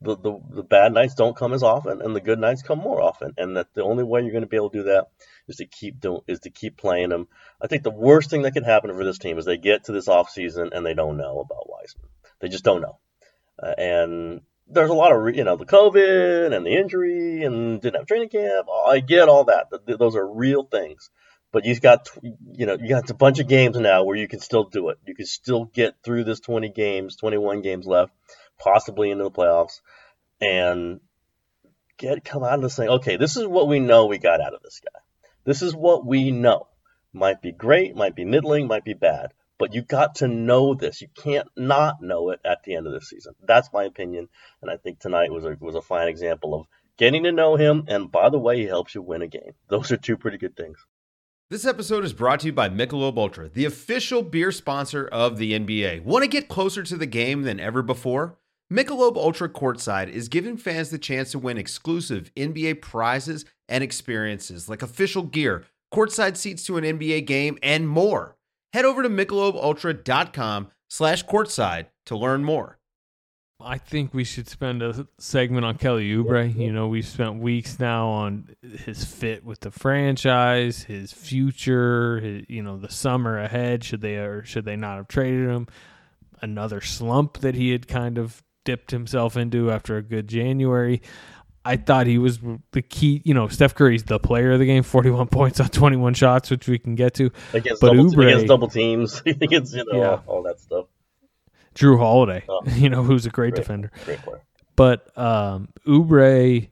the 0.00 0.16
the 0.16 0.38
the 0.50 0.62
bad 0.62 0.92
nights 0.92 1.14
don't 1.14 1.36
come 1.36 1.52
as 1.52 1.62
often 1.62 2.02
and 2.02 2.14
the 2.14 2.20
good 2.20 2.38
nights 2.38 2.62
come 2.62 2.78
more 2.78 3.00
often, 3.00 3.32
and 3.38 3.56
that 3.56 3.72
the 3.74 3.82
only 3.82 4.04
way 4.04 4.20
you're 4.20 4.32
going 4.32 4.42
to 4.42 4.48
be 4.48 4.56
able 4.56 4.70
to 4.70 4.78
do 4.78 4.84
that 4.84 5.08
is 5.48 5.56
to 5.56 5.66
keep 5.66 6.00
doing 6.00 6.20
is 6.26 6.40
to 6.40 6.50
keep 6.50 6.76
playing 6.76 7.08
them. 7.08 7.28
I 7.60 7.66
think 7.66 7.82
the 7.82 7.90
worst 7.90 8.30
thing 8.30 8.42
that 8.42 8.52
can 8.52 8.64
happen 8.64 8.92
for 8.92 9.04
this 9.04 9.18
team 9.18 9.38
is 9.38 9.44
they 9.44 9.56
get 9.56 9.84
to 9.84 9.92
this 9.92 10.08
off 10.08 10.30
season 10.30 10.70
and 10.72 10.84
they 10.84 10.94
don't 10.94 11.16
know 11.16 11.40
about 11.40 11.68
Wiseman. 11.68 12.08
They 12.40 12.48
just 12.48 12.64
don't 12.64 12.82
know, 12.82 12.98
uh, 13.62 13.74
and 13.78 14.40
there's 14.68 14.90
a 14.90 14.94
lot 14.94 15.12
of 15.12 15.34
you 15.34 15.44
know 15.44 15.56
the 15.56 15.64
COVID 15.64 16.54
and 16.54 16.66
the 16.66 16.76
injury 16.76 17.44
and 17.44 17.80
didn't 17.80 17.96
have 17.96 18.06
training 18.06 18.28
camp. 18.28 18.66
I 18.86 19.00
get 19.00 19.28
all 19.28 19.44
that. 19.44 19.70
Those 19.86 20.16
are 20.16 20.26
real 20.26 20.64
things. 20.64 21.10
But 21.52 21.64
you've 21.64 21.80
got 21.80 22.10
you 22.22 22.66
know 22.66 22.76
you 22.78 22.88
got 22.88 23.08
a 23.08 23.14
bunch 23.14 23.38
of 23.38 23.48
games 23.48 23.78
now 23.78 24.04
where 24.04 24.16
you 24.16 24.28
can 24.28 24.40
still 24.40 24.64
do 24.64 24.90
it. 24.90 24.98
You 25.06 25.14
can 25.14 25.24
still 25.24 25.64
get 25.64 25.94
through 26.02 26.24
this 26.24 26.40
20 26.40 26.68
games, 26.70 27.16
21 27.16 27.62
games 27.62 27.86
left, 27.86 28.12
possibly 28.58 29.10
into 29.10 29.24
the 29.24 29.30
playoffs, 29.30 29.80
and 30.40 31.00
get 31.96 32.24
come 32.24 32.44
out 32.44 32.54
of 32.54 32.62
this 32.62 32.76
thing. 32.76 32.88
Okay, 32.88 33.16
this 33.16 33.36
is 33.36 33.46
what 33.46 33.68
we 33.68 33.80
know 33.80 34.06
we 34.06 34.18
got 34.18 34.40
out 34.40 34.54
of 34.54 34.62
this 34.62 34.80
guy. 34.80 35.00
This 35.44 35.62
is 35.62 35.74
what 35.74 36.04
we 36.04 36.30
know. 36.30 36.68
Might 37.12 37.40
be 37.40 37.52
great, 37.52 37.96
might 37.96 38.14
be 38.14 38.24
middling, 38.24 38.66
might 38.66 38.84
be 38.84 38.94
bad. 38.94 39.32
But 39.58 39.72
you 39.72 39.80
got 39.80 40.16
to 40.16 40.28
know 40.28 40.74
this. 40.74 41.00
You 41.00 41.08
can't 41.14 41.48
not 41.56 42.02
know 42.02 42.30
it 42.30 42.40
at 42.44 42.62
the 42.64 42.74
end 42.74 42.86
of 42.86 42.92
the 42.92 43.00
season. 43.00 43.34
That's 43.42 43.72
my 43.72 43.84
opinion, 43.84 44.28
and 44.60 44.70
I 44.70 44.76
think 44.76 44.98
tonight 44.98 45.32
was 45.32 45.44
a 45.44 45.56
was 45.58 45.74
a 45.74 45.80
fine 45.80 46.08
example 46.08 46.54
of 46.54 46.66
getting 46.98 47.24
to 47.24 47.32
know 47.32 47.56
him. 47.56 47.84
And 47.88 48.12
by 48.12 48.28
the 48.28 48.38
way, 48.38 48.58
he 48.58 48.66
helps 48.66 48.94
you 48.94 49.00
win 49.00 49.22
a 49.22 49.28
game. 49.28 49.54
Those 49.68 49.90
are 49.92 49.96
two 49.96 50.18
pretty 50.18 50.36
good 50.36 50.56
things. 50.56 50.78
This 51.48 51.64
episode 51.64 52.04
is 52.04 52.12
brought 52.12 52.40
to 52.40 52.46
you 52.46 52.52
by 52.52 52.68
Michelob 52.68 53.16
Ultra, 53.16 53.48
the 53.48 53.66
official 53.66 54.20
beer 54.20 54.50
sponsor 54.50 55.06
of 55.06 55.38
the 55.38 55.52
NBA. 55.58 56.02
Want 56.02 56.24
to 56.24 56.28
get 56.28 56.48
closer 56.48 56.82
to 56.82 56.96
the 56.96 57.06
game 57.06 57.42
than 57.42 57.60
ever 57.60 57.82
before? 57.82 58.36
Michelob 58.72 59.16
Ultra 59.16 59.48
Courtside 59.48 60.08
is 60.08 60.28
giving 60.28 60.56
fans 60.56 60.90
the 60.90 60.98
chance 60.98 61.30
to 61.30 61.38
win 61.38 61.56
exclusive 61.56 62.32
NBA 62.34 62.82
prizes 62.82 63.44
and 63.68 63.84
experiences 63.84 64.68
like 64.68 64.82
official 64.82 65.22
gear, 65.22 65.64
courtside 65.94 66.36
seats 66.36 66.64
to 66.64 66.76
an 66.76 66.82
NBA 66.82 67.26
game, 67.26 67.58
and 67.62 67.88
more. 67.88 68.36
Head 68.72 68.84
over 68.84 69.04
to 69.04 69.08
michelobultra.com 69.08 70.68
slash 70.90 71.24
courtside 71.24 71.86
to 72.06 72.16
learn 72.16 72.42
more. 72.42 72.78
I 73.60 73.78
think 73.78 74.12
we 74.12 74.24
should 74.24 74.48
spend 74.48 74.82
a 74.82 75.06
segment 75.20 75.64
on 75.64 75.78
Kelly 75.78 76.10
Oubre. 76.10 76.52
You 76.54 76.72
know, 76.72 76.88
we've 76.88 77.06
spent 77.06 77.36
weeks 77.36 77.78
now 77.78 78.08
on 78.08 78.48
his 78.62 79.04
fit 79.04 79.44
with 79.44 79.60
the 79.60 79.70
franchise, 79.70 80.82
his 80.82 81.12
future, 81.12 82.18
his, 82.18 82.46
you 82.48 82.64
know, 82.64 82.78
the 82.78 82.90
summer 82.90 83.38
ahead. 83.38 83.84
Should 83.84 84.00
they 84.00 84.16
or 84.16 84.44
should 84.44 84.64
they 84.64 84.76
not 84.76 84.96
have 84.96 85.06
traded 85.06 85.48
him? 85.48 85.68
Another 86.42 86.80
slump 86.80 87.38
that 87.38 87.54
he 87.54 87.70
had 87.70 87.86
kind 87.88 88.18
of 88.18 88.42
dipped 88.66 88.90
himself 88.90 89.38
into 89.38 89.70
after 89.70 89.96
a 89.96 90.02
good 90.02 90.28
January. 90.28 91.00
I 91.64 91.76
thought 91.76 92.06
he 92.06 92.18
was 92.18 92.38
the 92.72 92.82
key. 92.82 93.22
You 93.24 93.34
know, 93.34 93.48
Steph 93.48 93.74
Curry's 93.74 94.04
the 94.04 94.20
player 94.20 94.52
of 94.52 94.58
the 94.58 94.66
game, 94.66 94.82
41 94.82 95.26
points 95.28 95.58
on 95.58 95.68
21 95.68 96.14
shots, 96.14 96.50
which 96.50 96.68
we 96.68 96.78
can 96.78 96.94
get 96.94 97.14
to. 97.14 97.32
Against, 97.54 97.80
but 97.80 97.94
double, 97.94 98.10
Oubre, 98.10 98.26
against 98.26 98.46
double 98.46 98.68
teams, 98.68 99.22
against 99.26 99.74
you 99.74 99.84
know, 99.90 99.98
yeah. 99.98 100.20
all, 100.26 100.42
that 100.42 100.60
stuff. 100.60 100.86
Jrue 101.74 101.98
Holiday, 101.98 102.44
oh, 102.48 102.62
you 102.66 102.88
know, 102.88 103.02
who's 103.02 103.26
a 103.26 103.30
great, 103.30 103.54
great 103.54 103.62
defender. 103.62 103.90
Great. 104.04 104.20
But 104.76 105.16
um, 105.18 105.68
Oubre, 105.86 106.68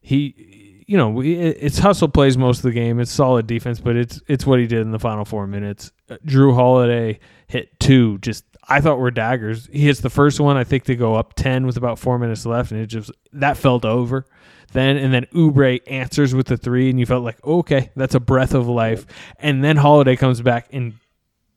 he, 0.00 0.82
you 0.86 0.96
know, 0.96 1.20
it's 1.22 1.78
hustle 1.78 2.08
plays 2.08 2.36
most 2.36 2.58
of 2.58 2.62
the 2.64 2.72
game. 2.72 2.98
It's 3.00 3.10
solid 3.10 3.46
defense, 3.46 3.80
but 3.80 3.96
it's 3.96 4.20
it's 4.26 4.44
what 4.44 4.58
he 4.58 4.66
did 4.66 4.80
in 4.80 4.90
the 4.90 4.98
final 4.98 5.24
four 5.24 5.46
minutes. 5.46 5.92
Drew 6.24 6.50
Jrue 6.50 6.54
Holiday 6.54 7.20
hit 7.46 7.78
two 7.78 8.18
just 8.18 8.44
I 8.68 8.80
thought 8.80 8.98
were 8.98 9.10
daggers. 9.10 9.68
He 9.72 9.80
hits 9.80 10.00
the 10.00 10.10
first 10.10 10.40
one. 10.40 10.56
I 10.56 10.64
think 10.64 10.84
they 10.84 10.96
go 10.96 11.14
up 11.14 11.34
ten 11.34 11.66
with 11.66 11.76
about 11.76 11.98
four 11.98 12.18
minutes 12.18 12.46
left, 12.46 12.70
and 12.70 12.80
it 12.80 12.86
just 12.86 13.10
that 13.32 13.56
felt 13.56 13.84
over. 13.84 14.26
Then 14.72 14.96
and 14.96 15.12
then 15.12 15.26
Oubre 15.34 15.80
answers 15.86 16.34
with 16.34 16.46
the 16.46 16.56
three, 16.56 16.90
and 16.90 16.98
you 16.98 17.06
felt 17.06 17.24
like 17.24 17.44
okay, 17.44 17.90
that's 17.96 18.14
a 18.14 18.20
breath 18.20 18.54
of 18.54 18.68
life. 18.68 19.06
And 19.38 19.62
then 19.62 19.76
Holiday 19.76 20.16
comes 20.16 20.40
back 20.40 20.68
and 20.72 20.94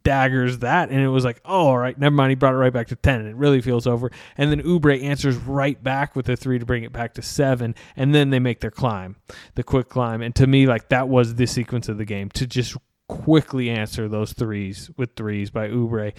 daggers 0.03 0.59
that, 0.59 0.89
and 0.89 1.01
it 1.01 1.09
was 1.09 1.25
like 1.25 1.41
oh, 1.45 1.67
all 1.67 1.77
right, 1.77 1.97
never 1.97 2.15
mind. 2.15 2.31
He 2.31 2.35
brought 2.35 2.53
it 2.53 2.57
right 2.57 2.73
back 2.73 2.87
to 2.87 2.95
ten, 2.95 3.21
and 3.21 3.29
it 3.29 3.35
really 3.35 3.61
feels 3.61 3.87
over. 3.87 4.11
And 4.37 4.51
then 4.51 4.61
Oubre 4.61 5.01
answers 5.01 5.35
right 5.35 5.81
back 5.81 6.15
with 6.15 6.25
the 6.25 6.35
three 6.35 6.59
to 6.59 6.65
bring 6.65 6.83
it 6.83 6.93
back 6.93 7.13
to 7.15 7.21
seven, 7.21 7.75
and 7.95 8.13
then 8.13 8.29
they 8.29 8.39
make 8.39 8.59
their 8.59 8.71
climb, 8.71 9.15
the 9.55 9.63
quick 9.63 9.89
climb. 9.89 10.21
And 10.21 10.35
to 10.35 10.47
me, 10.47 10.67
like 10.67 10.89
that 10.89 11.07
was 11.07 11.35
the 11.35 11.47
sequence 11.47 11.89
of 11.89 11.97
the 11.97 12.05
game 12.05 12.29
to 12.31 12.45
just 12.45 12.75
quickly 13.07 13.69
answer 13.69 14.07
those 14.09 14.33
threes 14.33 14.91
with 14.97 15.15
threes 15.15 15.49
by 15.49 15.69
Oubre 15.69 16.13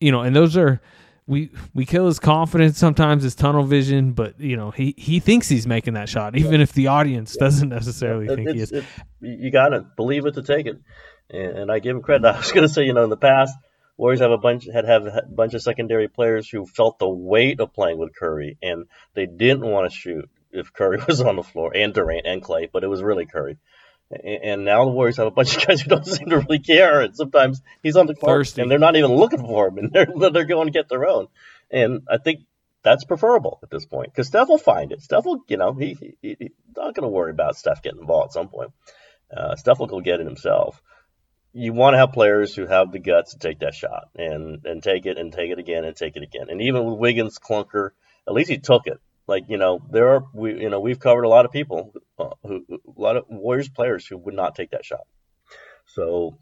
you 0.00 0.12
know, 0.12 0.20
and 0.20 0.34
those 0.34 0.56
are 0.56 0.80
we 1.26 1.50
we 1.74 1.84
kill 1.84 2.06
his 2.06 2.18
confidence 2.18 2.78
sometimes 2.78 3.22
his 3.22 3.34
tunnel 3.34 3.64
vision 3.64 4.12
but 4.12 4.38
you 4.40 4.56
know 4.56 4.70
he 4.70 4.94
he 4.96 5.18
thinks 5.18 5.48
he's 5.48 5.66
making 5.66 5.94
that 5.94 6.08
shot 6.08 6.36
even 6.36 6.60
if 6.60 6.72
the 6.72 6.86
audience 6.86 7.36
doesn't 7.36 7.68
necessarily 7.68 8.28
think 8.28 8.48
he 8.50 8.60
is. 8.60 8.72
you 9.20 9.50
gotta 9.50 9.84
believe 9.96 10.26
it 10.26 10.34
to 10.34 10.42
take 10.42 10.66
it. 10.66 10.78
And 11.28 11.72
i 11.72 11.80
give 11.80 11.96
him 11.96 12.02
credit. 12.02 12.26
I 12.34 12.38
was 12.38 12.52
gonna 12.52 12.68
say 12.68 12.84
you 12.84 12.92
know 12.92 13.04
in 13.04 13.10
the 13.10 13.16
past 13.16 13.56
warriors 13.96 14.20
have 14.20 14.30
a 14.30 14.38
bunch 14.38 14.66
had 14.72 14.84
have 14.84 15.06
a 15.06 15.22
bunch 15.28 15.54
of 15.54 15.62
secondary 15.62 16.08
players 16.08 16.48
who 16.48 16.66
felt 16.66 16.98
the 16.98 17.08
weight 17.08 17.60
of 17.60 17.72
playing 17.72 17.98
with 17.98 18.14
curry 18.14 18.56
and 18.62 18.86
they 19.14 19.26
didn't 19.26 19.66
want 19.66 19.90
to 19.90 19.96
shoot 19.96 20.28
if 20.52 20.72
curry 20.72 20.98
was 21.08 21.20
on 21.20 21.36
the 21.36 21.42
floor 21.42 21.72
and 21.74 21.92
durant 21.92 22.26
and 22.26 22.42
klay 22.42 22.68
but 22.72 22.84
it 22.84 22.88
was 22.88 23.02
really 23.02 23.26
curry 23.26 23.58
and 24.10 24.64
now 24.64 24.84
the 24.84 24.90
Warriors 24.90 25.16
have 25.16 25.26
a 25.26 25.32
bunch 25.32 25.56
of 25.56 25.66
guys 25.66 25.80
who 25.80 25.90
don't 25.90 26.06
seem 26.06 26.28
to 26.28 26.38
really 26.38 26.60
care. 26.60 27.00
And 27.00 27.16
sometimes 27.16 27.60
he's 27.82 27.96
on 27.96 28.06
the 28.06 28.14
court 28.14 28.56
and 28.58 28.70
they're 28.70 28.78
not 28.78 28.96
even 28.96 29.12
looking 29.12 29.40
for 29.40 29.68
him, 29.68 29.78
and 29.78 29.92
they're 29.92 30.30
they're 30.30 30.44
going 30.44 30.66
to 30.66 30.72
get 30.72 30.88
their 30.88 31.06
own. 31.06 31.28
And 31.70 32.02
I 32.08 32.18
think 32.18 32.40
that's 32.82 33.04
preferable 33.04 33.58
at 33.62 33.70
this 33.70 33.84
point 33.84 34.12
because 34.12 34.28
Steph 34.28 34.48
will 34.48 34.58
find 34.58 34.92
it. 34.92 35.02
Steph 35.02 35.24
will, 35.24 35.42
you 35.48 35.56
know, 35.56 35.72
he, 35.72 36.16
he 36.22 36.36
he's 36.38 36.50
not 36.76 36.94
going 36.94 37.02
to 37.02 37.08
worry 37.08 37.32
about 37.32 37.56
Steph 37.56 37.82
getting 37.82 38.00
the 38.00 38.06
ball 38.06 38.24
at 38.24 38.32
some 38.32 38.48
point. 38.48 38.70
Uh, 39.36 39.56
Steph 39.56 39.80
will 39.80 39.88
go 39.88 40.00
get 40.00 40.20
it 40.20 40.26
himself. 40.26 40.80
You 41.52 41.72
want 41.72 41.94
to 41.94 41.98
have 41.98 42.12
players 42.12 42.54
who 42.54 42.66
have 42.66 42.92
the 42.92 42.98
guts 43.00 43.32
to 43.32 43.38
take 43.38 43.60
that 43.60 43.74
shot 43.74 44.10
and 44.14 44.64
and 44.64 44.82
take 44.82 45.06
it 45.06 45.18
and 45.18 45.32
take 45.32 45.50
it 45.50 45.58
again 45.58 45.84
and 45.84 45.96
take 45.96 46.16
it 46.16 46.22
again. 46.22 46.46
And 46.48 46.62
even 46.62 46.84
with 46.84 46.98
Wiggins 46.98 47.38
clunker, 47.38 47.90
at 48.28 48.34
least 48.34 48.50
he 48.50 48.58
took 48.58 48.86
it. 48.86 49.00
Like 49.26 49.44
you 49.48 49.58
know, 49.58 49.80
there 49.90 50.08
are 50.08 50.24
we 50.32 50.60
you 50.60 50.70
know 50.70 50.80
we've 50.80 51.00
covered 51.00 51.24
a 51.24 51.28
lot 51.28 51.44
of 51.44 51.52
people, 51.52 51.92
uh, 52.18 52.30
who 52.42 52.64
a 52.70 53.00
lot 53.00 53.16
of 53.16 53.24
Warriors 53.28 53.68
players 53.68 54.06
who 54.06 54.16
would 54.18 54.34
not 54.34 54.54
take 54.54 54.70
that 54.70 54.84
shot. 54.84 55.06
So 55.86 56.38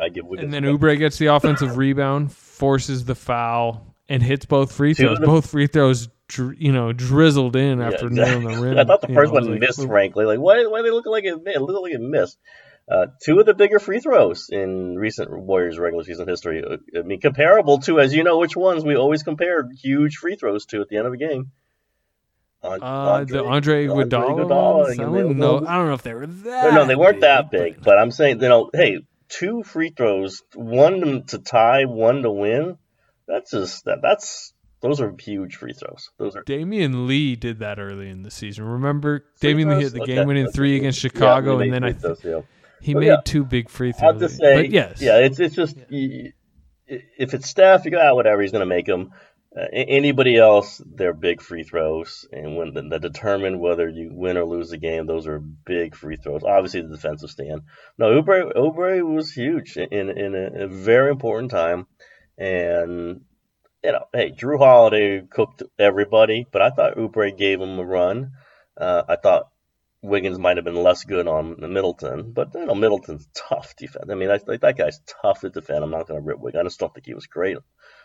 I 0.00 0.08
give 0.08 0.26
Wiggins. 0.26 0.44
And 0.44 0.52
then 0.52 0.64
Oubre 0.64 0.98
gets 0.98 1.18
the 1.18 1.26
offensive 1.26 1.76
rebound, 1.76 2.32
forces 2.32 3.04
the 3.04 3.14
foul, 3.14 3.94
and 4.08 4.22
hits 4.22 4.46
both 4.46 4.72
free 4.72 4.94
throws. 4.94 5.18
both 5.20 5.50
free 5.50 5.66
throws, 5.66 6.08
dri- 6.28 6.56
you 6.58 6.72
know, 6.72 6.92
drizzled 6.92 7.56
in 7.56 7.78
yeah, 7.78 7.88
after 7.88 8.06
exactly. 8.06 8.40
nailing 8.40 8.56
the 8.56 8.62
rim. 8.62 8.78
I 8.80 8.84
thought 8.84 9.02
the 9.02 9.08
first 9.08 9.32
know, 9.32 9.40
one 9.40 9.50
like, 9.50 9.60
missed, 9.60 9.84
frankly. 9.86 10.24
Like 10.24 10.38
why 10.38 10.64
why 10.66 10.82
they 10.82 10.90
look 10.90 11.06
like 11.06 11.24
it? 11.24 11.38
It 11.46 11.60
looked 11.60 11.82
like 11.82 11.94
it 11.94 12.00
missed. 12.00 12.38
Uh, 12.90 13.06
two 13.22 13.38
of 13.38 13.46
the 13.46 13.54
bigger 13.54 13.78
free 13.78 14.00
throws 14.00 14.48
in 14.50 14.98
recent 14.98 15.30
Warriors 15.30 15.78
regular 15.78 16.04
season 16.04 16.26
history. 16.26 16.64
I 16.96 17.02
mean, 17.02 17.20
comparable 17.20 17.78
to, 17.80 18.00
as 18.00 18.12
you 18.12 18.24
know, 18.24 18.38
which 18.38 18.56
ones 18.56 18.84
we 18.84 18.96
always 18.96 19.22
compare 19.22 19.68
huge 19.82 20.16
free 20.16 20.34
throws 20.34 20.66
to 20.66 20.80
at 20.80 20.88
the 20.88 20.96
end 20.96 21.06
of 21.06 21.12
a 21.12 21.16
game. 21.16 21.52
Uh, 22.62 23.24
the 23.24 23.44
Andre 23.44 23.86
Iguodala. 23.86 24.90
I, 24.90 24.94
don't 24.94 25.36
know. 25.36 25.66
I 25.66 25.76
don't 25.76 25.88
know 25.88 25.94
if 25.94 26.02
they 26.02 26.14
were 26.14 26.26
that. 26.26 26.74
No, 26.74 26.86
they 26.86 26.94
weren't 26.94 27.16
big, 27.16 27.22
that 27.22 27.50
big. 27.50 27.74
But... 27.76 27.84
but 27.84 27.98
I'm 27.98 28.10
saying, 28.12 28.40
you 28.40 28.48
know, 28.48 28.70
hey, 28.72 28.98
two 29.28 29.64
free 29.64 29.90
throws, 29.90 30.42
one 30.54 31.24
to 31.28 31.38
tie, 31.38 31.86
one 31.86 32.22
to 32.22 32.30
win. 32.30 32.78
That's 33.26 33.50
just 33.50 33.84
that. 33.86 33.98
That's 34.02 34.52
those 34.80 35.00
are 35.00 35.14
huge 35.18 35.56
free 35.56 35.72
throws. 35.72 36.10
Those 36.18 36.36
are 36.36 36.44
Damion 36.44 37.06
Lee 37.06 37.34
did 37.34 37.60
that 37.60 37.78
early 37.78 38.08
in 38.08 38.22
the 38.22 38.30
season. 38.30 38.64
Remember, 38.64 39.24
Damion 39.40 39.76
Lee 39.76 39.82
hit 39.82 39.92
the 39.92 40.02
okay. 40.02 40.16
game-winning 40.16 40.48
three 40.48 40.76
against 40.76 41.00
Chicago, 41.00 41.58
yeah, 41.58 41.64
and 41.64 41.72
then 41.72 41.84
I 41.84 41.90
th- 41.92 42.02
those, 42.02 42.24
yeah. 42.24 42.40
he 42.80 42.94
made 42.94 43.06
yeah. 43.06 43.16
two 43.24 43.44
big 43.44 43.68
free 43.68 43.92
throws. 43.92 44.14
I'll 44.14 44.18
just 44.20 44.38
say, 44.38 44.54
but 44.54 44.70
yes, 44.70 45.00
yeah, 45.00 45.18
it's 45.18 45.40
it's 45.40 45.54
just 45.56 45.76
if 45.88 47.34
it's 47.34 47.48
Steph, 47.48 47.84
you 47.84 47.90
go, 47.90 48.00
ah, 48.00 48.14
whatever, 48.14 48.42
he's 48.42 48.52
going 48.52 48.60
to 48.60 48.66
make 48.66 48.86
them. 48.86 49.12
Uh, 49.54 49.66
anybody 49.70 50.38
else, 50.38 50.80
they're 50.94 51.12
big 51.12 51.42
free 51.42 51.62
throws, 51.62 52.26
and 52.32 52.56
when 52.56 52.72
that 52.72 53.02
determine 53.02 53.58
whether 53.58 53.86
you 53.86 54.10
win 54.10 54.38
or 54.38 54.44
lose 54.44 54.70
the 54.70 54.78
game, 54.78 55.06
those 55.06 55.26
are 55.26 55.38
big 55.40 55.94
free 55.94 56.16
throws. 56.16 56.42
Obviously, 56.42 56.80
the 56.80 56.88
defensive 56.88 57.28
stand. 57.28 57.60
No, 57.98 58.22
Oubre, 58.22 58.50
Oubre 58.56 59.02
was 59.02 59.30
huge 59.30 59.76
in 59.76 60.08
in 60.08 60.34
a, 60.34 60.64
a, 60.64 60.68
very 60.68 61.10
important 61.10 61.50
time, 61.50 61.86
and 62.38 63.20
you 63.84 63.92
know, 63.92 64.04
hey, 64.14 64.30
Jrue 64.30 64.56
Holiday 64.56 65.22
cooked 65.28 65.62
everybody, 65.78 66.46
but 66.50 66.62
I 66.62 66.70
thought 66.70 66.96
Oubre 66.96 67.36
gave 67.36 67.60
him 67.60 67.78
a 67.78 67.84
run. 67.84 68.32
Uh, 68.74 69.02
I 69.06 69.16
thought 69.16 69.50
Wiggins 70.00 70.38
might 70.38 70.56
have 70.56 70.64
been 70.64 70.82
less 70.82 71.04
good 71.04 71.28
on 71.28 71.56
Middleton, 71.60 72.32
but 72.32 72.54
you 72.54 72.64
know 72.64 72.74
Middleton's 72.74 73.28
tough 73.34 73.76
defense. 73.76 74.06
I 74.10 74.14
mean, 74.14 74.30
like, 74.30 74.62
that 74.62 74.78
guy's 74.78 75.00
tough 75.20 75.40
to 75.40 75.50
defend. 75.50 75.84
I'm 75.84 75.90
not 75.90 76.08
going 76.08 76.18
to 76.18 76.26
rip 76.26 76.38
Wiggins. 76.38 76.60
I 76.60 76.64
just 76.64 76.80
don't 76.80 76.94
think 76.94 77.04
he 77.04 77.12
was 77.12 77.26
great 77.26 77.58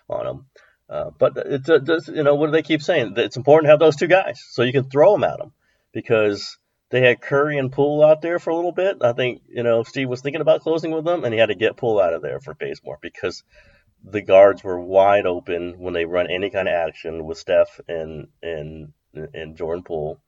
on 0.09 0.27
him. 0.27 0.45
Uh, 0.89 1.11
but 1.17 1.33
it's 1.37 1.69
uh, 1.69 1.79
does, 1.79 2.07
you 2.07 2.23
know 2.23 2.35
what 2.35 2.47
do 2.47 2.51
they 2.53 2.61
keep 2.61 2.81
saying? 2.81 3.13
It's 3.17 3.37
important 3.37 3.67
to 3.67 3.71
have 3.71 3.79
those 3.79 3.97
two 3.97 4.07
guys 4.07 4.41
so 4.51 4.63
you 4.63 4.71
can 4.71 4.89
throw 4.89 5.13
them 5.13 5.25
at 5.25 5.37
them 5.37 5.51
because 5.91 6.57
they 6.89 7.01
had 7.01 7.21
Curry 7.21 7.57
and 7.57 7.71
Poole 7.71 8.05
out 8.05 8.21
there 8.21 8.39
for 8.39 8.51
a 8.51 8.55
little 8.55 8.71
bit. 8.71 8.97
I 9.01 9.13
think 9.13 9.41
you 9.49 9.63
know 9.63 9.83
Steve 9.83 10.07
was 10.07 10.21
thinking 10.21 10.41
about 10.41 10.61
closing 10.61 10.91
with 10.91 11.03
them, 11.03 11.25
and 11.25 11.33
he 11.33 11.39
had 11.39 11.49
to 11.49 11.55
get 11.55 11.75
Poole 11.75 11.99
out 11.99 12.13
of 12.13 12.21
there 12.21 12.39
for 12.39 12.53
Bazemore 12.53 12.99
because 13.01 13.43
the 14.03 14.21
guards 14.21 14.63
were 14.63 14.79
wide 14.79 15.25
open 15.25 15.77
when 15.79 15.93
they 15.93 16.05
run 16.05 16.29
any 16.29 16.49
kind 16.49 16.67
of 16.67 16.73
action 16.73 17.25
with 17.25 17.37
Steph 17.37 17.81
and 17.87 18.27
and 18.41 18.93
and 19.13 19.57
Jordan 19.57 19.83
Poole 19.83 20.21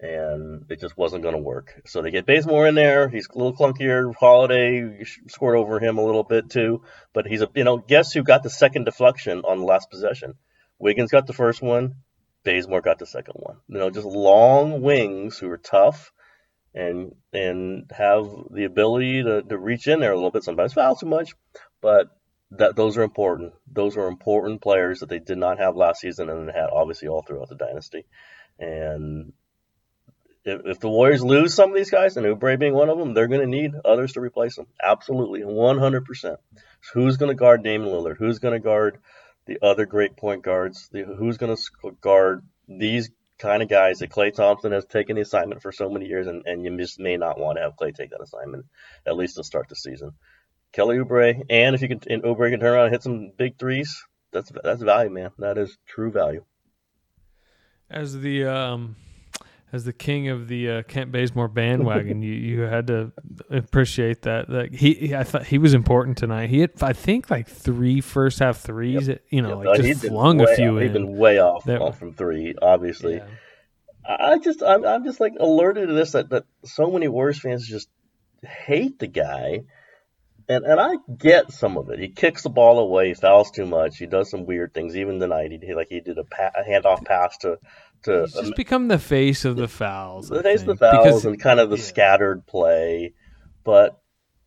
and 0.00 0.64
it 0.70 0.80
just 0.80 0.96
wasn't 0.96 1.22
going 1.22 1.34
to 1.34 1.40
work. 1.40 1.80
So 1.86 2.02
they 2.02 2.10
get 2.10 2.26
Bazemore 2.26 2.68
in 2.68 2.74
there. 2.74 3.08
He's 3.08 3.28
a 3.28 3.36
little 3.36 3.56
clunkier. 3.56 4.14
Holiday 4.14 5.04
scored 5.28 5.56
over 5.56 5.80
him 5.80 5.98
a 5.98 6.04
little 6.04 6.22
bit 6.22 6.50
too, 6.50 6.82
but 7.12 7.26
he's 7.26 7.42
a 7.42 7.48
you 7.54 7.64
know 7.64 7.78
guess 7.78 8.12
who 8.12 8.22
got 8.22 8.42
the 8.42 8.50
second 8.50 8.84
deflection 8.84 9.40
on 9.40 9.58
the 9.58 9.64
last 9.64 9.90
possession? 9.90 10.34
Wiggins 10.78 11.10
got 11.10 11.26
the 11.26 11.32
first 11.32 11.62
one. 11.62 11.96
Bazemore 12.44 12.80
got 12.80 12.98
the 12.98 13.06
second 13.06 13.34
one. 13.36 13.56
You 13.68 13.78
know, 13.78 13.90
just 13.90 14.06
long 14.06 14.80
wings 14.82 15.38
who 15.38 15.50
are 15.50 15.58
tough 15.58 16.12
and 16.74 17.14
and 17.32 17.90
have 17.94 18.26
the 18.52 18.64
ability 18.64 19.24
to, 19.24 19.42
to 19.42 19.58
reach 19.58 19.88
in 19.88 20.00
there 20.00 20.12
a 20.12 20.14
little 20.14 20.30
bit. 20.30 20.44
Sometimes 20.44 20.74
foul 20.74 20.94
too 20.94 21.06
much, 21.06 21.34
but 21.80 22.08
that 22.52 22.76
those 22.76 22.96
are 22.96 23.02
important. 23.02 23.52
Those 23.70 23.96
are 23.96 24.06
important 24.06 24.62
players 24.62 25.00
that 25.00 25.08
they 25.08 25.18
did 25.18 25.38
not 25.38 25.58
have 25.58 25.76
last 25.76 26.00
season 26.00 26.30
and 26.30 26.48
had 26.48 26.70
obviously 26.72 27.08
all 27.08 27.22
throughout 27.22 27.48
the 27.48 27.56
dynasty. 27.56 28.06
And 28.58 29.32
if, 30.48 30.60
if 30.64 30.80
the 30.80 30.88
Warriors 30.88 31.22
lose 31.22 31.54
some 31.54 31.70
of 31.70 31.76
these 31.76 31.90
guys, 31.90 32.16
and 32.16 32.26
Oubre 32.26 32.58
being 32.58 32.74
one 32.74 32.88
of 32.88 32.98
them, 32.98 33.14
they're 33.14 33.28
going 33.28 33.40
to 33.40 33.46
need 33.46 33.72
others 33.84 34.12
to 34.12 34.20
replace 34.20 34.56
them. 34.56 34.66
Absolutely, 34.82 35.40
100%. 35.40 36.04
So 36.20 36.36
who's 36.92 37.16
going 37.16 37.30
to 37.30 37.34
guard 37.34 37.62
Damian 37.62 37.90
Lillard? 37.90 38.16
Who's 38.18 38.38
going 38.38 38.54
to 38.54 38.60
guard 38.60 38.98
the 39.46 39.58
other 39.62 39.86
great 39.86 40.16
point 40.16 40.42
guards? 40.42 40.88
The, 40.92 41.02
who's 41.04 41.38
going 41.38 41.56
to 41.56 41.90
guard 42.00 42.42
these 42.68 43.10
kind 43.38 43.62
of 43.62 43.68
guys 43.68 43.98
that 43.98 44.10
Klay 44.10 44.34
Thompson 44.34 44.72
has 44.72 44.84
taken 44.84 45.16
the 45.16 45.22
assignment 45.22 45.62
for 45.62 45.72
so 45.72 45.88
many 45.88 46.06
years, 46.06 46.26
and, 46.26 46.42
and 46.46 46.64
you 46.64 46.76
just 46.76 46.98
may 46.98 47.16
not 47.16 47.38
want 47.38 47.56
to 47.56 47.62
have 47.62 47.76
Klay 47.76 47.94
take 47.94 48.10
that 48.10 48.22
assignment 48.22 48.66
at 49.06 49.16
least 49.16 49.36
to 49.36 49.44
start 49.44 49.68
the 49.68 49.76
season. 49.76 50.12
Kelly 50.72 50.98
Oubre, 50.98 51.44
and 51.48 51.74
if 51.74 51.82
you 51.82 51.88
can, 51.88 52.00
and 52.10 52.22
Oubre 52.22 52.50
can 52.50 52.60
turn 52.60 52.74
around 52.74 52.86
and 52.86 52.94
hit 52.94 53.02
some 53.02 53.32
big 53.36 53.58
threes, 53.58 54.04
that's 54.32 54.52
that's 54.62 54.82
value, 54.82 55.10
man. 55.10 55.30
That 55.38 55.56
is 55.56 55.76
true 55.86 56.10
value. 56.10 56.44
As 57.90 58.18
the 58.20 58.44
um, 58.44 58.96
as 59.72 59.84
the 59.84 59.92
king 59.92 60.28
of 60.28 60.48
the 60.48 60.70
uh, 60.70 60.82
Kent 60.84 61.12
Bazemore 61.12 61.48
bandwagon, 61.48 62.22
you, 62.22 62.32
you 62.32 62.60
had 62.62 62.86
to 62.86 63.12
appreciate 63.50 64.22
that. 64.22 64.48
Like 64.48 64.74
he, 64.74 64.94
he, 64.94 65.14
I 65.14 65.24
thought 65.24 65.46
he 65.46 65.58
was 65.58 65.74
important 65.74 66.16
tonight. 66.16 66.48
He 66.48 66.60
had, 66.60 66.72
I 66.82 66.92
think, 66.92 67.30
like 67.30 67.48
three 67.48 68.00
first 68.00 68.38
half 68.38 68.58
threes. 68.58 69.08
Yep. 69.08 69.22
You 69.30 69.42
know, 69.42 69.62
yep. 69.62 69.78
like 69.78 69.82
just 69.82 70.06
flung 70.06 70.40
a 70.40 70.46
few 70.54 70.76
off. 70.76 70.76
in. 70.76 70.82
He's 70.82 70.92
been 70.92 71.16
way 71.16 71.38
off, 71.40 71.64
that, 71.64 71.80
off 71.80 71.98
from 71.98 72.14
three, 72.14 72.54
obviously. 72.60 73.16
Yeah. 73.16 73.26
I 74.08 74.38
just, 74.38 74.62
I'm, 74.62 74.86
I'm 74.86 75.04
just 75.04 75.20
like 75.20 75.34
alerted 75.38 75.88
to 75.88 75.94
this 75.94 76.12
that, 76.12 76.30
that 76.30 76.44
so 76.64 76.90
many 76.90 77.08
Warriors 77.08 77.40
fans 77.40 77.68
just 77.68 77.88
hate 78.42 78.98
the 78.98 79.06
guy. 79.06 79.64
And, 80.50 80.64
and 80.64 80.80
I 80.80 80.94
get 81.14 81.52
some 81.52 81.76
of 81.76 81.90
it. 81.90 81.98
He 81.98 82.08
kicks 82.08 82.42
the 82.42 82.48
ball 82.48 82.78
away, 82.78 83.12
fouls 83.12 83.50
too 83.50 83.66
much. 83.66 83.98
He 83.98 84.06
does 84.06 84.30
some 84.30 84.46
weird 84.46 84.72
things. 84.72 84.96
Even 84.96 85.20
tonight, 85.20 85.50
he 85.62 85.74
like 85.74 85.88
he 85.90 86.00
did 86.00 86.16
a, 86.16 86.24
pa- 86.24 86.52
a 86.56 86.66
handoff 86.66 87.04
pass 87.04 87.36
to 87.38 87.58
to 88.04 88.22
he's 88.22 88.32
just 88.32 88.46
um, 88.46 88.52
become 88.56 88.88
the 88.88 88.98
face 88.98 89.44
of 89.44 89.56
the 89.56 89.68
fouls. 89.68 90.28
The 90.28 90.42
face 90.42 90.60
of 90.60 90.66
the 90.66 90.76
fouls 90.76 91.04
because, 91.04 91.24
and 91.24 91.40
kind 91.40 91.60
of 91.60 91.70
the 91.70 91.76
yeah. 91.76 91.82
scattered 91.82 92.46
play. 92.46 93.14
But 93.64 93.98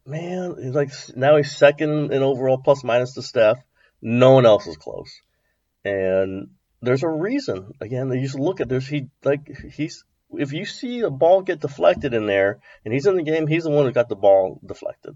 man, 0.06 0.56
he's 0.62 0.74
like 0.74 0.92
now 1.16 1.38
he's 1.38 1.56
second 1.56 2.12
in 2.12 2.24
overall 2.24 2.58
plus 2.58 2.84
minus 2.84 3.14
to 3.16 3.22
Steph. 3.22 3.60
No 4.02 4.32
one 4.32 4.46
else 4.46 4.68
is 4.68 4.78
close. 4.78 5.12
And 5.84 6.50
there's 6.82 7.04
a 7.04 7.10
reason. 7.10 7.74
Again, 7.80 8.12
you 8.12 8.28
should 8.28 8.40
look 8.40 8.62
at 8.62 8.70
this. 8.70 8.88
He 8.88 9.08
like 9.24 9.50
he's 9.74 10.04
if 10.34 10.54
you 10.54 10.66
see 10.66 11.02
a 11.02 11.10
ball 11.10 11.42
get 11.42 11.60
deflected 11.60 12.14
in 12.14 12.26
there 12.26 12.60
and 12.86 12.94
he's 12.94 13.06
in 13.06 13.18
the 13.18 13.24
game, 13.24 13.48
he's 13.48 13.64
the 13.64 13.70
one 13.70 13.86
who 13.86 13.92
got 13.92 14.10
the 14.10 14.16
ball 14.16 14.60
deflected 14.66 15.16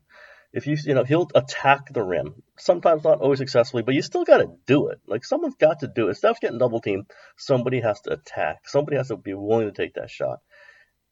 if 0.55 0.67
you 0.67 0.77
you 0.85 0.93
know 0.93 1.03
he'll 1.03 1.29
attack 1.35 1.91
the 1.93 2.01
rim 2.01 2.41
sometimes 2.57 3.03
not 3.03 3.19
always 3.19 3.39
successfully 3.39 3.83
but 3.83 3.93
you 3.93 4.01
still 4.01 4.23
got 4.23 4.37
to 4.37 4.47
do 4.65 4.87
it. 4.87 4.99
Like 5.05 5.25
someone's 5.25 5.55
got 5.55 5.81
to 5.81 5.87
do 5.87 6.07
it. 6.07 6.15
Steph's 6.15 6.39
getting 6.39 6.57
double 6.57 6.79
teamed. 6.79 7.11
Somebody 7.35 7.81
has 7.81 7.99
to 8.01 8.13
attack. 8.13 8.61
Somebody 8.65 8.95
has 8.95 9.09
to 9.09 9.17
be 9.17 9.33
willing 9.33 9.67
to 9.67 9.73
take 9.73 9.95
that 9.95 10.09
shot. 10.09 10.39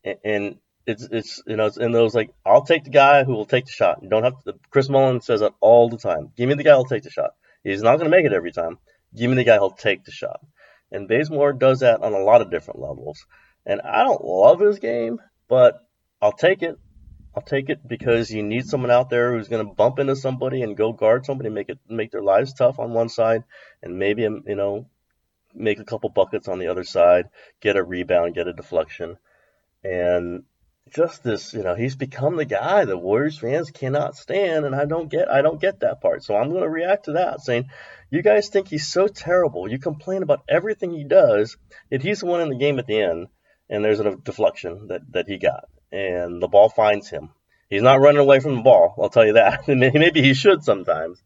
And, 0.03 0.17
and 0.23 0.55
it's 0.87 1.03
it's 1.11 1.43
you 1.45 1.57
know 1.57 1.65
it's 1.65 1.77
in 1.77 1.91
those 1.91 2.15
like 2.15 2.31
i'll 2.45 2.65
take 2.65 2.83
the 2.83 2.89
guy 2.89 3.25
who 3.25 3.33
will 3.33 3.45
take 3.45 3.65
the 3.65 3.71
shot. 3.71 3.99
You 4.01 4.09
don't 4.09 4.23
have 4.23 4.41
to 4.45 4.55
chris 4.71 4.89
mullin 4.89 5.19
says 5.19 5.41
that 5.41 5.53
all 5.59 5.89
the 5.89 5.97
time. 5.97 6.31
Give 6.37 6.47
me 6.47 6.55
the 6.55 6.63
guy 6.63 6.73
who'll 6.75 6.85
take 6.85 7.03
the 7.03 7.11
shot. 7.11 7.31
He's 7.65 7.83
not 7.83 7.97
going 7.97 8.09
to 8.09 8.17
make 8.17 8.25
it 8.25 8.33
every 8.33 8.53
time. 8.53 8.79
Give 9.15 9.29
me 9.29 9.35
the 9.35 9.43
guy 9.43 9.57
who'll 9.57 9.71
take 9.71 10.05
the 10.05 10.11
shot. 10.11 10.39
And 10.91 11.07
Bazemore 11.07 11.53
does 11.53 11.81
that 11.81 12.01
on 12.01 12.13
a 12.13 12.19
lot 12.19 12.41
of 12.41 12.49
different 12.49 12.79
levels. 12.79 13.25
And 13.65 13.81
i 13.81 14.03
don't 14.03 14.23
love 14.23 14.61
his 14.61 14.79
game 14.79 15.19
but 15.49 15.79
i'll 16.21 16.31
take 16.31 16.63
it 16.63 16.77
I'll 17.35 17.43
take 17.43 17.69
it 17.69 17.87
because 17.87 18.31
you 18.31 18.43
need 18.43 18.67
someone 18.67 18.91
out 18.91 19.09
there 19.09 19.33
who's 19.33 19.47
going 19.47 19.65
to 19.65 19.73
bump 19.73 19.97
into 19.97 20.15
somebody 20.15 20.61
and 20.61 20.77
go 20.77 20.93
guard 20.93 21.25
somebody, 21.25 21.49
make 21.49 21.69
it 21.69 21.79
make 21.89 22.11
their 22.11 22.21
lives 22.21 22.53
tough 22.53 22.77
on 22.79 22.93
one 22.93 23.09
side, 23.09 23.43
and 23.81 23.97
maybe 23.97 24.25
um, 24.25 24.43
you 24.47 24.55
know 24.55 24.87
make 25.55 25.79
a 25.79 25.85
couple 25.85 26.09
buckets 26.09 26.47
on 26.47 26.59
the 26.59 26.67
other 26.67 26.83
side, 26.83 27.29
get 27.59 27.75
a 27.75 27.83
rebound, 27.83 28.35
get 28.35 28.47
a 28.47 28.53
deflection, 28.53 29.17
and 29.83 30.43
just 30.91 31.23
this, 31.23 31.53
you 31.53 31.63
know, 31.63 31.75
he's 31.75 31.95
become 31.95 32.35
the 32.35 32.45
guy 32.45 32.85
that 32.85 32.97
Warriors 32.97 33.39
fans 33.39 33.71
cannot 33.71 34.15
stand, 34.15 34.65
and 34.65 34.75
I 34.75 34.85
don't 34.85 35.09
get, 35.09 35.29
I 35.29 35.41
don't 35.41 35.61
get 35.61 35.79
that 35.79 36.01
part. 36.01 36.23
So 36.23 36.35
I'm 36.35 36.49
going 36.49 36.63
to 36.63 36.69
react 36.69 37.05
to 37.05 37.13
that, 37.13 37.41
saying, 37.41 37.69
you 38.11 38.21
guys 38.21 38.49
think 38.49 38.67
he's 38.67 38.87
so 38.87 39.07
terrible. 39.07 39.69
You 39.69 39.79
complain 39.79 40.23
about 40.23 40.43
everything 40.47 40.91
he 40.91 41.03
does, 41.03 41.57
yet 41.89 42.01
he's 42.01 42.19
the 42.19 42.27
one 42.27 42.41
in 42.41 42.49
the 42.49 42.57
game 42.57 42.79
at 42.79 42.85
the 42.85 43.01
end, 43.01 43.27
and 43.69 43.83
there's 43.83 43.99
a 43.99 44.15
deflection 44.15 44.87
that 44.87 45.01
that 45.13 45.27
he 45.27 45.37
got 45.37 45.65
and 45.93 46.41
the 46.41 46.47
ball 46.47 46.69
finds 46.69 47.07
him. 47.07 47.29
He's 47.69 47.83
not 47.83 48.01
running 48.01 48.19
away 48.19 48.39
from 48.39 48.55
the 48.55 48.61
ball, 48.61 48.95
I'll 48.99 49.09
tell 49.09 49.25
you 49.25 49.33
that. 49.33 49.67
Maybe 49.67 50.21
he 50.21 50.33
should 50.33 50.63
sometimes. 50.63 51.23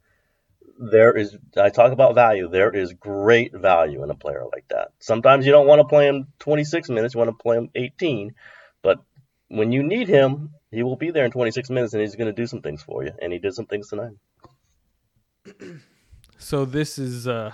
There 0.77 1.17
is, 1.17 1.35
I 1.55 1.69
talk 1.69 1.91
about 1.91 2.13
value. 2.13 2.49
There 2.49 2.75
is 2.75 2.93
great 2.93 3.53
value 3.53 4.03
in 4.03 4.11
a 4.11 4.15
player 4.15 4.43
like 4.51 4.67
that. 4.69 4.89
Sometimes 4.99 5.45
you 5.45 5.51
don't 5.51 5.65
want 5.65 5.79
to 5.79 5.85
play 5.85 6.07
him 6.07 6.27
26 6.39 6.89
minutes, 6.89 7.15
you 7.15 7.19
want 7.19 7.29
to 7.29 7.41
play 7.41 7.57
him 7.57 7.69
18. 7.73 8.35
But 8.83 8.99
when 9.47 9.71
you 9.71 9.81
need 9.81 10.07
him, 10.07 10.51
he 10.69 10.83
will 10.83 10.97
be 10.97 11.09
there 11.11 11.25
in 11.25 11.31
26 11.31 11.69
minutes 11.69 11.93
and 11.93 12.01
he's 12.01 12.15
going 12.15 12.27
to 12.27 12.33
do 12.33 12.45
some 12.45 12.61
things 12.61 12.83
for 12.83 13.03
you. 13.03 13.11
And 13.19 13.33
he 13.33 13.39
did 13.39 13.55
some 13.55 13.65
things 13.65 13.89
tonight. 13.89 14.13
So 16.39 16.65
this 16.65 16.99
is 16.99 17.27
uh 17.27 17.53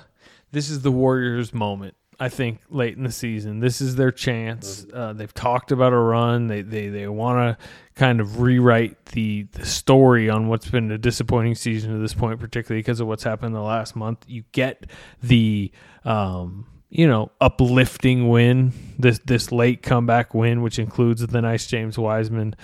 this 0.51 0.69
is 0.69 0.81
the 0.81 0.91
Warriors 0.91 1.53
moment 1.53 1.95
I 2.19 2.29
think 2.29 2.59
late 2.69 2.97
in 2.97 3.03
the 3.03 3.11
season. 3.11 3.59
This 3.59 3.81
is 3.81 3.95
their 3.95 4.11
chance. 4.11 4.81
Mm-hmm. 4.81 4.97
Uh, 4.97 5.13
they've 5.13 5.33
talked 5.33 5.71
about 5.71 5.93
a 5.93 5.97
run. 5.97 6.47
They 6.47 6.61
they, 6.61 6.87
they 6.87 7.07
want 7.07 7.57
to 7.59 7.65
kind 7.95 8.19
of 8.19 8.39
rewrite 8.39 9.05
the 9.07 9.43
the 9.51 9.65
story 9.65 10.29
on 10.29 10.47
what's 10.47 10.69
been 10.69 10.91
a 10.91 10.97
disappointing 10.97 11.55
season 11.55 11.93
to 11.93 11.99
this 11.99 12.13
point, 12.13 12.39
particularly 12.39 12.79
because 12.79 12.99
of 12.99 13.07
what's 13.07 13.23
happened 13.23 13.47
in 13.47 13.53
the 13.53 13.61
last 13.61 13.95
month. 13.95 14.25
You 14.27 14.43
get 14.51 14.85
the 15.21 15.71
um, 16.05 16.67
you 16.89 17.07
know 17.07 17.31
uplifting 17.41 18.29
win 18.29 18.73
this 18.99 19.19
this 19.19 19.51
late 19.51 19.81
comeback 19.81 20.33
win, 20.33 20.61
which 20.61 20.79
includes 20.79 21.25
the 21.25 21.41
nice 21.41 21.67
James 21.67 21.97
Wiseman 21.97 22.55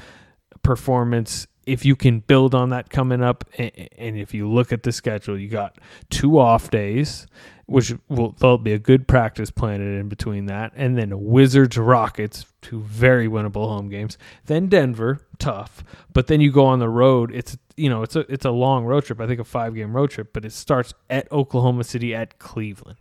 performance 0.64 1.48
if 1.70 1.86
you 1.86 1.96
can 1.96 2.20
build 2.22 2.56
on 2.56 2.70
that 2.70 2.90
coming 2.90 3.22
up, 3.22 3.46
and, 3.58 3.72
if 3.98 4.34
you 4.34 4.50
look 4.50 4.74
at 4.74 4.84
the 4.84 4.92
schedule, 4.92 5.38
you 5.38 5.48
got 5.48 5.78
two 6.10 6.40
off 6.40 6.72
days, 6.72 7.28
which 7.68 7.94
will 8.08 8.32
there'll 8.40 8.58
be 8.58 8.74
a 8.74 8.80
good 8.80 9.08
practice 9.08 9.52
planted 9.52 10.00
in 10.00 10.10
between 10.10 10.48
that, 10.48 10.74
and 10.76 10.98
then 10.98 11.26
Wizards 11.26 11.78
Rockets, 11.78 12.46
two 12.62 12.82
very 12.82 13.28
winnable 13.28 13.68
home 13.68 13.88
games. 13.90 14.18
Then 14.46 14.68
Denver, 14.68 15.20
tough, 15.38 15.84
but 16.12 16.28
then 16.28 16.42
you 16.42 16.52
go 16.52 16.66
on 16.66 16.80
the 16.80 16.90
road. 16.90 17.32
It's 17.34 17.58
you 17.78 17.90
know 17.90 18.02
it's 18.02 18.16
a 18.16 18.22
it's 18.32 18.46
a 18.46 18.52
long 18.52 18.86
road 18.86 19.06
trip. 19.06 19.22
I 19.22 19.28
think 19.28 19.40
a 19.40 19.44
five 19.44 19.76
game 19.76 19.96
road 19.96 20.10
trip, 20.10 20.34
but 20.34 20.46
it 20.46 20.54
starts 20.54 20.94
at 21.10 21.32
Oklahoma 21.32 21.84
City 21.84 22.16
at 22.16 22.40
Cleveland. 22.40 22.98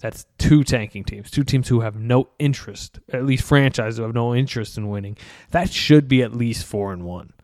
That's 0.00 0.24
two 0.38 0.64
tanking 0.64 1.04
teams, 1.04 1.30
two 1.30 1.44
teams 1.44 1.68
who 1.68 1.80
have 1.80 1.96
no 1.96 2.30
interest, 2.38 2.98
at 3.12 3.26
least 3.26 3.44
franchises 3.44 3.98
who 3.98 4.04
have 4.04 4.14
no 4.14 4.34
interest 4.34 4.78
in 4.78 4.88
winning. 4.88 5.18
That 5.50 5.70
should 5.70 6.08
be 6.08 6.22
at 6.22 6.34
least 6.34 6.64
four 6.64 6.94
and 6.94 7.04
one. 7.04 7.34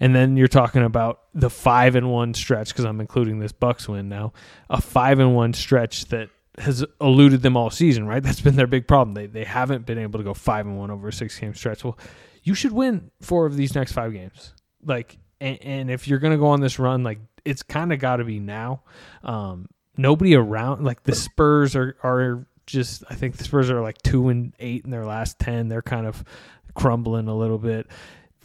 And 0.00 0.14
then 0.14 0.36
you're 0.36 0.48
talking 0.48 0.82
about 0.82 1.20
the 1.34 1.50
five 1.50 1.96
and 1.96 2.10
one 2.10 2.34
stretch 2.34 2.68
because 2.68 2.84
I'm 2.84 3.00
including 3.00 3.38
this 3.38 3.52
Bucks 3.52 3.88
win 3.88 4.08
now, 4.08 4.32
a 4.70 4.80
five 4.80 5.18
and 5.18 5.34
one 5.34 5.52
stretch 5.52 6.06
that 6.06 6.30
has 6.58 6.84
eluded 7.00 7.42
them 7.42 7.56
all 7.56 7.70
season. 7.70 8.06
Right, 8.06 8.22
that's 8.22 8.40
been 8.40 8.56
their 8.56 8.66
big 8.66 8.86
problem. 8.86 9.14
They 9.14 9.26
they 9.26 9.44
haven't 9.44 9.86
been 9.86 9.98
able 9.98 10.18
to 10.18 10.24
go 10.24 10.34
five 10.34 10.66
and 10.66 10.78
one 10.78 10.90
over 10.90 11.08
a 11.08 11.12
six 11.12 11.38
game 11.38 11.54
stretch. 11.54 11.84
Well, 11.84 11.98
you 12.42 12.54
should 12.54 12.72
win 12.72 13.10
four 13.20 13.46
of 13.46 13.56
these 13.56 13.74
next 13.74 13.92
five 13.92 14.12
games. 14.12 14.54
Like, 14.84 15.18
and, 15.40 15.58
and 15.62 15.90
if 15.90 16.08
you're 16.08 16.18
gonna 16.18 16.38
go 16.38 16.48
on 16.48 16.60
this 16.60 16.78
run, 16.78 17.02
like 17.02 17.18
it's 17.44 17.62
kind 17.62 17.92
of 17.92 17.98
got 17.98 18.16
to 18.16 18.24
be 18.24 18.38
now. 18.38 18.82
Um, 19.22 19.68
nobody 19.96 20.34
around, 20.34 20.84
like 20.84 21.02
the 21.04 21.14
Spurs 21.14 21.76
are 21.76 21.96
are 22.02 22.46
just. 22.66 23.04
I 23.08 23.14
think 23.14 23.36
the 23.36 23.44
Spurs 23.44 23.70
are 23.70 23.80
like 23.80 23.98
two 24.02 24.28
and 24.28 24.54
eight 24.58 24.84
in 24.84 24.90
their 24.90 25.04
last 25.04 25.38
ten. 25.38 25.68
They're 25.68 25.82
kind 25.82 26.06
of 26.06 26.24
crumbling 26.74 27.28
a 27.28 27.36
little 27.36 27.58
bit 27.58 27.86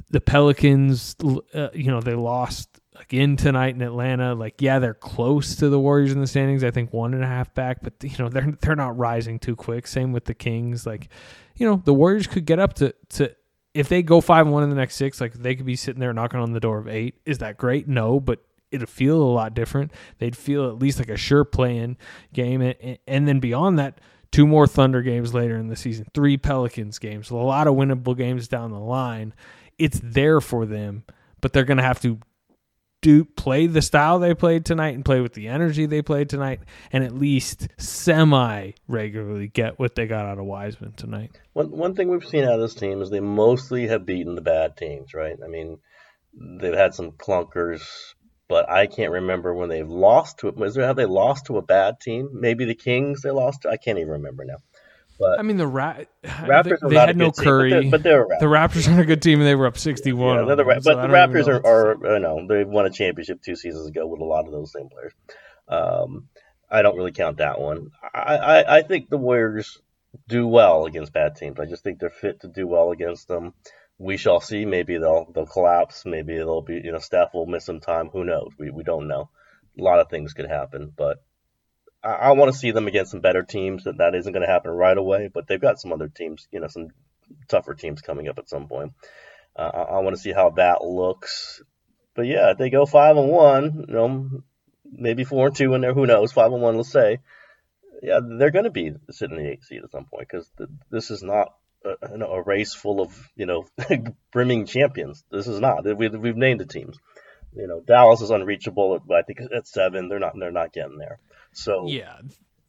the 0.09 0.21
Pelicans, 0.21 1.15
uh, 1.53 1.69
you 1.73 1.91
know, 1.91 2.01
they 2.01 2.15
lost 2.15 2.79
again 2.99 3.35
tonight 3.35 3.75
in 3.75 3.81
Atlanta. 3.81 4.35
Like, 4.35 4.62
yeah, 4.62 4.79
they're 4.79 4.93
close 4.93 5.55
to 5.57 5.69
the 5.69 5.79
Warriors 5.79 6.12
in 6.12 6.19
the 6.19 6.27
standings. 6.27 6.63
I 6.63 6.71
think 6.71 6.93
one 6.93 7.13
and 7.13 7.23
a 7.23 7.27
half 7.27 7.53
back, 7.53 7.81
but 7.81 7.93
you 8.01 8.17
know, 8.19 8.29
they're 8.29 8.51
they're 8.62 8.75
not 8.75 8.97
rising 8.97 9.39
too 9.39 9.55
quick. 9.55 9.88
Same 9.88 10.12
with 10.12 10.25
the 10.25 10.33
Kings. 10.33 10.85
Like, 10.85 11.09
you 11.55 11.67
know, 11.67 11.81
the 11.83 11.93
Warriors 11.93 12.27
could 12.27 12.45
get 12.45 12.59
up 12.59 12.73
to 12.75 12.93
to 13.09 13.35
if 13.73 13.89
they 13.89 14.01
go 14.01 14.21
five 14.21 14.45
and 14.45 14.53
one 14.53 14.63
in 14.63 14.69
the 14.69 14.75
next 14.75 14.95
six. 14.95 15.21
Like, 15.21 15.33
they 15.33 15.55
could 15.55 15.65
be 15.65 15.75
sitting 15.75 15.99
there 15.99 16.13
knocking 16.13 16.39
on 16.39 16.53
the 16.53 16.59
door 16.59 16.79
of 16.79 16.88
eight. 16.88 17.15
Is 17.25 17.38
that 17.39 17.57
great? 17.57 17.88
No, 17.88 18.19
but 18.19 18.43
it'd 18.71 18.89
feel 18.89 19.21
a 19.21 19.23
lot 19.23 19.53
different. 19.53 19.91
They'd 20.19 20.35
feel 20.35 20.67
at 20.67 20.79
least 20.79 20.99
like 20.99 21.09
a 21.09 21.17
sure 21.17 21.43
play-in 21.43 21.97
game, 22.33 22.62
and, 22.62 22.97
and 23.07 23.27
then 23.27 23.39
beyond 23.39 23.79
that. 23.79 24.01
Two 24.31 24.45
more 24.45 24.67
Thunder 24.67 25.01
games 25.01 25.33
later 25.33 25.57
in 25.57 25.69
the 25.69 25.75
season, 25.75 26.05
three 26.13 26.38
Pelicans 26.38 26.99
games, 26.99 27.31
a 27.31 27.35
lot 27.35 27.65
of 27.65 27.73
winnable 27.73 28.15
games 28.15 28.47
down 28.47 28.69
the 28.69 28.77
line 28.77 29.33
it's 29.79 29.99
there 30.03 30.41
for 30.41 30.65
them, 30.65 31.03
but 31.41 31.53
they're 31.53 31.63
going 31.63 31.77
to 31.77 31.83
have 31.83 32.01
to 32.01 32.19
do 33.01 33.23
play 33.23 33.65
the 33.65 33.81
style 33.81 34.19
they 34.19 34.33
played 34.33 34.65
tonight 34.65 34.93
and 34.93 35.05
play 35.05 35.21
with 35.21 35.33
the 35.33 35.47
energy 35.47 35.85
they 35.85 36.01
played 36.01 36.29
tonight 36.29 36.59
and 36.91 37.03
at 37.03 37.15
least 37.15 37.69
semi 37.77 38.71
regularly 38.87 39.47
get 39.47 39.79
what 39.79 39.95
they 39.95 40.05
got 40.05 40.25
out 40.25 40.37
of 40.37 40.45
Wiseman 40.45 40.91
tonight. 40.93 41.31
One 41.53 41.71
one 41.71 41.95
thing 41.95 42.09
we've 42.09 42.25
seen 42.25 42.43
out 42.43 42.55
of 42.55 42.61
this 42.61 42.75
team 42.75 43.01
is 43.01 43.09
they 43.09 43.21
mostly 43.21 43.87
have 43.87 44.05
beaten 44.05 44.35
the 44.35 44.41
bad 44.41 44.75
teams, 44.75 45.13
right? 45.13 45.37
I 45.43 45.47
mean, 45.47 45.79
they've 46.33 46.73
had 46.73 46.93
some 46.93 47.11
clunkers, 47.13 47.81
but 48.49 48.69
I 48.69 48.87
can't 48.87 49.13
remember 49.13 49.53
when 49.53 49.69
they've 49.69 49.87
lost 49.87 50.39
to 50.39 50.49
it. 50.49 50.55
Was 50.55 50.75
there 50.75 50.85
have 50.85 50.97
they 50.97 51.05
lost 51.05 51.45
to 51.45 51.57
a 51.57 51.61
bad 51.61 52.01
team? 52.01 52.29
Maybe 52.33 52.65
the 52.65 52.75
Kings 52.75 53.21
they 53.21 53.31
lost 53.31 53.61
to. 53.61 53.69
I 53.69 53.77
can't 53.77 53.97
even 53.97 54.11
remember 54.11 54.43
now. 54.43 54.57
But 55.19 55.38
I 55.38 55.41
mean, 55.41 55.58
the 55.58 55.67
Ra- 55.67 55.97
Raptors 56.23 56.79
they, 56.82 56.89
they 56.89 56.95
had 56.95 57.17
no 57.17 57.32
Curry, 57.32 57.71
team, 57.71 57.91
but, 57.91 58.03
they're, 58.03 58.25
but 58.25 58.39
they're 58.39 58.49
the 58.49 58.55
Raptors 58.55 58.88
aren't 58.88 59.01
a 59.01 59.05
good 59.05 59.21
team, 59.21 59.39
and 59.39 59.47
they 59.47 59.55
were 59.55 59.67
up 59.67 59.77
sixty-one. 59.77 60.47
Yeah, 60.47 60.55
the 60.55 60.65
Ra- 60.65 60.79
so 60.79 60.95
but 60.95 61.01
the 61.01 61.13
Raptors 61.13 61.47
are, 61.47 61.65
are, 61.65 62.15
you 62.15 62.19
know, 62.19 62.47
they 62.47 62.63
won 62.63 62.86
a 62.86 62.89
championship 62.89 63.41
two 63.41 63.55
seasons 63.55 63.88
ago 63.88 64.08
with 64.08 64.21
a 64.21 64.25
lot 64.25 64.45
of 64.45 64.51
those 64.51 64.71
same 64.71 64.88
players. 64.89 65.13
Um, 65.67 66.29
I 66.71 66.82
don't 66.82 66.95
really 66.95 67.12
count 67.12 67.38
that 67.38 67.60
one. 67.60 67.91
I, 68.13 68.38
I, 68.38 68.77
I 68.77 68.82
think 68.84 69.10
the 69.10 69.17
Warriors 69.17 69.77
do 70.27 70.47
well 70.47 70.86
against 70.86 71.13
bad 71.13 71.36
teams. 71.36 71.60
I 71.60 71.65
just 71.65 71.84
think 71.84 71.99
they're 71.99 72.10
fit 72.10 72.41
to 72.41 72.47
do 72.47 72.65
well 72.65 72.91
against 72.91 73.27
them. 73.27 73.53
We 73.97 74.15
shall 74.15 74.39
see. 74.39 74.65
Maybe 74.65 74.97
they'll 74.97 75.29
they'll 75.36 75.45
collapse. 75.45 76.05
Maybe 76.05 76.38
they'll 76.38 76.62
be 76.62 76.82
you 76.82 76.93
know 76.93 76.99
Steph 76.99 77.34
will 77.34 77.45
miss 77.45 77.65
some 77.65 77.82
time. 77.82 78.08
Who 78.13 78.23
knows? 78.23 78.51
We 78.58 78.69
we 78.69 78.84
don't 78.84 79.10
know. 79.10 79.29
A 79.77 79.84
lot 79.84 79.99
of 79.99 80.10
things 80.10 80.34
could 80.34 80.49
happen, 80.49 80.93
but 80.95 81.17
I, 82.03 82.09
I 82.09 82.31
want 82.31 82.51
to 82.51 82.57
see 82.57 82.71
them 82.71 82.88
against 82.88 83.12
some 83.12 83.21
better 83.21 83.43
teams. 83.43 83.83
That 83.83 83.97
that 83.97 84.15
isn't 84.15 84.31
going 84.31 84.45
to 84.45 84.51
happen 84.51 84.71
right 84.71 84.97
away, 84.97 85.29
but 85.33 85.47
they've 85.47 85.62
got 85.62 85.79
some 85.79 85.93
other 85.93 86.07
teams, 86.07 86.47
you 86.51 86.59
know, 86.59 86.67
some 86.67 86.89
tougher 87.47 87.73
teams 87.73 88.01
coming 88.01 88.27
up 88.27 88.39
at 88.39 88.49
some 88.49 88.67
point. 88.67 88.93
Uh, 89.55 89.71
I, 89.73 89.81
I 89.81 89.99
want 89.99 90.15
to 90.15 90.21
see 90.21 90.31
how 90.31 90.51
that 90.51 90.83
looks. 90.83 91.62
But 92.15 92.27
yeah, 92.27 92.51
if 92.51 92.57
they 92.57 92.69
go 92.69 92.85
five 92.85 93.17
and 93.17 93.29
one, 93.29 93.85
you 93.88 93.93
know, 93.93 94.43
maybe 94.91 95.23
four 95.23 95.47
and 95.47 95.55
two 95.55 95.73
in 95.73 95.81
there. 95.81 95.93
Who 95.93 96.05
knows? 96.05 96.31
Five 96.31 96.51
and 96.51 96.62
one, 96.62 96.77
let's 96.77 96.91
say. 96.91 97.19
Yeah, 98.01 98.19
they're 98.23 98.51
going 98.51 98.65
to 98.65 98.71
be 98.71 98.93
sitting 99.12 99.38
in 99.38 99.43
the 99.43 99.49
eighth 99.51 99.65
seed 99.65 99.83
at 99.83 99.91
some 99.91 100.05
point 100.05 100.27
because 100.29 100.49
this 100.89 101.12
is 101.12 101.21
not 101.21 101.53
a, 101.83 101.95
a, 102.13 102.41
race 102.41 102.73
full 102.73 103.01
of 103.01 103.29
you 103.35 103.45
know 103.45 103.65
brimming 104.31 104.65
champions. 104.65 105.23
This 105.31 105.47
is 105.47 105.59
not. 105.59 105.83
We've, 105.97 106.13
we've 106.13 106.38
named 106.38 106.62
the 106.62 106.65
teams. 106.65 106.97
You 107.53 107.67
know, 107.67 107.81
Dallas 107.81 108.21
is 108.21 108.29
unreachable. 108.29 108.99
But 109.05 109.17
I 109.17 109.21
think 109.23 109.39
at 109.55 109.67
seven, 109.67 110.09
they're 110.09 110.19
not. 110.19 110.33
They're 110.39 110.51
not 110.51 110.73
getting 110.73 110.97
there. 110.97 111.19
So 111.51 111.88
yeah, 111.88 112.19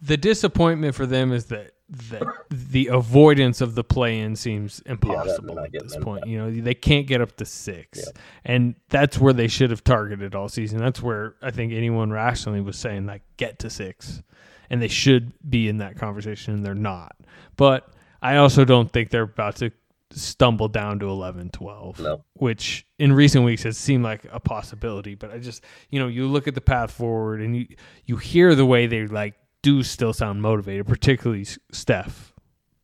the 0.01 0.17
disappointment 0.17 0.95
for 0.95 1.07
them 1.07 1.33
is 1.33 1.47
that 1.47 1.73
that 2.09 2.23
the 2.51 2.87
avoidance 2.87 3.61
of 3.61 3.75
the 3.75 3.83
play-in 3.83 4.37
seems 4.37 4.81
impossible 4.87 5.57
yeah, 5.57 5.65
at 5.65 5.83
this 5.83 5.97
point. 5.97 6.27
You 6.27 6.39
know, 6.39 6.51
they 6.51 6.75
can't 6.75 7.07
get 7.07 7.21
up 7.21 7.37
to 7.37 7.45
six, 7.45 7.99
yeah. 7.99 8.21
and 8.45 8.75
that's 8.89 9.19
where 9.19 9.33
they 9.33 9.49
should 9.49 9.71
have 9.71 9.83
targeted 9.83 10.35
all 10.35 10.49
season. 10.49 10.79
That's 10.79 11.03
where 11.03 11.35
I 11.43 11.51
think 11.51 11.73
anyone 11.73 12.11
rationally 12.11 12.61
was 12.61 12.79
saying 12.79 13.07
like 13.07 13.23
get 13.37 13.59
to 13.61 13.71
six, 13.71 14.23
and 14.71 14.81
they 14.81 14.89
should 14.89 15.33
be 15.49 15.69
in 15.69 15.79
that 15.79 15.99
conversation, 15.99 16.55
and 16.55 16.65
they're 16.65 16.75
not. 16.75 17.17
But 17.57 17.89
I 18.23 18.37
also 18.37 18.65
don't 18.65 18.91
think 18.91 19.11
they're 19.11 19.23
about 19.23 19.57
to 19.57 19.73
stumble 20.13 20.69
down 20.69 20.99
to 20.99 21.09
11 21.09 21.51
12 21.51 22.01
no. 22.01 22.25
which 22.35 22.85
in 22.99 23.13
recent 23.13 23.45
weeks 23.45 23.63
has 23.63 23.79
seemed 23.79 24.03
like 24.03 24.27
a 24.33 24.41
possibility 24.41 25.15
but 25.15 25.31
i 25.31 25.39
just 25.39 25.63
you 25.91 26.01
know 26.01 26.09
you 26.09 26.27
look 26.27 26.49
at 26.49 26.55
the 26.55 26.61
path 26.61 26.91
forward 26.91 27.41
and 27.41 27.57
you 27.57 27.67
you 28.07 28.17
hear 28.17 28.55
the 28.55 28.67
way 28.67 28.87
they 28.87 29.07
like 29.07 29.35
do 29.63 29.83
still 29.83 30.13
sound 30.13 30.43
motivated 30.43 30.87
particularly 30.87 31.47
steph 31.71 32.33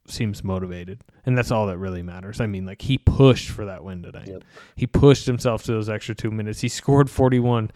seems 0.07 0.45
motivated 0.45 1.03
and 1.25 1.37
that's 1.37 1.51
all 1.51 1.67
that 1.67 1.79
really 1.79 2.03
matters 2.03 2.41
i 2.41 2.47
mean 2.47 2.65
like 2.65 2.83
he 2.83 2.97
pushed 2.97 3.51
for 3.51 3.65
that 3.65 3.83
win 3.83 4.03
tonight 4.03 4.29
yep. 4.29 4.45
he 4.77 4.87
pushed 4.87 5.27
himself 5.27 5.65
to 5.65 5.73
those 5.73 5.89
extra 5.89 6.15
two 6.15 6.31
minutes 6.31 6.61
he 6.61 6.69
scored 6.69 7.11
41 7.11 7.73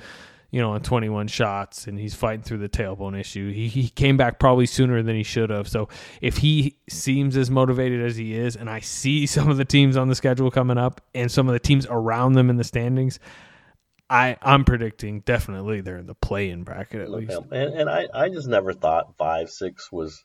you 0.51 0.61
know, 0.61 0.73
on 0.73 0.83
21 0.83 1.29
shots 1.29 1.87
and 1.87 1.99
he's 1.99 2.15
fighting 2.15 2.43
through 2.43 2.59
the 2.59 2.69
tailbone 2.69 3.19
issue. 3.19 3.53
He, 3.53 3.69
he 3.69 3.89
came 3.89 4.17
back 4.17 4.39
probably 4.39 4.67
sooner 4.67 5.03
than 5.03 5.15
he 5.15 5.23
should 5.23 5.51
have. 5.51 5.69
So 5.69 5.89
if 6.21 6.39
he 6.39 6.77
seems 6.89 7.37
as 7.37 7.51
motivated 7.51 8.05
as 8.05 8.17
he 8.17 8.35
is, 8.35 8.57
and 8.57 8.69
I 8.69 8.81
see 8.81 9.27
some 9.27 9.49
of 9.49 9.57
the 9.57 9.65
teams 9.65 9.97
on 9.97 10.09
the 10.09 10.15
schedule 10.15 10.51
coming 10.51 10.79
up 10.79 11.01
and 11.15 11.31
some 11.31 11.49
of 11.49 11.53
the 11.53 11.61
teams 11.61 11.87
around 11.89 12.33
them 12.33 12.51
in 12.51 12.57
the 12.57 12.65
standings, 12.65 13.21
I, 14.09 14.37
I'm 14.43 14.65
predicting 14.65 15.21
definitely 15.21 15.83
they're 15.83 15.99
in 15.99 16.07
the 16.07 16.17
play 16.17 16.51
in 16.51 16.65
bracket 16.65 17.01
at 17.01 17.11
least. 17.11 17.39
And, 17.53 17.75
and 17.75 17.89
I, 17.89 18.09
I 18.13 18.29
just 18.29 18.49
never 18.49 18.73
thought 18.73 19.17
5 19.17 19.51
6 19.51 19.93
was 19.93 20.25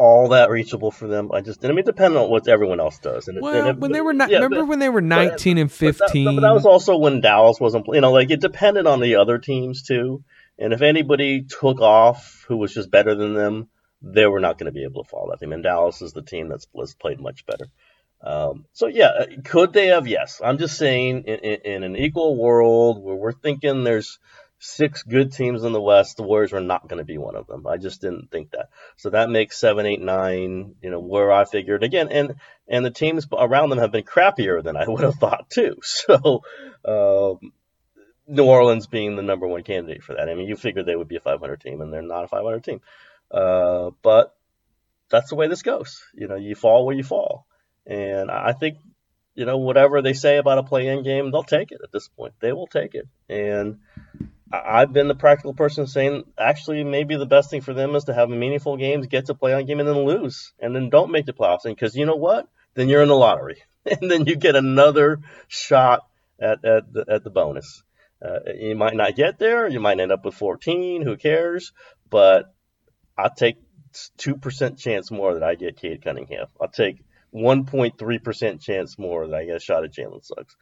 all 0.00 0.28
that 0.28 0.48
reachable 0.48 0.90
for 0.90 1.06
them. 1.06 1.30
I 1.30 1.42
just, 1.42 1.60
didn't. 1.60 1.72
I 1.72 1.76
mean, 1.76 1.84
depending 1.84 2.18
on 2.18 2.30
what 2.30 2.48
everyone 2.48 2.80
else 2.80 2.98
does. 2.98 3.28
And 3.28 3.38
well, 3.38 3.68
it, 3.68 3.76
when 3.76 3.92
they 3.92 4.00
were 4.00 4.14
not, 4.14 4.30
yeah, 4.30 4.38
remember 4.38 4.62
but, 4.62 4.68
when 4.68 4.78
they 4.78 4.88
were 4.88 5.02
nineteen 5.02 5.56
but, 5.56 5.60
and 5.60 5.70
fifteen. 5.72 6.24
But 6.24 6.30
that, 6.30 6.40
but 6.40 6.48
that, 6.48 6.54
was 6.54 6.64
also 6.64 6.96
when 6.96 7.20
Dallas 7.20 7.60
wasn't, 7.60 7.86
you 7.92 8.00
know, 8.00 8.10
like 8.10 8.30
it 8.30 8.40
depended 8.40 8.86
on 8.86 9.00
the 9.00 9.16
other 9.16 9.36
teams 9.36 9.82
too. 9.82 10.24
And 10.58 10.72
if 10.72 10.80
anybody 10.80 11.42
took 11.42 11.80
off 11.80 12.46
who 12.48 12.56
was 12.56 12.72
just 12.72 12.90
better 12.90 13.14
than 13.14 13.34
them, 13.34 13.68
they 14.00 14.26
were 14.26 14.40
not 14.40 14.56
going 14.56 14.72
to 14.72 14.72
be 14.72 14.84
able 14.84 15.04
to 15.04 15.10
follow 15.10 15.30
that 15.30 15.40
team. 15.40 15.52
And 15.52 15.62
Dallas 15.62 16.00
is 16.00 16.14
the 16.14 16.22
team 16.22 16.48
that's 16.48 16.66
played 16.94 17.20
much 17.20 17.44
better. 17.44 17.66
Um, 18.22 18.64
so 18.72 18.86
yeah, 18.86 19.08
uh, 19.08 19.26
could 19.44 19.74
they 19.74 19.88
have? 19.88 20.06
Yes. 20.06 20.40
I'm 20.42 20.56
just 20.56 20.78
saying, 20.78 21.24
in, 21.26 21.38
in, 21.38 21.60
in 21.72 21.82
an 21.82 21.96
equal 21.96 22.36
world 22.36 23.02
where 23.02 23.14
we're 23.14 23.32
thinking 23.32 23.84
there's 23.84 24.18
six 24.60 25.02
good 25.02 25.32
teams 25.32 25.64
in 25.64 25.72
the 25.72 25.80
West, 25.80 26.18
the 26.18 26.22
Warriors 26.22 26.52
were 26.52 26.60
not 26.60 26.86
going 26.86 26.98
to 26.98 27.04
be 27.04 27.16
one 27.16 27.34
of 27.34 27.46
them. 27.46 27.66
I 27.66 27.78
just 27.78 28.02
didn't 28.02 28.30
think 28.30 28.50
that. 28.50 28.68
So 28.96 29.10
that 29.10 29.30
makes 29.30 29.58
seven, 29.58 29.86
eight, 29.86 30.02
nine, 30.02 30.74
you 30.82 30.90
know, 30.90 31.00
where 31.00 31.32
I 31.32 31.46
figured 31.46 31.82
again, 31.82 32.08
and 32.10 32.34
and 32.68 32.84
the 32.84 32.90
teams 32.90 33.26
around 33.32 33.70
them 33.70 33.78
have 33.78 33.90
been 33.90 34.04
crappier 34.04 34.62
than 34.62 34.76
I 34.76 34.84
would 34.88 35.02
have 35.02 35.16
thought 35.16 35.50
too. 35.50 35.80
So 35.82 36.42
um, 36.84 37.52
New 38.26 38.44
Orleans 38.44 38.86
being 38.86 39.16
the 39.16 39.22
number 39.22 39.46
one 39.48 39.62
candidate 39.62 40.02
for 40.02 40.14
that. 40.14 40.28
I 40.28 40.34
mean, 40.34 40.46
you 40.46 40.56
figured 40.56 40.86
they 40.86 40.96
would 40.96 41.08
be 41.08 41.16
a 41.16 41.20
500 41.20 41.60
team, 41.60 41.80
and 41.80 41.92
they're 41.92 42.02
not 42.02 42.24
a 42.24 42.28
500 42.28 42.62
team. 42.62 42.80
Uh, 43.30 43.90
but 44.02 44.36
that's 45.08 45.30
the 45.30 45.36
way 45.36 45.48
this 45.48 45.62
goes. 45.62 46.04
You 46.14 46.28
know, 46.28 46.36
you 46.36 46.54
fall 46.54 46.84
where 46.84 46.96
you 46.96 47.02
fall, 47.02 47.46
and 47.86 48.30
I 48.30 48.52
think. 48.52 48.78
You 49.36 49.46
know, 49.46 49.58
whatever 49.58 50.02
they 50.02 50.12
say 50.12 50.36
about 50.36 50.58
a 50.58 50.64
play-in 50.64 51.04
game, 51.04 51.30
they'll 51.30 51.44
take 51.44 51.70
it 51.70 51.80
at 51.82 51.92
this 51.92 52.08
point. 52.08 52.34
They 52.40 52.52
will 52.52 52.66
take 52.66 52.94
it, 52.94 53.06
and 53.28 53.78
I've 54.52 54.92
been 54.92 55.08
the 55.08 55.14
practical 55.14 55.54
person 55.54 55.86
saying 55.86 56.24
actually 56.36 56.82
maybe 56.82 57.16
the 57.16 57.26
best 57.26 57.50
thing 57.50 57.60
for 57.60 57.72
them 57.72 57.94
is 57.94 58.04
to 58.04 58.14
have 58.14 58.28
meaningful 58.28 58.76
games, 58.76 59.06
get 59.06 59.26
to 59.26 59.34
play 59.34 59.54
on 59.54 59.64
game, 59.64 59.78
and 59.78 59.88
then 59.88 60.04
lose, 60.04 60.52
and 60.58 60.74
then 60.74 60.90
don't 60.90 61.12
make 61.12 61.26
the 61.26 61.32
playoffs. 61.32 61.64
And 61.64 61.74
Because 61.74 61.94
you 61.94 62.04
know 62.04 62.16
what? 62.16 62.48
Then 62.74 62.88
you're 62.88 63.02
in 63.02 63.08
the 63.08 63.14
lottery, 63.14 63.62
and 63.86 64.10
then 64.10 64.26
you 64.26 64.36
get 64.36 64.56
another 64.56 65.20
shot 65.48 66.02
at 66.40 66.64
at 66.64 66.92
the, 66.92 67.04
at 67.08 67.24
the 67.24 67.30
bonus. 67.30 67.82
Uh, 68.24 68.52
you 68.54 68.74
might 68.76 68.94
not 68.94 69.16
get 69.16 69.38
there. 69.38 69.68
You 69.68 69.80
might 69.80 70.00
end 70.00 70.12
up 70.12 70.24
with 70.24 70.34
14. 70.34 71.02
Who 71.02 71.16
cares? 71.16 71.72
But 72.08 72.52
I'll 73.16 73.34
take 73.34 73.56
two 74.18 74.36
percent 74.36 74.78
chance 74.78 75.10
more 75.10 75.34
that 75.34 75.42
I 75.42 75.54
get 75.54 75.76
Cade 75.76 76.02
Cunningham. 76.02 76.46
I'll 76.60 76.68
take 76.68 77.02
1.3 77.34 78.24
percent 78.24 78.60
chance 78.60 78.98
more 78.98 79.28
that 79.28 79.36
I 79.36 79.44
get 79.44 79.56
a 79.56 79.60
shot 79.60 79.84
at 79.84 79.92
Jalen 79.92 80.24
Suggs. 80.24 80.56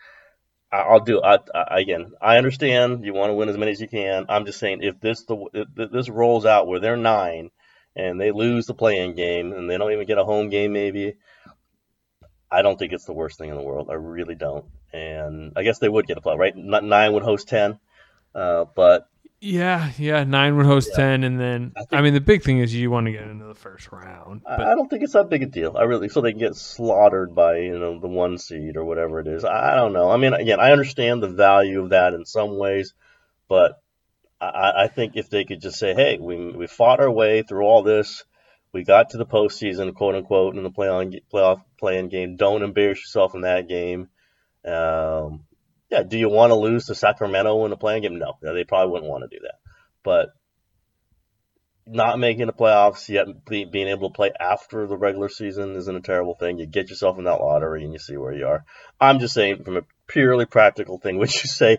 I'll 0.71 1.01
do. 1.01 1.23
I, 1.23 1.39
I, 1.55 1.81
again, 1.81 2.13
I 2.21 2.37
understand 2.37 3.05
you 3.05 3.15
want 3.15 3.31
to 3.31 3.35
win 3.35 3.49
as 3.49 3.57
many 3.57 3.73
as 3.73 3.81
you 3.81 3.89
can. 3.89 4.27
I'm 4.29 4.45
just 4.45 4.59
saying 4.59 4.83
if 4.83 5.01
this 5.01 5.25
the 5.25 5.47
if 5.55 5.91
this 5.91 6.09
rolls 6.09 6.45
out 6.45 6.67
where 6.67 6.81
they're 6.81 6.97
nine 6.97 7.51
and 7.97 8.21
they 8.21 8.31
lose 8.31 8.67
the 8.67 8.75
play-in 8.75 9.15
game 9.15 9.53
and 9.53 9.69
they 9.69 9.79
don't 9.79 9.93
even 9.93 10.07
get 10.07 10.19
a 10.19 10.25
home 10.25 10.51
game 10.51 10.73
maybe, 10.73 11.15
I 12.51 12.63
don't 12.63 12.79
think 12.79 12.93
it's 12.93 13.07
the 13.07 13.15
worst 13.15 13.39
thing 13.39 13.51
in 13.51 13.57
the 13.57 13.63
world. 13.63 13.89
I 13.91 13.95
really 13.95 14.35
don't. 14.35 14.67
And 14.93 15.53
I 15.57 15.63
guess 15.63 15.79
they 15.79 15.89
would 15.89 16.07
get 16.07 16.19
a 16.19 16.21
play 16.21 16.37
right. 16.37 16.55
Nine 16.55 17.13
would 17.13 17.23
host 17.23 17.49
ten, 17.49 17.79
uh, 18.35 18.67
but 18.75 19.09
yeah, 19.41 19.93
yeah, 19.99 20.25
nine 20.25 20.57
would 20.57 20.67
host 20.67 20.91
yeah. 20.93 20.97
ten, 20.97 21.25
and 21.25 21.39
then 21.39 21.73
I, 21.77 21.81
think, 21.81 21.93
I, 21.93 22.01
mean 22.03 22.15
the 22.15 22.21
big 22.21 22.43
thing 22.43 22.59
is 22.59 22.75
you 22.75 22.91
want 22.91 23.07
to 23.07 23.13
get 23.13 23.23
into 23.23 23.45
the 23.45 23.55
first 23.55 23.93
round. 23.93 24.43
But... 24.45 24.61
I 24.61 24.75
don't 24.75 24.89
think 24.89 25.05
it's 25.05 25.13
that 25.13 25.29
big 25.29 25.45
a 25.45 25.47
deal. 25.47 25.77
I 25.77 25.83
really 25.85 26.09
so 26.09 26.21
they 26.21 26.33
can 26.33 26.41
get 26.41 26.57
slaughtered 26.57 27.35
by 27.35 27.59
you 27.59 27.79
know 27.79 28.01
the 28.01 28.09
one 28.09 28.39
seed 28.39 28.77
or 28.77 28.85
whatever 28.85 29.21
it 29.21 29.29
is. 29.29 29.45
I, 29.45 29.77
don't 29.77 29.93
know. 29.93 30.11
I 30.11 30.17
mean, 30.17 30.35
again, 30.35 30.59
I 30.59 30.73
understand 30.73 31.23
the 31.23 31.29
value 31.29 31.83
of 31.83 31.91
that 31.91 32.15
in 32.15 32.25
some 32.25 32.59
ways, 32.59 32.95
but 33.49 33.81
I, 34.41 34.73
I 34.77 34.89
think 34.89 35.13
if 35.15 35.31
they 35.31 35.45
could 35.45 35.61
just 35.61 35.79
say, 35.79 35.95
hey, 35.95 36.19
we 36.21 36.51
we 36.51 36.67
fought 36.67 37.01
our 37.01 37.11
way 37.11 37.43
through 37.43 37.63
all 37.63 37.85
this, 37.85 38.25
we 38.73 38.83
got 38.83 39.11
to 39.11 39.19
the 39.19 39.27
postseason, 39.27 39.95
quote 39.95 40.17
unquote, 40.17 40.57
in 40.57 40.65
the 40.65 40.71
play 40.71 40.89
on 40.89 41.15
playoff 41.33 41.63
playing 41.79 42.09
game. 42.09 42.35
Don't 42.35 42.63
embarrass 42.63 42.99
yourself 42.99 43.37
in 43.37 43.43
that 43.43 43.69
game. 43.69 44.09
Um, 44.65 45.45
yeah, 45.91 46.03
do 46.03 46.19
you 46.19 46.29
want 46.29 46.51
to 46.51 46.55
lose 46.55 46.87
to 46.87 46.95
Sacramento 46.95 47.65
in 47.65 47.73
a 47.73 47.77
play-in 47.77 48.03
game? 48.03 48.19
No, 48.19 48.35
they 48.43 48.65
probably 48.65 48.93
wouldn't 48.93 49.11
want 49.11 49.25
to 49.29 49.37
do 49.37 49.43
that. 49.43 49.59
But 50.03 50.29
not 51.87 52.19
making 52.19 52.47
the 52.47 52.53
playoffs 52.53 53.09
yet 53.09 53.27
being 53.47 53.89
able 53.89 54.11
to 54.11 54.15
play 54.15 54.31
after 54.39 54.87
the 54.87 54.97
regular 54.97 55.29
season 55.29 55.75
isn't 55.75 55.97
a 55.97 56.01
terrible 56.01 56.35
thing. 56.35 56.59
You 56.59 56.67
get 56.67 56.91
yourself 56.91 57.19
in 57.19 57.25
that 57.25 57.41
lottery 57.41 57.85
and 57.85 57.93
you 57.93 57.99
see 57.99 58.17
where 58.17 58.35
you 58.35 58.47
are. 58.47 58.65
I'm 59.01 59.19
just 59.21 59.35
saying 59.35 59.65
from 59.65 59.79
a 59.79 59.83
purely 60.07 60.45
practical 60.45 60.99
thing, 60.99 61.19
would 61.19 61.33
you 61.33 61.49
say 61.49 61.79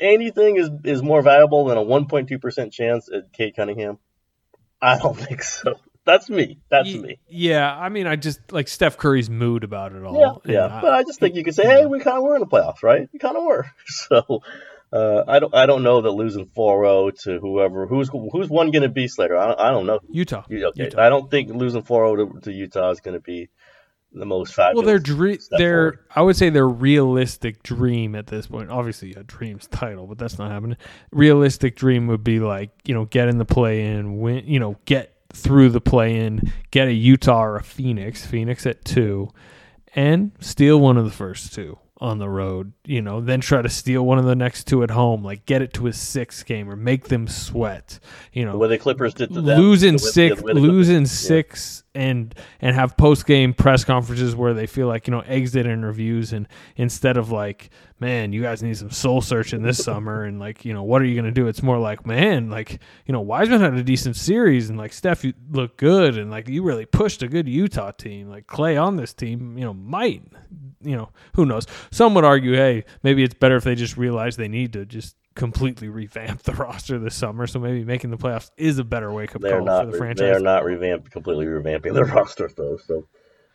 anything 0.00 0.56
is, 0.56 0.70
is 0.84 1.02
more 1.02 1.22
valuable 1.22 1.66
than 1.66 1.78
a 1.78 1.82
1.2% 1.82 2.72
chance 2.72 3.10
at 3.12 3.32
Cade 3.32 3.54
Cunningham? 3.56 3.98
I 4.80 4.98
don't 4.98 5.16
think 5.18 5.42
so. 5.42 5.74
That's 6.04 6.28
me. 6.28 6.58
That's 6.68 6.92
me. 6.92 7.18
Yeah, 7.28 7.74
I 7.74 7.88
mean, 7.88 8.06
I 8.06 8.16
just 8.16 8.52
like 8.52 8.68
Steph 8.68 8.98
Curry's 8.98 9.30
mood 9.30 9.64
about 9.64 9.92
it 9.92 10.04
all. 10.04 10.42
Yeah, 10.44 10.52
yeah. 10.52 10.78
I, 10.78 10.80
but 10.80 10.92
I 10.92 11.02
just 11.02 11.18
think 11.18 11.34
you 11.34 11.44
could 11.44 11.54
say, 11.54 11.64
hey, 11.64 11.86
we 11.86 12.00
kind 12.00 12.18
of 12.18 12.22
were 12.22 12.34
in 12.34 12.40
the 12.40 12.46
playoffs, 12.46 12.82
right? 12.82 13.08
We 13.12 13.18
kind 13.18 13.36
of 13.36 13.44
were. 13.44 13.66
So 13.86 14.42
uh, 14.92 15.24
I 15.26 15.38
don't, 15.38 15.54
I 15.54 15.66
don't 15.66 15.82
know 15.82 16.02
that 16.02 16.10
losing 16.10 16.46
4-0 16.46 17.22
to 17.22 17.38
whoever, 17.38 17.86
who's 17.86 18.08
who's 18.08 18.48
one 18.48 18.70
going 18.70 18.82
to 18.82 18.88
be 18.88 19.08
Slater. 19.08 19.36
I 19.36 19.46
don't, 19.46 19.60
I 19.60 19.70
don't 19.70 19.86
know. 19.86 20.00
Utah. 20.10 20.44
Okay, 20.50 20.70
Utah. 20.84 21.02
I 21.02 21.08
don't 21.08 21.30
think 21.30 21.50
losing 21.50 21.82
4-0 21.82 22.34
to, 22.34 22.40
to 22.42 22.52
Utah 22.52 22.90
is 22.90 23.00
going 23.00 23.14
to 23.14 23.20
be 23.20 23.48
the 24.12 24.26
most 24.26 24.54
fabulous. 24.54 24.84
Well, 24.84 24.86
their 24.86 24.98
dream, 24.98 25.38
their 25.58 26.00
I 26.14 26.22
would 26.22 26.36
say 26.36 26.50
their 26.50 26.68
realistic 26.68 27.62
dream 27.62 28.14
at 28.14 28.26
this 28.26 28.46
point. 28.46 28.70
Obviously, 28.70 29.14
a 29.14 29.22
dream's 29.22 29.66
title, 29.66 30.06
but 30.06 30.18
that's 30.18 30.38
not 30.38 30.50
happening. 30.50 30.76
Realistic 31.10 31.76
dream 31.76 32.06
would 32.06 32.24
be 32.24 32.38
like 32.38 32.70
you 32.84 32.94
know 32.94 33.04
get 33.04 33.28
in 33.28 33.38
the 33.38 33.44
play 33.44 33.84
in, 33.86 34.18
win, 34.18 34.44
you 34.46 34.60
know 34.60 34.76
get 34.84 35.13
through 35.34 35.70
the 35.70 35.80
play 35.80 36.16
in, 36.16 36.52
get 36.70 36.88
a 36.88 36.92
Utah 36.92 37.44
or 37.44 37.56
a 37.56 37.62
Phoenix, 37.62 38.24
Phoenix 38.26 38.66
at 38.66 38.84
two, 38.84 39.30
and 39.94 40.32
steal 40.40 40.80
one 40.80 40.96
of 40.96 41.04
the 41.04 41.10
first 41.10 41.54
two 41.54 41.78
on 41.98 42.18
the 42.18 42.28
road, 42.28 42.72
you 42.84 43.00
know, 43.00 43.20
then 43.20 43.40
try 43.40 43.62
to 43.62 43.68
steal 43.68 44.04
one 44.04 44.18
of 44.18 44.24
the 44.24 44.34
next 44.34 44.64
two 44.64 44.82
at 44.82 44.90
home, 44.90 45.22
like 45.22 45.46
get 45.46 45.62
it 45.62 45.72
to 45.72 45.86
a 45.86 45.92
six 45.92 46.42
game 46.42 46.68
or 46.68 46.76
make 46.76 47.08
them 47.08 47.28
sweat, 47.28 48.00
you 48.32 48.44
know. 48.44 48.52
The 48.52 48.58
way 48.58 48.68
the 48.68 48.78
Clippers 48.78 49.14
did 49.14 49.32
to 49.32 49.40
them. 49.40 49.60
Losing 49.60 49.98
six, 49.98 50.42
losing 50.42 51.06
six 51.06 51.83
and 51.94 52.34
and 52.60 52.74
have 52.74 52.96
post 52.96 53.26
game 53.26 53.54
press 53.54 53.84
conferences 53.84 54.34
where 54.34 54.52
they 54.52 54.66
feel 54.66 54.88
like 54.88 55.06
you 55.06 55.12
know 55.12 55.20
exit 55.20 55.66
interviews 55.66 56.32
and 56.32 56.48
instead 56.76 57.16
of 57.16 57.30
like 57.30 57.70
man 58.00 58.32
you 58.32 58.42
guys 58.42 58.62
need 58.62 58.76
some 58.76 58.90
soul 58.90 59.20
searching 59.20 59.62
this 59.62 59.78
summer 59.84 60.24
and 60.24 60.40
like 60.40 60.64
you 60.64 60.72
know 60.72 60.82
what 60.82 61.00
are 61.00 61.04
you 61.04 61.14
gonna 61.14 61.30
do? 61.30 61.46
It's 61.46 61.62
more 61.62 61.78
like 61.78 62.06
man 62.06 62.50
like 62.50 62.80
you 63.06 63.12
know 63.12 63.20
Wiseman 63.20 63.60
had 63.60 63.74
a 63.74 63.82
decent 63.82 64.16
series 64.16 64.68
and 64.68 64.78
like 64.78 64.92
Steph 64.92 65.24
you 65.24 65.32
look 65.50 65.76
good 65.76 66.18
and 66.18 66.30
like 66.30 66.48
you 66.48 66.62
really 66.62 66.86
pushed 66.86 67.22
a 67.22 67.28
good 67.28 67.48
Utah 67.48 67.92
team. 67.92 68.28
Like 68.28 68.46
Klay 68.46 68.82
on 68.82 68.96
this 68.96 69.12
team 69.12 69.56
you 69.56 69.64
know 69.64 69.74
might 69.74 70.22
you 70.82 70.96
know 70.96 71.10
who 71.34 71.46
knows? 71.46 71.66
Some 71.90 72.14
would 72.14 72.24
argue 72.24 72.54
hey 72.54 72.84
maybe 73.02 73.22
it's 73.22 73.34
better 73.34 73.56
if 73.56 73.64
they 73.64 73.74
just 73.74 73.96
realize 73.96 74.36
they 74.36 74.48
need 74.48 74.72
to 74.72 74.84
just 74.84 75.16
completely 75.34 75.88
revamp 75.88 76.42
the 76.42 76.52
roster 76.54 76.98
this 76.98 77.14
summer. 77.14 77.46
So 77.46 77.58
maybe 77.58 77.84
making 77.84 78.10
the 78.10 78.16
playoffs 78.16 78.50
is 78.56 78.78
a 78.78 78.84
better 78.84 79.12
wake 79.12 79.34
up 79.34 79.42
call 79.42 79.64
not, 79.64 79.86
for 79.86 79.92
the 79.92 79.98
franchise. 79.98 80.20
They 80.20 80.32
are 80.32 80.40
not 80.40 80.64
revamped, 80.64 81.10
completely 81.10 81.46
revamping 81.46 81.94
their 81.94 82.04
roster 82.04 82.50
though. 82.56 82.76
So. 82.76 83.06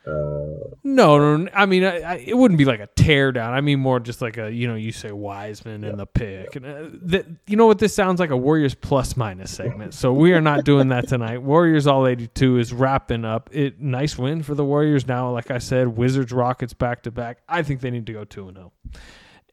Uh, 0.07 0.75
no, 0.83 1.35
no, 1.35 1.49
I 1.53 1.65
mean, 1.65 1.83
I, 1.83 1.99
I, 1.99 2.15
it 2.15 2.35
wouldn't 2.35 2.57
be 2.57 2.65
like 2.65 2.79
a 2.79 2.87
tear 2.95 3.31
down. 3.31 3.53
I 3.53 3.61
mean, 3.61 3.79
more 3.79 3.99
just 3.99 4.21
like 4.21 4.37
a, 4.37 4.49
you 4.49 4.67
know, 4.67 4.75
you 4.75 4.91
say 4.91 5.11
Wiseman 5.11 5.83
and 5.83 5.99
the 5.99 6.05
pick. 6.05 6.55
And, 6.55 6.65
uh, 6.65 7.23
you 7.45 7.57
know 7.57 7.67
what? 7.67 7.79
This 7.79 7.93
sounds 7.93 8.19
like 8.19 8.29
a 8.29 8.37
Warriors 8.37 8.73
plus 8.73 9.17
minus 9.17 9.51
segment. 9.51 9.93
So 9.93 10.13
we 10.13 10.31
are 10.31 10.41
not 10.41 10.63
doing 10.63 10.87
that 10.87 11.09
tonight. 11.09 11.39
Warriors 11.39 11.85
all 11.85 12.07
82 12.07 12.57
is 12.57 12.73
wrapping 12.73 13.25
up. 13.25 13.49
It 13.51 13.81
Nice 13.81 14.17
win 14.17 14.41
for 14.41 14.55
the 14.55 14.65
Warriors 14.65 15.05
now. 15.05 15.31
Like 15.31 15.51
I 15.51 15.59
said, 15.59 15.89
Wizards, 15.89 16.31
Rockets 16.31 16.73
back 16.73 17.03
to 17.03 17.11
back. 17.11 17.39
I 17.47 17.61
think 17.61 17.81
they 17.81 17.91
need 17.91 18.07
to 18.07 18.13
go 18.13 18.23
2 18.23 18.53
0 18.53 18.71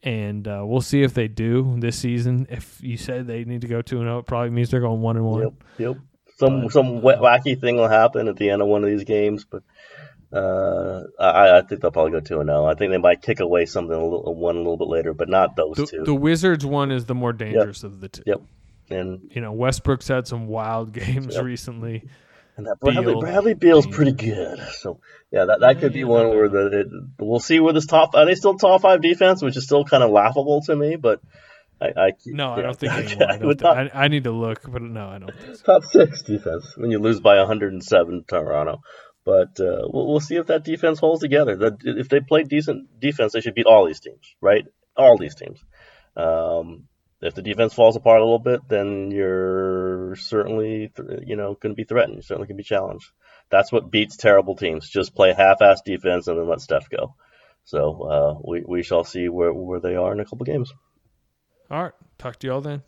and 0.06 0.46
uh, 0.46 0.62
we'll 0.64 0.80
see 0.80 1.02
if 1.02 1.14
they 1.14 1.26
do 1.26 1.74
this 1.78 1.98
season. 1.98 2.46
If 2.48 2.80
you 2.80 2.96
said 2.96 3.26
they 3.26 3.44
need 3.44 3.62
to 3.62 3.66
go 3.66 3.82
two 3.82 3.96
and 3.96 4.06
zero, 4.06 4.16
oh, 4.16 4.18
it 4.20 4.26
probably 4.26 4.50
means 4.50 4.70
they're 4.70 4.80
going 4.80 5.02
one 5.02 5.16
and 5.16 5.26
one. 5.26 5.42
Yep, 5.42 5.52
yep. 5.78 5.96
Some 6.38 6.62
but, 6.62 6.72
some 6.72 6.98
uh, 6.98 7.00
wacky 7.00 7.60
thing 7.60 7.76
will 7.76 7.88
happen 7.88 8.28
at 8.28 8.36
the 8.36 8.48
end 8.50 8.62
of 8.62 8.68
one 8.68 8.84
of 8.84 8.88
these 8.88 9.02
games, 9.02 9.44
but 9.44 9.64
uh, 10.32 11.02
I, 11.18 11.58
I 11.58 11.62
think 11.62 11.80
they'll 11.80 11.90
probably 11.90 12.12
go 12.12 12.20
two 12.20 12.38
and 12.38 12.48
zero. 12.48 12.66
Oh. 12.66 12.66
I 12.66 12.74
think 12.74 12.92
they 12.92 12.98
might 12.98 13.20
kick 13.20 13.40
away 13.40 13.66
something 13.66 13.96
a 13.96 14.04
little, 14.04 14.32
one 14.32 14.54
a 14.54 14.58
little 14.58 14.76
bit 14.76 14.86
later, 14.86 15.12
but 15.12 15.28
not 15.28 15.56
those 15.56 15.74
the, 15.76 15.86
two. 15.86 16.04
The 16.04 16.14
Wizards 16.14 16.64
one 16.64 16.92
is 16.92 17.06
the 17.06 17.14
more 17.16 17.32
dangerous 17.32 17.82
yep. 17.82 17.92
of 17.92 18.00
the 18.00 18.08
two. 18.08 18.22
Yep. 18.26 18.42
And 18.88 19.28
you 19.34 19.40
know 19.40 19.50
Westbrook's 19.50 20.06
had 20.06 20.28
some 20.28 20.46
wild 20.46 20.92
games 20.92 21.34
yep. 21.34 21.42
recently. 21.42 22.04
And 22.56 22.66
that 22.66 22.80
Bradley, 22.80 23.12
Beal, 23.12 23.20
Bradley 23.20 23.54
Beal's 23.54 23.86
pretty 23.86 24.12
good. 24.12 24.58
So 24.72 25.00
yeah, 25.30 25.44
that, 25.44 25.60
that 25.60 25.80
could 25.80 25.92
be 25.92 26.04
one 26.04 26.30
where 26.30 26.48
the 26.48 26.80
it, 26.80 26.86
we'll 27.18 27.38
see 27.40 27.60
where 27.60 27.74
this 27.74 27.86
top 27.86 28.14
are 28.14 28.24
they 28.24 28.34
still 28.34 28.56
top 28.56 28.80
five 28.80 29.02
defense, 29.02 29.42
which 29.42 29.56
is 29.56 29.64
still 29.64 29.84
kind 29.84 30.02
of 30.02 30.10
laughable 30.10 30.62
to 30.62 30.74
me, 30.74 30.96
but 30.96 31.20
I, 31.80 31.86
I 31.86 32.10
no, 32.24 32.52
I 32.52 32.62
don't 32.62 32.78
think 32.78 32.92
anymore. 32.94 33.30
I, 33.30 33.36
don't 33.36 33.56
top, 33.58 33.76
I, 33.76 34.04
I, 34.04 34.08
need 34.08 34.24
to 34.24 34.30
look, 34.30 34.60
but 34.66 34.80
no, 34.80 35.08
I 35.08 35.18
don't. 35.18 35.32
So. 35.56 35.64
Top 35.64 35.84
six 35.84 36.22
defense 36.22 36.74
when 36.76 36.90
you 36.90 36.98
lose 36.98 37.20
by 37.20 37.36
107 37.36 38.24
Toronto, 38.26 38.80
but 39.24 39.60
uh, 39.60 39.86
we'll, 39.92 40.06
we'll 40.06 40.20
see 40.20 40.36
if 40.36 40.46
that 40.46 40.64
defense 40.64 40.98
holds 40.98 41.20
together. 41.20 41.56
That 41.56 41.78
if 41.82 42.08
they 42.08 42.20
play 42.20 42.44
decent 42.44 42.98
defense, 42.98 43.34
they 43.34 43.42
should 43.42 43.54
beat 43.54 43.66
all 43.66 43.86
these 43.86 44.00
teams, 44.00 44.34
right? 44.40 44.64
All 44.96 45.18
these 45.18 45.34
teams. 45.34 45.62
Um, 46.16 46.84
if 47.20 47.34
the 47.34 47.42
defense 47.42 47.74
falls 47.74 47.96
apart 47.96 48.20
a 48.20 48.24
little 48.24 48.38
bit, 48.38 48.60
then 48.68 49.10
you're 49.10 50.16
certainly, 50.16 50.92
you 51.24 51.36
know, 51.36 51.54
going 51.54 51.74
to 51.74 51.76
be 51.76 51.84
threatened. 51.84 52.16
You 52.16 52.22
certainly 52.22 52.46
can 52.46 52.56
be 52.56 52.62
challenged. 52.62 53.10
That's 53.50 53.72
what 53.72 53.90
beats 53.90 54.16
terrible 54.16 54.56
teams. 54.56 54.88
Just 54.88 55.14
play 55.14 55.32
half-ass 55.32 55.82
defense 55.82 56.26
and 56.26 56.38
then 56.38 56.48
let 56.48 56.60
Steph 56.60 56.90
go. 56.90 57.14
So 57.64 58.02
uh, 58.02 58.40
we 58.46 58.62
we 58.66 58.82
shall 58.82 59.04
see 59.04 59.28
where 59.28 59.52
where 59.52 59.80
they 59.80 59.96
are 59.96 60.12
in 60.12 60.20
a 60.20 60.24
couple 60.24 60.44
games. 60.44 60.72
All 61.70 61.82
right. 61.82 61.92
Talk 62.18 62.38
to 62.38 62.46
you 62.46 62.52
all 62.52 62.60
then. 62.60 62.82